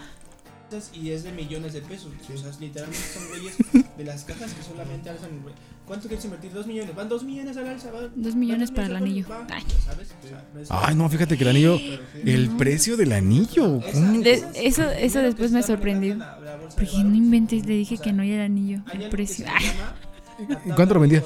Y 0.92 1.10
es 1.10 1.22
de 1.24 1.32
millones 1.32 1.72
de 1.72 1.80
pesos. 1.82 2.10
O 2.34 2.38
sea, 2.38 2.50
literalmente 2.60 3.04
son 3.14 3.28
güeyes 3.28 3.54
de 3.96 4.04
las 4.04 4.24
cajas 4.24 4.52
que 4.52 4.62
solamente 4.62 5.08
alzan. 5.10 5.40
güey. 5.42 5.54
¿Cuánto 5.86 6.06
quieres 6.06 6.24
invertir? 6.26 6.52
Dos 6.52 6.66
millones. 6.66 6.94
Van 6.94 7.08
dos 7.08 7.24
millones 7.24 7.56
al 7.56 7.66
alza. 7.68 7.90
va- 7.90 8.02
Dos 8.02 8.12
van 8.32 8.38
millones 8.40 8.70
para 8.70 8.88
el 8.88 8.96
anillo. 8.96 9.26
va, 9.28 9.46
Ay. 9.50 9.62
¿sabes? 9.84 10.08
O 10.24 10.28
sea, 10.28 10.44
no 10.52 10.60
es- 10.60 10.68
Ay, 10.70 10.94
no, 10.94 11.08
fíjate 11.08 11.36
que 11.38 11.44
el 11.44 11.50
anillo. 11.50 11.78
El 12.24 12.50
No. 12.50 12.56
precio 12.58 12.96
del 12.96 13.12
anillo. 13.12 13.80
¿cómo? 13.92 14.20
De- 14.20 14.44
eso 14.56 14.82
eso 14.90 15.20
después 15.20 15.50
me 15.52 15.62
sorprendió. 15.62 16.16
la- 16.16 16.58
no 17.04 17.14
inventes, 17.14 17.64
le 17.66 17.74
dije 17.74 17.96
que 17.98 18.12
no 18.12 18.22
era 18.22 18.44
anillo. 18.44 18.82
Hay 18.86 18.96
El 18.98 19.04
algo 19.04 19.04
que 19.04 19.10
precio. 19.10 19.46
tabla 20.38 20.74
¿Cuánto 20.76 20.94
lo 20.94 21.00
vendía? 21.00 21.22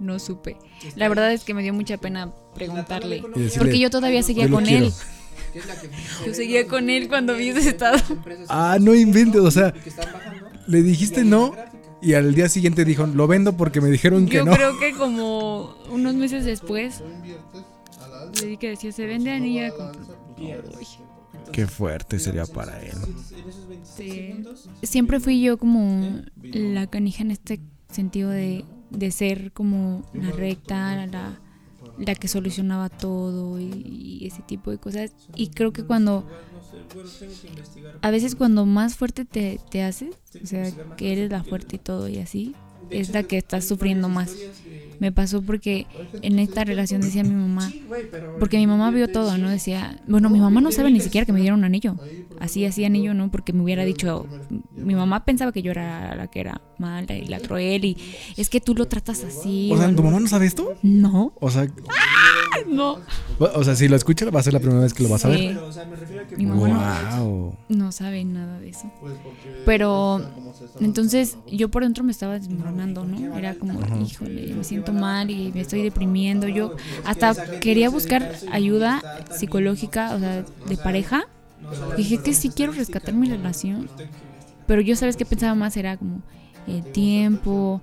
no 0.00 0.18
supe. 0.18 0.56
La 0.96 1.08
verdad 1.08 1.32
es 1.32 1.44
que 1.44 1.54
me 1.54 1.62
dio 1.62 1.72
mucha 1.72 1.96
pena 1.98 2.32
preguntarle. 2.54 3.22
Porque 3.56 3.78
yo 3.78 3.90
todavía 3.90 4.22
seguía 4.24 4.48
con 4.50 4.64
quiero. 4.64 4.86
él. 4.86 4.92
Que 5.54 5.58
es 5.60 5.66
la 5.66 5.80
que- 5.80 5.88
Yo 6.26 6.34
seguía 6.34 6.66
con 6.66 6.90
él 6.90 7.08
cuando 7.08 7.34
vi 7.34 7.48
ese 7.48 7.70
estado. 7.70 7.96
Ah, 8.48 8.76
no 8.80 8.94
inventes, 8.94 9.40
o 9.40 9.50
sea, 9.50 9.72
le 10.66 10.82
dijiste 10.82 11.24
no 11.24 11.54
y 12.02 12.12
al 12.12 12.34
día 12.34 12.50
siguiente 12.50 12.84
dijo, 12.84 13.06
lo 13.06 13.26
vendo 13.26 13.56
porque 13.56 13.80
me 13.80 13.88
dijeron 13.90 14.26
que 14.26 14.36
Yo 14.36 14.44
no. 14.44 14.52
creo 14.52 14.78
que 14.78 14.92
como 14.92 15.74
unos 15.90 16.14
meses 16.14 16.44
después 16.44 17.02
le 18.40 18.46
dije 18.46 18.58
que 18.58 18.68
decía, 18.70 18.92
se 18.92 19.06
vende 19.06 19.30
anillo. 19.30 19.72
Pierdes. 20.36 20.76
Uy. 20.76 20.86
Qué 21.52 21.66
fuerte 21.66 22.18
sería 22.18 22.46
para 22.46 22.80
él. 22.82 22.90
En 22.96 23.48
esos 23.48 23.68
26 23.68 23.80
Sí. 23.96 24.10
segundos, 24.10 24.68
Siempre 24.82 25.20
fui 25.20 25.40
yo 25.40 25.56
como 25.56 26.20
la 26.42 26.86
canija 26.88 27.22
en 27.22 27.30
este 27.30 27.60
sentido 27.92 28.30
de, 28.30 28.64
de 28.90 29.10
ser 29.12 29.52
como 29.52 30.02
la 30.14 30.30
recta, 30.32 31.06
la, 31.06 31.38
la 31.98 32.14
que 32.14 32.28
solucionaba 32.28 32.88
todo 32.88 33.60
y, 33.60 34.26
ese 34.26 34.42
tipo 34.42 34.70
de 34.70 34.78
cosas. 34.78 35.12
Y 35.34 35.48
creo 35.48 35.72
que 35.72 35.84
cuando, 35.84 36.24
a 38.02 38.10
veces 38.10 38.34
cuando 38.34 38.66
más 38.66 38.96
fuerte 38.96 39.24
te, 39.24 39.60
te 39.70 39.82
haces, 39.82 40.14
o 40.42 40.46
sea, 40.46 40.70
que 40.96 41.12
eres 41.12 41.30
la 41.30 41.44
fuerte 41.44 41.76
y 41.76 41.78
todo 41.78 42.08
y 42.08 42.18
así, 42.18 42.54
es 42.90 43.10
la 43.10 43.22
que 43.22 43.38
estás 43.38 43.64
sufriendo 43.64 44.08
más. 44.08 44.36
Me 45.00 45.12
pasó 45.12 45.42
porque 45.42 45.86
en 46.22 46.38
esta 46.38 46.64
relación 46.64 47.00
decía 47.00 47.22
mi 47.22 47.34
mamá, 47.34 47.72
porque 48.38 48.56
mi 48.58 48.66
mamá 48.66 48.90
vio 48.90 49.08
todo, 49.08 49.36
¿no? 49.38 49.48
Decía, 49.50 50.00
bueno, 50.06 50.30
mi 50.30 50.40
mamá 50.40 50.60
no 50.60 50.72
sabe 50.72 50.90
ni 50.90 51.00
siquiera 51.00 51.24
que 51.24 51.32
me 51.32 51.40
dieron 51.40 51.60
un 51.60 51.64
anillo. 51.64 51.96
Así, 52.40 52.64
así 52.64 52.84
anillo, 52.84 53.14
¿no? 53.14 53.30
Porque 53.30 53.52
me 53.52 53.62
hubiera 53.62 53.84
dicho, 53.84 54.26
mi 54.76 54.94
mamá 54.94 55.24
pensaba 55.24 55.52
que 55.52 55.62
yo 55.62 55.70
era 55.70 56.14
la 56.14 56.26
que 56.28 56.40
era 56.40 56.60
mala 56.78 57.14
y 57.14 57.26
la 57.26 57.40
cruel 57.40 57.84
y 57.84 57.96
es 58.36 58.48
que 58.48 58.60
tú 58.60 58.74
lo 58.74 58.86
tratas 58.86 59.24
así. 59.24 59.70
O 59.72 59.76
sea, 59.76 59.94
¿tu 59.94 60.02
mamá 60.02 60.20
no 60.20 60.28
sabe 60.28 60.46
esto? 60.46 60.74
No, 60.82 61.32
O 61.40 61.50
sea, 61.50 61.66
no. 62.68 62.98
o 63.38 63.64
sea, 63.64 63.74
si 63.76 63.88
lo 63.88 63.96
escucha 63.96 64.28
va 64.30 64.40
a 64.40 64.42
ser 64.42 64.52
la 64.52 64.60
primera 64.60 64.80
vez 64.82 64.94
que 64.94 65.02
lo 65.02 65.08
vas 65.08 65.24
a 65.24 65.28
ver. 65.28 65.56
O 65.58 65.72
sea, 65.72 65.84
me 65.84 65.96
refiero 65.96 66.22
a 66.22 66.26
que 66.26 66.36
Mi 66.36 66.46
mamá 66.46 67.18
Wow. 67.18 67.56
No 67.68 67.92
sabe 67.92 68.24
nada 68.24 68.58
de 68.60 68.70
eso. 68.70 68.90
Pero 69.64 70.20
entonces 70.80 71.36
yo 71.50 71.68
por 71.70 71.82
dentro 71.82 72.04
me 72.04 72.12
estaba 72.12 72.38
desmoronando, 72.38 73.04
¿no? 73.04 73.36
Era 73.36 73.54
como, 73.54 73.80
híjole, 74.04 74.54
me 74.54 74.64
siento 74.64 74.83
mal 74.92 75.30
y 75.30 75.50
me 75.52 75.60
estoy 75.60 75.82
deprimiendo. 75.82 76.48
Yo 76.48 76.74
hasta 77.04 77.34
quería 77.60 77.90
buscar 77.90 78.32
ayuda 78.52 79.02
psicológica, 79.36 80.14
o 80.14 80.18
sea, 80.18 80.44
de 80.68 80.76
pareja. 80.76 81.24
Dije 81.96 82.18
que 82.18 82.34
sí 82.34 82.50
quiero 82.50 82.72
rescatar 82.72 83.14
mi 83.14 83.28
relación. 83.28 83.88
Pero 84.66 84.80
yo, 84.80 84.96
¿sabes 84.96 85.16
qué 85.16 85.24
pensaba 85.24 85.54
más? 85.54 85.76
Era 85.76 85.96
como 85.96 86.20
el 86.66 86.82
tiempo, 86.92 87.80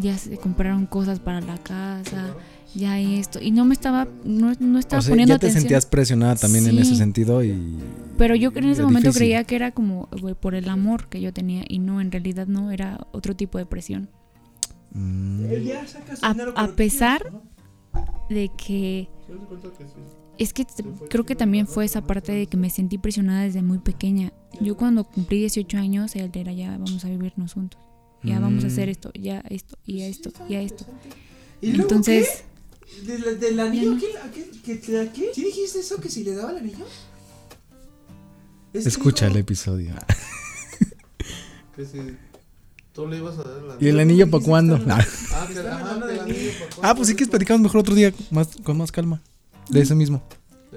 ya 0.00 0.16
se 0.18 0.36
compraron 0.36 0.86
cosas 0.86 1.18
para 1.20 1.40
la 1.40 1.56
casa, 1.58 2.34
ya 2.74 2.98
esto. 2.98 3.40
Y 3.40 3.50
no 3.52 3.64
me 3.64 3.74
estaba, 3.74 4.08
no, 4.24 4.52
no 4.58 4.78
estaba 4.78 4.98
O 5.00 5.02
sea, 5.02 5.10
poniendo 5.12 5.34
ya 5.34 5.38
te 5.38 5.46
atención. 5.46 5.62
sentías 5.62 5.86
presionada 5.86 6.34
también 6.36 6.66
en 6.66 6.72
Sí. 6.76 6.80
ese 6.82 6.96
sentido 6.96 7.44
y... 7.44 7.78
Pero 8.18 8.34
yo 8.36 8.50
en 8.54 8.64
ese 8.68 8.82
momento 8.82 9.08
difícil. 9.08 9.18
creía 9.20 9.44
que 9.44 9.56
era 9.56 9.70
como 9.72 10.06
por 10.40 10.54
el 10.54 10.68
amor 10.68 11.08
que 11.08 11.20
yo 11.20 11.32
tenía 11.32 11.64
y 11.68 11.78
no, 11.80 12.00
en 12.00 12.10
realidad 12.12 12.46
no, 12.46 12.70
era 12.70 13.06
otro 13.12 13.34
tipo 13.36 13.58
de 13.58 13.66
presión. 13.66 14.08
Mm, 14.94 15.44
A, 16.54 16.68
pesar 16.68 17.32
de 18.30 18.50
que 18.56 19.08
es 20.38 20.52
que 20.52 20.64
creo 21.10 21.24
que 21.26 21.34
también 21.36 21.66
fue 21.66 21.84
esa 21.84 22.06
parte 22.06 22.32
de 22.32 22.46
que 22.46 22.56
me 22.56 22.70
sentí 22.70 22.96
presionada 22.98 23.42
desde 23.42 23.62
muy 23.62 23.78
pequeña. 23.78 24.32
Yo 24.60 24.76
cuando 24.76 25.04
cumplí 25.04 25.38
18 25.40 25.78
años, 25.78 26.14
él 26.16 26.30
era 26.34 26.52
ya 26.52 26.70
vamos 26.78 27.04
a 27.04 27.08
vivirnos 27.08 27.54
juntos. 27.54 27.80
Ya 28.22 28.38
vamos 28.40 28.64
a 28.64 28.68
hacer 28.68 28.88
Mm. 28.88 28.92
esto, 28.92 29.12
ya 29.14 29.40
esto, 29.50 29.76
y 29.84 30.00
a 30.02 30.06
esto, 30.06 30.30
y 30.48 30.54
a 30.54 30.62
esto. 30.62 30.86
¿Y 31.60 31.68
luego 31.72 31.82
Entonces, 31.82 32.44
qué? 32.84 33.02
¿De 33.12 33.18
la- 33.18 33.32
¿Del 33.34 33.60
anillo? 33.60 33.96
¿Qué, 33.98 34.06
qué, 34.32 34.50
qué, 34.64 34.80
qué, 34.80 35.10
qué? 35.14 35.30
¿Sí 35.34 35.44
dijiste 35.44 35.80
eso? 35.80 36.00
¿Que 36.00 36.08
si 36.08 36.24
le 36.24 36.34
daba 36.34 36.52
el 36.52 36.58
anillo? 36.58 36.86
Es 38.72 38.86
Escucha 38.86 39.26
el 39.26 39.36
episodio. 39.36 39.94
Que 41.76 41.84
si 41.84 41.98
tú 42.94 43.06
le 43.08 43.18
ibas 43.18 43.38
a 43.38 43.42
dar 43.42 43.62
la 43.62 43.76
¿Y 43.80 43.88
el 43.88 43.98
anillo 44.00 44.30
para 44.30 44.44
cuándo? 44.44 44.76
Ah, 44.88 45.04
Ah, 45.34 45.46
el 45.50 46.20
anillo 46.20 46.50
Ah, 46.82 46.94
pues 46.94 47.08
sí 47.08 47.16
que 47.16 47.26
platicamos 47.26 47.60
mejor 47.62 47.80
otro 47.80 47.94
día 47.94 48.12
más, 48.30 48.48
con 48.62 48.78
más 48.78 48.92
calma. 48.92 49.20
De 49.68 49.80
eso 49.80 49.94
mismo. 49.96 50.22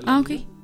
Ah, 0.05 0.17
anillo. 0.17 0.41
ok. 0.43 0.56